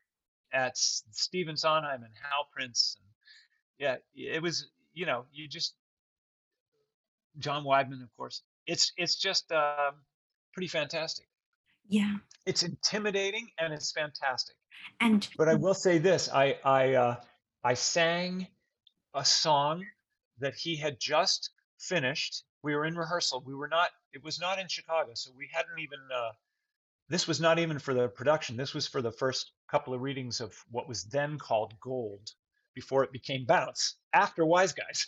[0.53, 3.07] at Stephen Sondheim and Hal Prince and
[3.79, 5.75] yeah it was you know you just
[7.37, 9.95] John Weidman of course it's it's just um,
[10.53, 11.27] pretty fantastic
[11.87, 12.15] yeah
[12.45, 14.55] it's intimidating and it's fantastic
[15.01, 17.15] and but I will say this I I uh,
[17.63, 18.47] I sang
[19.13, 19.83] a song
[20.39, 23.43] that he had just finished we were in rehearsal.
[23.45, 23.89] We were not.
[24.13, 25.99] It was not in Chicago, so we hadn't even.
[26.13, 26.31] Uh,
[27.09, 28.57] this was not even for the production.
[28.57, 32.31] This was for the first couple of readings of what was then called Gold,
[32.73, 33.95] before it became Bounce.
[34.13, 35.07] After Wise Guys,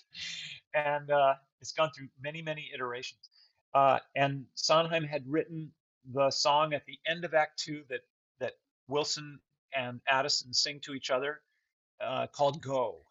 [0.73, 3.29] and uh, it's gone through many, many iterations.
[3.73, 5.71] Uh, and Sondheim had written
[6.13, 8.01] the song at the end of Act Two that
[8.39, 8.53] that
[8.87, 9.39] Wilson
[9.75, 11.41] and Addison sing to each other,
[12.01, 13.05] uh, called "Go,"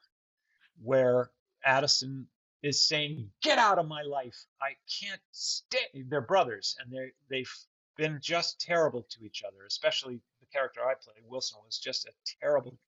[0.82, 1.30] where
[1.64, 2.26] Addison
[2.62, 4.46] is saying, "Get out of my life!
[4.60, 7.52] I can't stay." They're brothers, and they they've
[7.96, 9.64] been just terrible to each other.
[9.66, 12.78] Especially the character I play, Wilson, was just a terrible,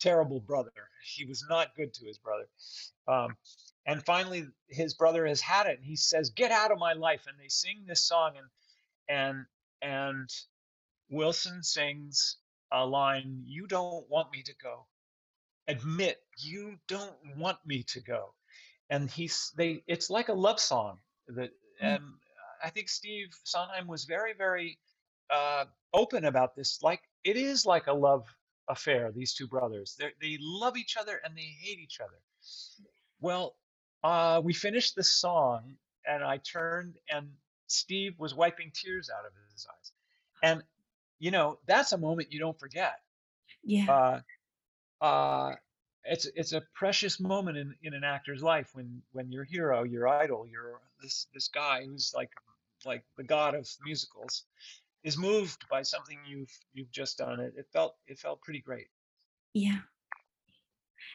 [0.00, 0.72] terrible brother.
[1.04, 2.48] He was not good to his brother.
[3.06, 3.36] Um,
[3.86, 7.26] and finally, his brother has had it, and he says, "Get out of my life!"
[7.28, 8.46] And they sing this song, and
[9.08, 9.46] and
[9.82, 10.28] and
[11.10, 12.36] Wilson sings
[12.72, 14.86] a line, "You don't want me to go."
[15.66, 18.34] Admit you don't want me to go,
[18.90, 19.82] and he's they.
[19.86, 20.98] It's like a love song
[21.28, 21.50] that,
[21.82, 21.96] Mm.
[21.96, 22.04] and
[22.62, 24.78] I think Steve Sondheim was very, very
[25.30, 25.64] uh,
[25.94, 26.82] open about this.
[26.82, 28.26] Like it is like a love
[28.68, 29.10] affair.
[29.10, 32.20] These two brothers, they they love each other and they hate each other.
[33.20, 33.56] Well,
[34.02, 35.76] uh, we finished the song,
[36.06, 37.30] and I turned, and
[37.74, 39.92] Steve was wiping tears out of his eyes,
[40.42, 40.62] and
[41.18, 43.00] you know that's a moment you don't forget.
[43.62, 44.20] Yeah.
[45.00, 45.54] Uh, uh,
[46.04, 50.06] it's it's a precious moment in, in an actor's life when when your hero, your
[50.06, 52.30] idol, your this this guy who's like
[52.84, 54.44] like the god of musicals
[55.02, 57.40] is moved by something you've you've just done.
[57.40, 58.88] It it felt it felt pretty great.
[59.54, 59.78] Yeah.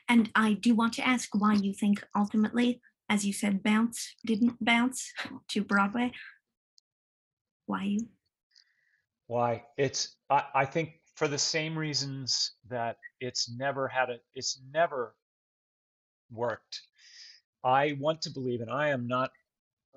[0.07, 4.64] And I do want to ask why you think ultimately, as you said, bounce didn't
[4.64, 5.11] bounce
[5.49, 6.11] to Broadway.
[7.69, 7.99] Why?
[9.27, 9.63] Why?
[9.77, 15.15] It's I, I think for the same reasons that it's never had a it's never
[16.31, 16.81] worked.
[17.63, 19.31] I want to believe, and I am not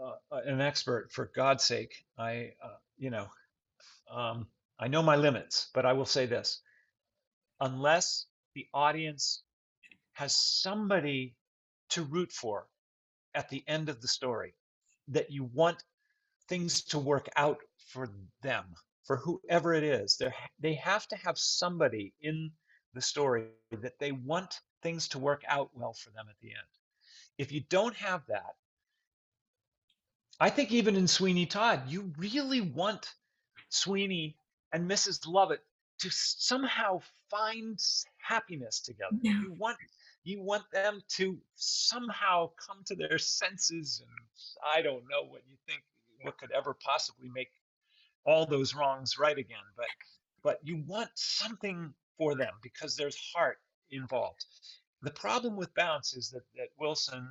[0.02, 1.94] uh, an expert for God's sake.
[2.18, 3.28] I uh, you know
[4.12, 6.60] um, I know my limits, but I will say this:
[7.60, 9.42] unless the audience
[10.14, 11.36] has somebody
[11.90, 12.66] to root for
[13.34, 14.54] at the end of the story,
[15.08, 15.82] that you want
[16.52, 17.56] things to work out
[17.92, 18.10] for
[18.42, 18.66] them,
[19.04, 20.18] for whoever it is.
[20.18, 20.30] They
[20.60, 22.50] they have to have somebody in
[22.92, 26.72] the story that they want things to work out well for them at the end.
[27.38, 28.54] If you don't have that,
[30.40, 33.14] I think even in Sweeney Todd, you really want
[33.70, 34.36] Sweeney
[34.74, 35.26] and Mrs.
[35.26, 35.62] Lovett
[36.00, 37.00] to somehow
[37.30, 37.78] find
[38.18, 39.16] happiness together.
[39.22, 39.40] Yeah.
[39.40, 39.78] You want
[40.22, 44.10] you want them to somehow come to their senses and
[44.76, 45.82] I don't know what you think
[46.22, 47.50] what could ever possibly make
[48.24, 49.86] all those wrongs right again, but
[50.42, 53.58] but you want something for them because there's heart
[53.90, 54.44] involved.
[55.02, 57.28] The problem with Bounce is that, that Wilson,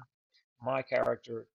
[0.61, 1.47] my character,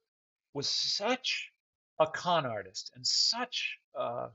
[0.55, 1.51] was such
[1.99, 4.29] a con artist and such uh,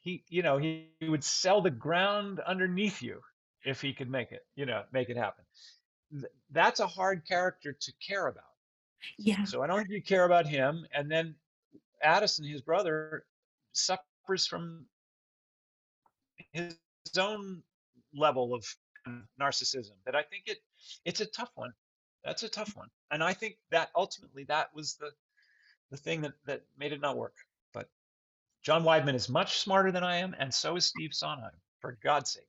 [0.00, 3.20] he you know he, he would sell the ground underneath you
[3.64, 5.44] if he could make it you know make it happen
[6.50, 8.44] that's a hard character to care about
[9.18, 9.44] Yeah.
[9.44, 11.34] so i don't think you care about him and then
[12.02, 13.24] addison his brother
[13.72, 14.86] suffers from
[16.52, 16.74] his
[17.18, 17.62] own
[18.14, 18.64] level of
[19.40, 20.58] narcissism that i think it
[21.04, 21.72] it's a tough one
[22.24, 25.10] that's a tough one and i think that ultimately that was the
[25.90, 27.34] the thing that that made it not work
[27.72, 27.88] but
[28.62, 31.50] john weidman is much smarter than i am and so is steve sondheim
[31.80, 32.48] for god's sake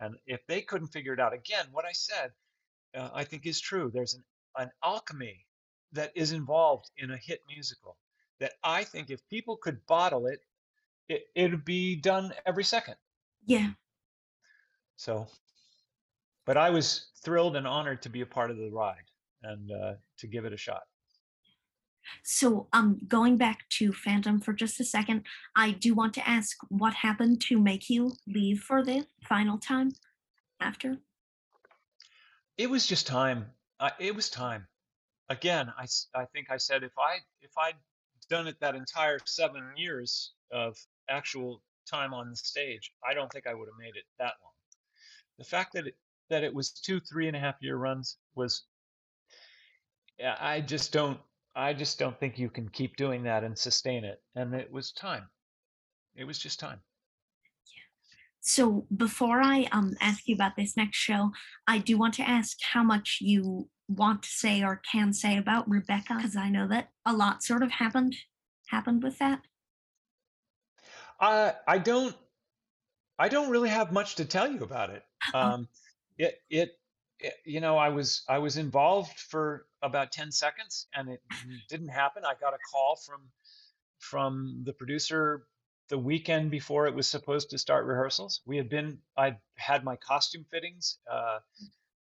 [0.00, 2.30] and if they couldn't figure it out again what i said
[2.96, 4.24] uh, i think is true there's an,
[4.58, 5.44] an alchemy
[5.92, 7.96] that is involved in a hit musical
[8.40, 10.40] that i think if people could bottle it,
[11.08, 12.94] it it'd be done every second
[13.46, 13.70] Yeah.
[14.96, 15.26] so
[16.44, 19.10] but i was thrilled and honored to be a part of the ride
[19.42, 20.82] and uh, to give it a shot
[22.24, 25.24] So, um, going back to Phantom for just a second,
[25.54, 29.92] I do want to ask what happened to make you leave for the final time
[30.58, 30.96] after?
[32.56, 33.46] it was just time
[33.80, 34.66] uh, it was time
[35.28, 37.74] again I, I think i said if i if i'd
[38.28, 40.76] done it that entire seven years of
[41.08, 44.52] actual time on the stage i don't think i would have made it that long.
[45.38, 45.96] The fact that it
[46.30, 48.64] that it was two three and a half year runs was
[50.18, 51.18] yeah, i just don't
[51.54, 54.20] i just don't think you can keep doing that and sustain it.
[54.34, 55.28] And it was time.
[56.16, 56.80] It was just time
[58.40, 61.32] So, before I um ask you about this next show,
[61.66, 65.68] I do want to ask how much you want to say or can say about
[65.68, 68.16] Rebecca, because I know that a lot sort of happened
[68.68, 69.42] happened with that.
[71.20, 72.16] I I don't
[73.18, 75.04] I don't really have much to tell you about it.
[75.34, 75.68] Oh, Um,
[76.16, 76.80] it, it
[77.18, 81.22] it you know I was I was involved for about 10 seconds and it
[81.68, 82.24] didn't happen.
[82.24, 83.30] I got a call from
[83.98, 85.48] from the producer
[85.88, 88.40] the weekend before it was supposed to start rehearsals.
[88.46, 90.98] We had been I had my costume fittings.
[91.10, 91.38] Uh,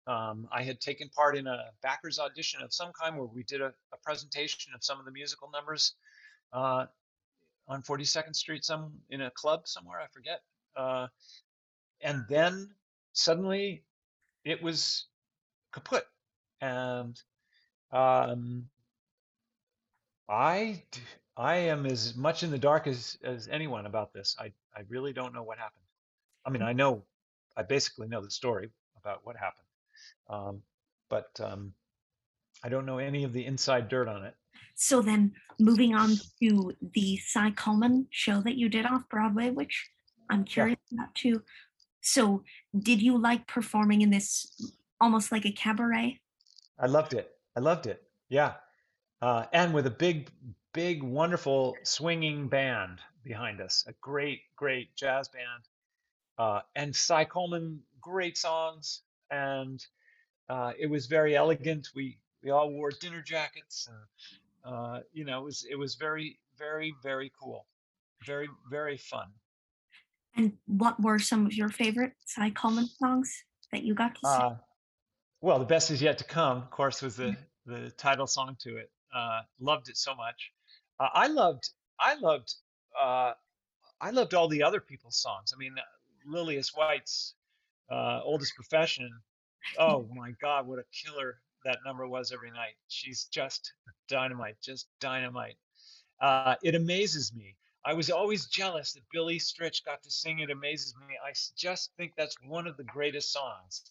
[0.06, 3.60] um, I had taken part in a backers audition of some kind where we did
[3.60, 5.94] a, a presentation of some of the musical numbers.
[6.52, 6.86] Uh,
[7.68, 10.40] on 42nd Street, some in a club somewhere, I forget.
[10.76, 11.06] Uh,
[12.00, 12.70] and then
[13.12, 13.84] suddenly
[14.44, 15.06] it was
[15.72, 16.04] kaput,
[16.60, 17.20] and
[17.92, 18.68] um,
[20.28, 20.82] I
[21.36, 24.36] I am as much in the dark as as anyone about this.
[24.38, 25.84] I I really don't know what happened.
[26.44, 27.04] I mean, I know
[27.56, 29.66] I basically know the story about what happened,
[30.28, 30.62] um,
[31.08, 31.72] but um,
[32.62, 34.34] I don't know any of the inside dirt on it.
[34.74, 39.90] So then, moving on to the Cy Coleman show that you did off Broadway, which
[40.30, 41.42] I'm curious about too.
[42.00, 42.42] So,
[42.78, 44.46] did you like performing in this
[45.00, 46.20] almost like a cabaret?
[46.78, 47.30] I loved it.
[47.56, 48.02] I loved it.
[48.28, 48.54] Yeah.
[49.20, 50.30] Uh, and with a big,
[50.72, 55.62] big, wonderful swinging band behind us, a great, great jazz band.
[56.38, 59.02] Uh, and Cy Coleman, great songs.
[59.30, 59.84] And
[60.48, 61.88] uh, it was very elegant.
[61.94, 63.88] We we all wore dinner jackets.
[63.88, 67.66] And, uh, you know, it was it was very, very, very cool.
[68.26, 69.28] Very, very fun.
[70.36, 74.40] And what were some of your favorite Cy Coleman songs that you got to sing?
[74.42, 74.56] Uh,
[75.40, 76.58] well, the best is yet to come.
[76.58, 77.36] Of course, was the Mm.
[77.66, 78.90] the title song to it.
[79.14, 80.52] Uh, loved it so much.
[81.02, 82.54] Uh, I loved I loved
[83.00, 83.32] uh,
[84.00, 85.52] I loved all the other people's songs.
[85.52, 85.82] I mean, uh,
[86.24, 87.34] Lillias White's
[87.90, 89.10] uh, oldest profession.
[89.78, 92.74] Oh my God, what a killer that number was every night.
[92.86, 93.72] She's just
[94.08, 95.56] dynamite, just dynamite.
[96.20, 97.56] Uh, it amazes me.
[97.84, 100.38] I was always jealous that Billy Stritch got to sing.
[100.38, 101.16] It amazes me.
[101.26, 103.90] I just think that's one of the greatest songs.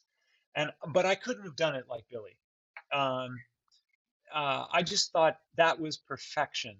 [0.56, 2.38] And but I couldn't have done it like Billy.
[2.94, 3.38] Um,
[4.34, 6.78] uh, I just thought that was perfection.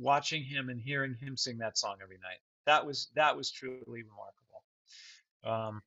[0.00, 2.38] Watching him and hearing him sing that song every night.
[2.64, 4.62] That was that was truly remarkable.
[5.44, 5.82] Um,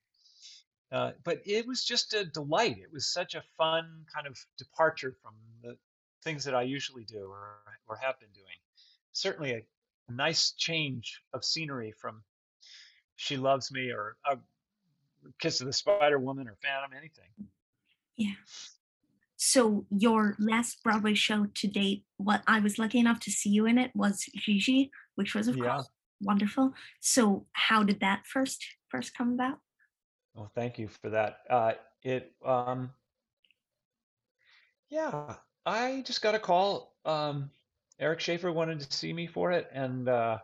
[0.91, 2.77] uh, but it was just a delight.
[2.77, 5.33] It was such a fun kind of departure from
[5.63, 5.75] the
[6.23, 7.57] things that I usually do or
[7.87, 8.57] or have been doing.
[9.11, 9.65] Certainly a,
[10.09, 12.23] a nice change of scenery from
[13.15, 14.35] She Loves Me or uh,
[15.39, 17.29] Kiss of the Spider Woman or Phantom, anything.
[18.15, 18.33] Yeah.
[19.45, 23.65] So your last Broadway show to date, what I was lucky enough to see you
[23.65, 25.75] in it was Gigi, which was of Yeah.
[25.75, 25.89] course
[26.21, 26.73] wonderful.
[27.01, 29.59] So how did that first first come about?
[30.33, 31.41] Well, thank you for that.
[31.49, 32.93] Uh, it, um,
[34.89, 36.95] yeah, I just got a call.
[37.03, 37.51] Um,
[37.99, 40.37] Eric Schaeffer wanted to see me for it, and uh,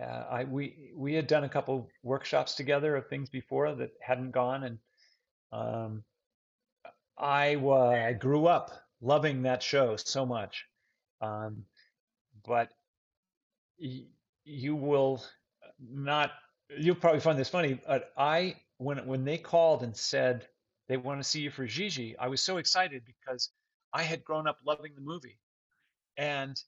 [0.00, 4.30] uh, I we we had done a couple workshops together of things before that hadn't
[4.30, 4.78] gone, and
[5.50, 6.04] um,
[7.20, 10.66] I wa I grew up loving that show so much.
[11.20, 11.64] Um,
[12.44, 12.70] but
[13.80, 14.04] y
[14.44, 15.22] you will
[15.80, 16.32] not
[16.78, 20.46] you'll probably find this funny but i when when they called and said
[20.88, 23.50] they want to see you for Gigi I was so excited because
[23.92, 25.38] I had grown up loving the movie
[26.16, 26.60] and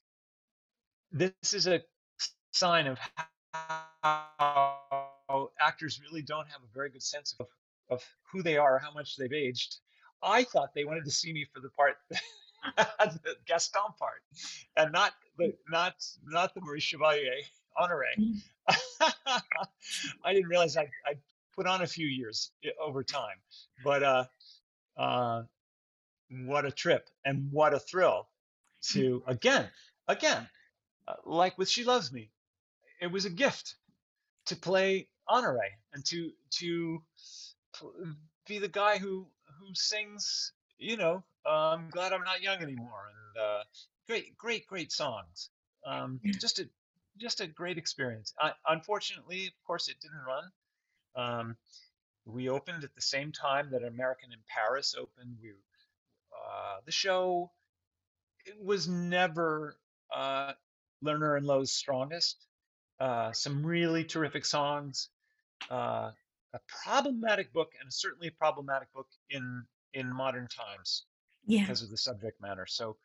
[1.10, 1.82] this is a
[2.52, 2.98] sign of
[4.04, 7.46] how actors really don't have a very good sense of
[7.90, 9.76] of who they are how much they've aged
[10.22, 11.96] I thought they wanted to see me for the part
[12.76, 14.22] the Gaston part
[14.76, 15.94] and not the not
[16.24, 17.32] not the Maurice Chevalier
[17.78, 18.04] Honore.
[18.18, 18.40] Mm.
[20.24, 21.16] I didn't realize I I
[21.54, 22.50] put on a few years
[22.80, 23.36] over time,
[23.84, 24.24] but uh,
[24.96, 25.42] uh,
[26.44, 28.28] what a trip and what a thrill
[28.90, 29.68] to again,
[30.08, 30.48] again,
[31.06, 32.30] uh, like with She Loves Me,
[33.00, 33.76] it was a gift
[34.46, 35.58] to play Honore
[35.92, 37.02] and to to
[38.46, 39.26] be the guy who
[39.66, 40.52] who sings.
[40.78, 43.62] You know, I'm glad I'm not young anymore, and uh,
[44.08, 45.50] great, great, great songs.
[45.86, 46.68] Um, just a
[47.18, 48.34] just a great experience.
[48.40, 50.44] I, unfortunately, of course, it didn't run.
[51.14, 51.56] Um,
[52.24, 55.36] we opened at the same time that American in Paris opened.
[55.42, 57.50] We uh, the show
[58.46, 59.76] it was never
[60.14, 60.52] uh,
[61.04, 62.36] Lerner and Loewe's strongest.
[63.00, 65.08] Uh, some really terrific songs,
[65.70, 66.10] uh,
[66.54, 71.06] a problematic book, and certainly a problematic book in in modern times
[71.44, 71.66] Yeah.
[71.66, 72.66] because of the subject matter.
[72.66, 72.98] So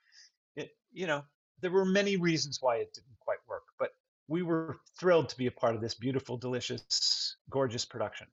[0.56, 1.26] it, you know,
[1.62, 3.92] there were many reasons why it didn't quite work, but
[4.28, 8.28] we were thrilled to be a part of this beautiful, delicious, gorgeous production.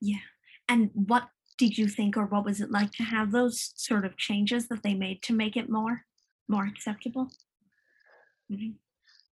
[0.00, 0.20] Yeah.
[0.68, 1.28] And what
[1.58, 4.82] did you think or what was it like to have those sort of changes that
[4.82, 6.04] they made to make it more
[6.48, 7.30] more acceptable?
[8.50, 8.78] Mhm.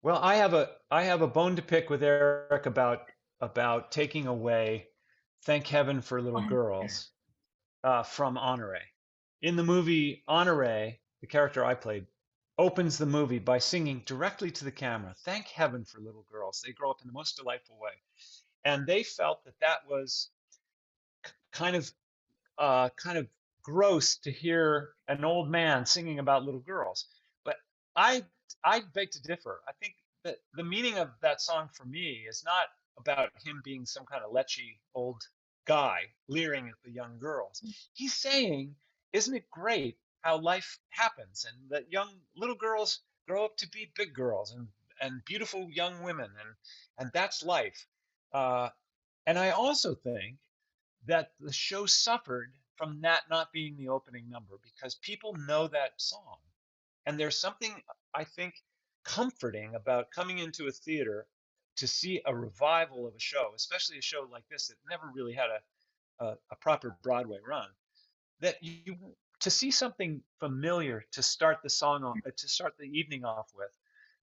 [0.01, 3.09] Well, I have a I have a bone to pick with Eric about
[3.41, 4.89] about taking away
[5.43, 7.11] "Thank Heaven for Little Girls"
[7.83, 8.81] uh, from Honore.
[9.41, 12.07] In the movie Honore, the character I played
[12.57, 16.73] opens the movie by singing directly to the camera, "Thank Heaven for Little Girls." They
[16.73, 17.93] grow up in the most delightful way,
[18.65, 20.29] and they felt that that was
[21.51, 21.91] kind of
[22.57, 23.27] uh, kind of
[23.63, 27.05] gross to hear an old man singing about little girls.
[27.43, 27.57] But
[27.95, 28.25] I
[28.63, 29.61] I beg to differ.
[29.67, 32.67] I think that the meaning of that song for me is not
[32.99, 35.21] about him being some kind of lechy old
[35.65, 37.61] guy leering at the young girls.
[37.93, 38.75] He's saying,
[39.13, 43.91] isn't it great how life happens and that young little girls grow up to be
[43.95, 44.67] big girls and
[44.99, 46.55] and beautiful young women and
[46.97, 47.85] and that's life.
[48.33, 48.69] Uh,
[49.25, 50.37] and I also think
[51.05, 55.91] that the show suffered from that not being the opening number because people know that
[55.97, 56.37] song.
[57.05, 57.73] And there's something
[58.13, 58.55] I think
[59.03, 61.27] comforting about coming into a theater
[61.77, 65.33] to see a revival of a show, especially a show like this that never really
[65.33, 67.69] had a, a, a proper Broadway run,
[68.41, 68.95] that you
[69.39, 73.51] to see something familiar to start the song off, uh, to start the evening off
[73.55, 73.71] with,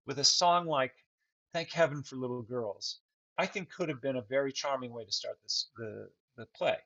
[0.07, 0.93] with a song like
[1.53, 2.99] "Thank Heaven for Little Girls,"
[3.39, 6.77] I think could have been a very charming way to start this the the play.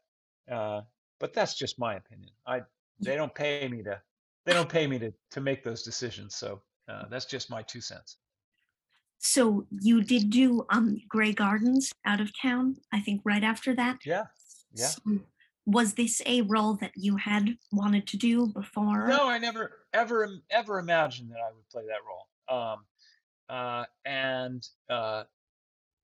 [0.51, 0.83] Uh,
[1.19, 2.31] but that's just my opinion.
[2.47, 2.63] I
[3.01, 4.01] they don't pay me to
[4.45, 7.81] they don't pay me to to make those decisions, so uh, that's just my two
[7.81, 8.19] cents.
[9.19, 14.01] So you did do um Grey Gardens out of town, I think right after that.
[14.05, 14.27] Yeah,
[14.73, 14.97] yeah.
[14.97, 15.27] So
[15.67, 19.11] was this a role that you had wanted to do before?
[19.11, 22.29] No, I never ever ever imagined that I would play that role.
[22.49, 22.87] Um,
[23.49, 25.25] uh, and uh,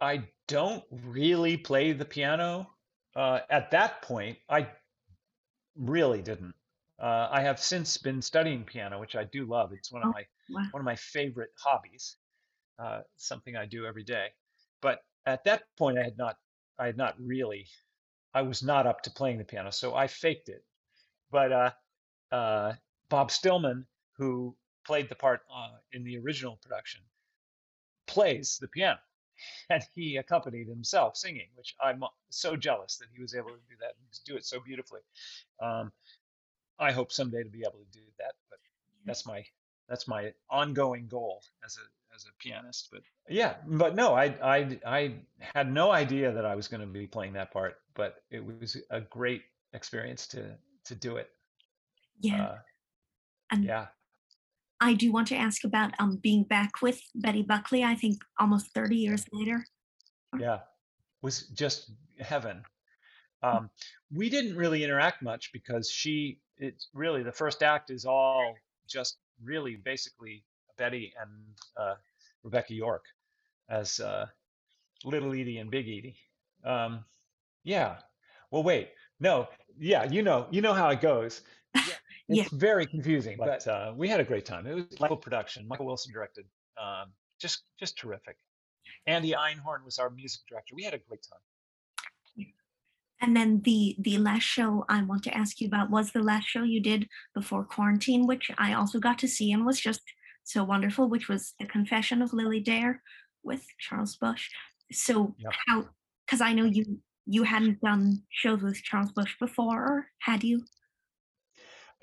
[0.01, 2.77] I don't really play the piano.
[3.17, 4.73] Uh, at that point, I
[5.77, 6.55] really didn't.
[6.99, 9.73] Uh, I have since been studying piano, which I do love.
[9.73, 10.71] It's one of Oh, my wow.
[10.71, 12.17] one of my favorite hobbies.
[12.79, 14.29] Uh, something I do every day.
[14.81, 16.37] But at that point, I had not
[16.79, 17.67] I had not really
[18.35, 20.65] I was not up to playing the piano, so I faked it.
[21.31, 21.71] But uh,
[22.33, 22.73] uh,
[23.09, 23.87] Bob Stillman,
[24.17, 27.01] who played the part uh, in the original production,
[28.07, 28.99] plays the piano,
[29.71, 33.77] and he accompanied himself singing, which I'm so jealous that he was able to do
[33.81, 35.01] that and do it so beautifully.
[35.63, 35.93] Um,
[36.79, 38.59] I hope someday to be able to do that, but
[39.05, 39.45] that's my
[39.89, 42.89] that's my ongoing goal as a as a pianist.
[42.93, 46.87] But yeah, but no, I I I had no idea that I was going to
[46.87, 49.43] be playing that part, but it was a great
[49.73, 51.31] experience to to do it.
[52.21, 52.45] Yeah.
[52.45, 52.59] Uh,
[53.51, 53.87] and yeah,
[54.81, 58.73] I do want to ask about um being back with Betty Buckley, I think almost
[58.75, 59.65] 30 years later.
[60.39, 60.61] yeah,
[61.23, 62.63] was just heaven.
[63.43, 63.69] Um,
[64.11, 68.55] we didn't really interact much because she it's really the first act is all
[68.89, 70.45] just really basically
[70.77, 71.31] Betty and
[71.77, 71.95] uh,
[72.43, 73.05] Rebecca York
[73.69, 74.27] as uh,
[75.05, 76.17] Little Edie and Big Edie.
[76.65, 77.05] Um,
[77.63, 77.97] yeah.
[78.51, 78.91] Well, wait.
[79.21, 79.49] No.
[79.79, 80.05] Yeah.
[80.05, 80.47] You know.
[80.51, 81.43] You know how it goes.
[81.75, 81.83] Yeah.
[82.27, 82.45] Yeah.
[82.45, 84.67] It's very confusing, but uh, we had a great time.
[84.67, 85.69] It was a Michael production.
[85.69, 86.47] Michael Wilson directed.
[86.83, 88.39] Um, just just terrific.
[89.07, 90.75] Andy Einhorn was our music director.
[90.75, 91.41] We had a great time.
[93.21, 96.47] And then the the last show I want to ask you about was the last
[96.47, 100.03] show you did before quarantine, which I also got to see and was just
[100.45, 103.03] so wonderful, which was The Confession of Lily Dare
[103.43, 104.51] with Charles Busch.
[104.93, 105.53] So Yep.
[105.67, 105.89] how
[106.27, 110.65] because I know you you hadn't done shows with Charles Busch before, had you?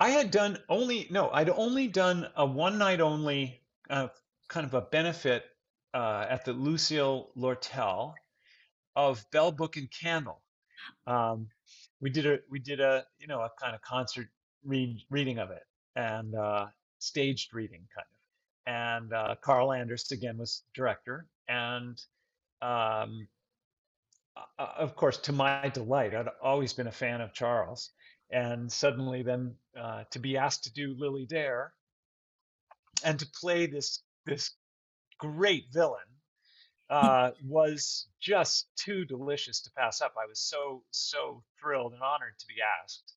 [0.00, 4.08] I had done only no, I'd only done a one night only uh,
[4.48, 5.44] kind of a benefit
[5.94, 8.14] uh, at the Lucille Lortel
[8.96, 10.42] of Bell Book and Candle.
[11.06, 11.48] Um,
[12.00, 14.28] we did a we did a you know a kind of concert
[14.64, 15.62] read, reading of it
[15.94, 16.66] and uh,
[16.98, 18.21] staged reading kind of.
[18.66, 22.00] And uh, Carl Andress again was director and
[22.60, 23.26] um,
[24.36, 27.90] uh, of course, to my delight, I'd always been a fan of Charles,
[28.30, 31.72] and suddenly then uh, to be asked to do Lily Dare
[33.04, 34.52] and to play this this
[35.18, 36.00] great villain
[36.90, 40.14] uh, was just too delicious to pass up.
[40.22, 43.14] I was so so thrilled and honored to be asked,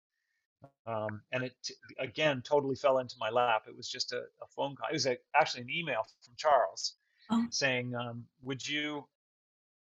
[0.87, 1.53] um, and it
[1.99, 3.63] again totally fell into my lap.
[3.67, 4.87] It was just a, a phone call.
[4.89, 6.95] It was a, actually an email from Charles
[7.31, 7.47] Oh.
[7.49, 9.05] saying, um, "Would you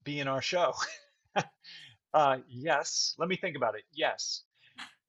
[0.05, 0.75] be in our show?"
[2.15, 3.15] uh, yes.
[3.19, 3.85] Let me think about it.
[3.93, 4.43] Yes.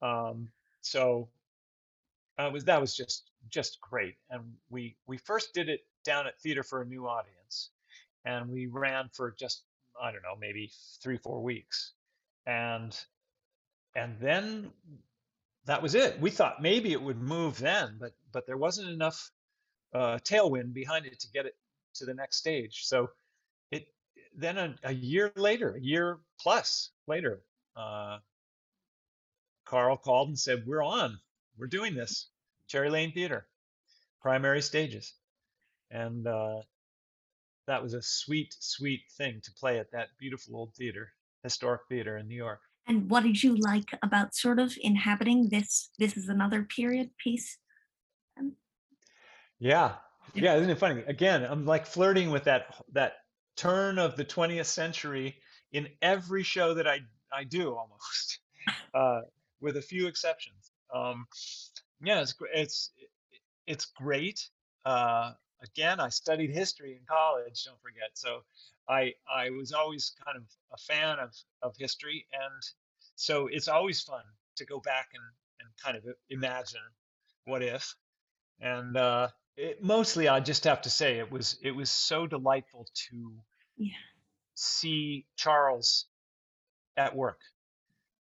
[0.04, 0.50] Um,
[0.82, 1.30] so
[2.40, 6.28] uh, it was that was just just great, and we we first did it down
[6.28, 7.72] at Theater for a New Audience,
[8.26, 9.64] and we ran for just
[10.02, 10.72] I don't know maybe
[11.02, 11.94] three four weeks,
[12.46, 12.98] and
[13.96, 14.72] and then
[15.66, 16.20] that was it.
[16.20, 19.32] We thought maybe it would move then, but but there wasn't enough
[19.94, 21.56] uh, tailwind behind it to get it
[21.96, 22.86] to the next stage.
[22.86, 23.10] So
[23.72, 23.88] it
[24.36, 27.42] then a, a year later, a year plus later,
[27.76, 28.20] uh,
[29.66, 31.20] Carl called and said, "We're on.
[31.58, 32.30] We're doing this.
[32.68, 33.48] Cherry Lane Theater,
[34.22, 35.14] primary stages,"
[35.92, 36.62] and uh,
[37.68, 41.14] that was a sweet, sweet thing to play at that beautiful old theater,
[41.44, 42.62] historic theater in New York.
[42.88, 45.92] And what did you like about sort of inhabiting this?
[46.00, 47.58] This is another period piece.
[48.38, 48.58] Um,
[49.60, 49.98] Yeah,
[50.34, 50.56] Yeah.
[50.56, 51.02] isn't it funny?
[51.04, 53.18] Again, I'm like flirting with that that
[53.56, 55.42] turn of the 20th century
[55.72, 57.02] in every show that I
[57.32, 58.40] I do almost,
[58.94, 59.22] uh,
[59.60, 60.72] with a few exceptions.
[60.94, 61.28] Um,
[62.02, 62.92] yeah, it's it's
[63.68, 64.50] it's great.
[64.86, 67.64] Uh, again, I studied history in college.
[67.66, 68.12] Don't forget.
[68.18, 68.46] So
[68.90, 70.44] I I was always kind of
[70.74, 72.64] a fan of of history, and
[73.16, 74.24] so it's always fun
[74.58, 75.24] to go back and
[75.62, 76.82] and kind of imagine
[77.46, 77.96] what if.
[78.60, 82.88] And uh, it, mostly, I just have to say it was it was so delightful
[83.10, 83.44] to
[83.78, 83.94] Yeah.
[84.56, 86.08] see Charles
[86.98, 87.40] at work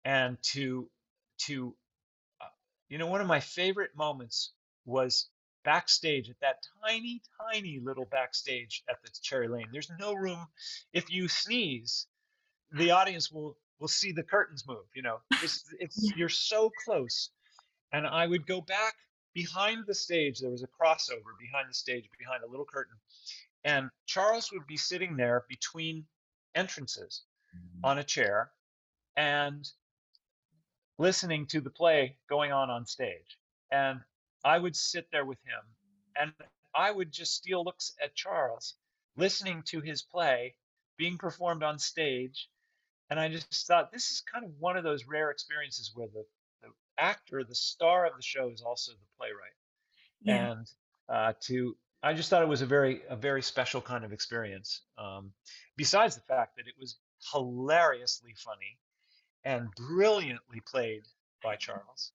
[0.05, 0.89] and to
[1.39, 1.75] to
[2.41, 2.45] uh,
[2.89, 4.53] you know one of my favorite moments
[4.85, 5.29] was
[5.63, 7.21] backstage at that tiny
[7.51, 9.67] tiny little backstage at the cherry lane.
[9.71, 10.47] There's no room.
[10.93, 12.07] If you sneeze
[12.71, 15.19] the audience will will see the curtains move you know?
[15.43, 17.29] It's, it's you're so close.
[17.93, 18.95] And i would go back
[19.33, 20.39] behind the stage.
[20.39, 22.95] There was a crossover behind the stage behind a little curtain.
[23.63, 26.05] And charles would be sitting there between
[26.55, 27.23] entrances
[27.55, 27.85] mm-hmm.
[27.85, 28.51] on a chair
[29.15, 29.69] and
[30.97, 33.37] listening to the play going on on stage.
[33.71, 34.01] And
[34.43, 35.61] I would sit there with him
[36.19, 36.33] and
[36.73, 38.75] I would just steal looks at Charles,
[39.17, 40.55] listening to his play
[40.97, 42.49] being performed on stage.
[43.09, 46.25] And I just thought this is kind of one of those rare experiences where the,
[46.61, 49.51] the actor, the star of the show, is also the playwright.
[50.21, 50.51] Yeah.
[50.51, 50.67] And
[51.09, 54.81] uh, to, I just thought it was a very, a very special kind of experience.
[54.97, 55.33] Um,
[55.75, 56.97] besides the fact that it was
[57.33, 58.77] hilariously funny
[59.43, 61.03] and brilliantly played
[61.43, 62.11] by Charles.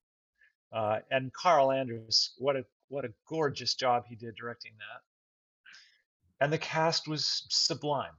[0.76, 6.44] Uh, and Carl Andress, what a what a gorgeous job he did directing that.
[6.44, 8.12] And the cast was sublime.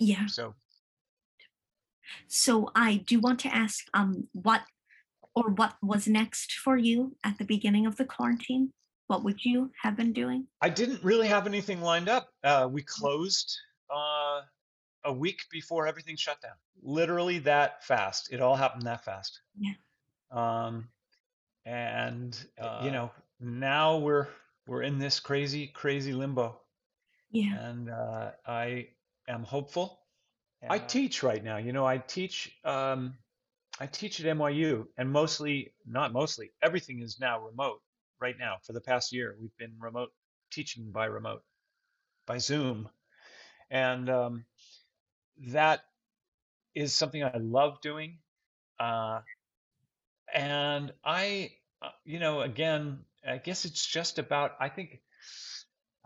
[0.00, 0.26] Yeah.
[0.26, 0.54] So
[2.26, 4.62] So I do want to ask um what
[5.34, 8.72] or what was next for you at the beginning of the quarantine?
[9.08, 10.46] What would you have been doing?
[10.62, 12.30] I didn't really have anything lined up.
[12.42, 13.54] Uh, we closed
[13.94, 14.40] uh,
[15.04, 16.56] a week before everything shut down.
[16.82, 18.32] Literally that fast.
[18.32, 19.40] It all happened that fast.
[19.58, 19.74] Yeah.
[20.30, 20.88] Um,
[21.64, 23.10] and uh, you know
[23.40, 24.28] now we're
[24.66, 26.60] we're in this crazy crazy limbo.
[27.30, 27.68] Yeah.
[27.68, 28.88] and uh, I
[29.28, 30.00] am hopeful.
[30.68, 31.58] I teach right now.
[31.58, 32.56] You know, I teach.
[32.64, 33.18] Um,
[33.80, 37.82] I teach at NYU, and mostly, not mostly, everything is now remote.
[38.20, 40.10] Right now, for the past year, we've been remote
[40.50, 41.42] teaching by remote,
[42.24, 42.88] by Zoom,
[43.70, 44.44] and um,
[45.48, 45.80] that
[46.74, 48.18] is something I love doing.
[48.78, 49.20] Uh,
[50.34, 51.52] and I,
[51.82, 54.52] uh, you know, again, I guess it's just about.
[54.60, 55.00] I think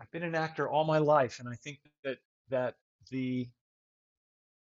[0.01, 2.19] I've been an actor all my life, and I think that
[2.51, 2.77] that
[3.11, 3.49] the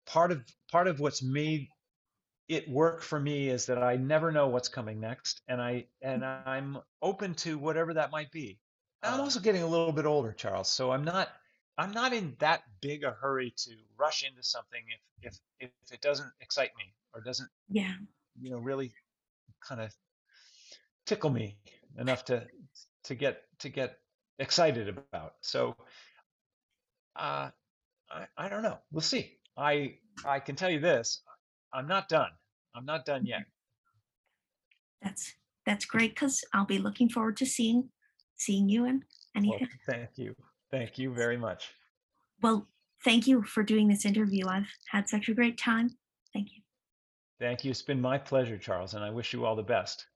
[0.06, 1.68] part of part of what's made
[2.48, 6.24] it work for me is that I never know what's coming next, and I and
[6.24, 8.58] I'm open to whatever that might be.
[9.02, 11.28] And I'm also getting a little bit older, Charles, so I'm not
[11.76, 14.82] I'm not in that big a hurry to rush into something
[15.22, 17.92] if if if it doesn't excite me or doesn't Yeah.
[18.40, 18.92] you know really
[19.66, 19.92] kind of
[21.06, 21.58] tickle me
[21.98, 22.46] enough to
[23.04, 23.98] to get to get
[24.38, 25.34] excited about.
[25.40, 25.74] So
[27.16, 27.50] uh,
[28.10, 28.78] I I don't know.
[28.92, 29.38] We'll see.
[29.56, 31.22] I I can tell you this.
[31.72, 32.30] I'm not done.
[32.74, 33.42] I'm not done yet.
[35.02, 35.34] That's
[35.66, 37.90] that's great because I'll be looking forward to seeing
[38.36, 39.02] seeing you Well,
[39.34, 39.68] anything.
[39.88, 40.34] thank you.
[40.70, 41.70] Thank you very much.
[42.40, 42.68] Well,
[43.04, 44.46] thank you for doing this interview.
[44.46, 45.96] I've had such a great time.
[46.32, 46.62] Thank you.
[47.40, 47.70] Thank you.
[47.72, 50.06] It's been my pleasure, Charles, and I wish you all the best.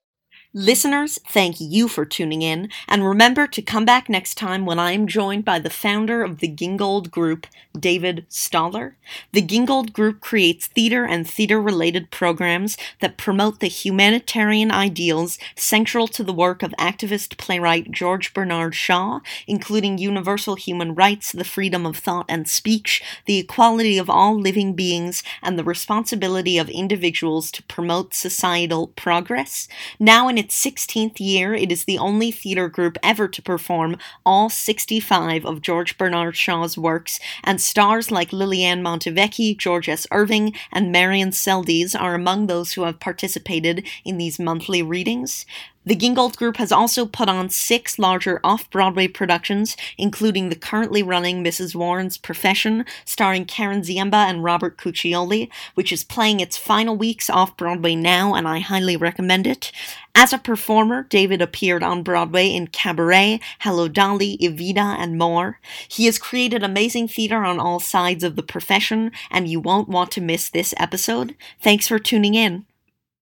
[0.55, 4.93] Listeners, thank you for tuning in, and remember to come back next time when I
[4.93, 7.47] am joined by the founder of the Gingold Group,
[7.79, 8.93] David Staller.
[9.33, 16.07] The Gingold Group creates theater and theater related programs that promote the humanitarian ideals central
[16.09, 21.87] to the work of activist playwright George Bernard Shaw, including universal human rights, the freedom
[21.87, 27.51] of thought and speech, the equality of all living beings, and the responsibility of individuals
[27.53, 29.67] to promote societal progress.
[29.99, 34.49] Now in its 16th year, it is the only theater group ever to perform all
[34.49, 40.07] 65 of George Bernard Shaw's works, and stars like Liliane Montevecchi, George S.
[40.11, 45.47] Irving, and Marion Seldes are among those who have participated in these monthly readings.
[45.85, 51.03] The Gingold Group has also put on six larger off Broadway productions, including the currently
[51.03, 51.75] running Mrs.
[51.75, 57.57] Warren's Profession, starring Karen Ziemba and Robert Cuccioli, which is playing its final weeks off
[57.57, 59.73] Broadway now, and I highly recommend it.
[60.15, 65.59] As a performer, David appeared on Broadway in Cabaret, Hello Dolly, Evita, and more.
[65.89, 70.13] He has created amazing theater on all sides of the profession, and you won't want
[70.13, 71.35] to miss this episode.
[71.61, 72.67] Thanks for tuning in.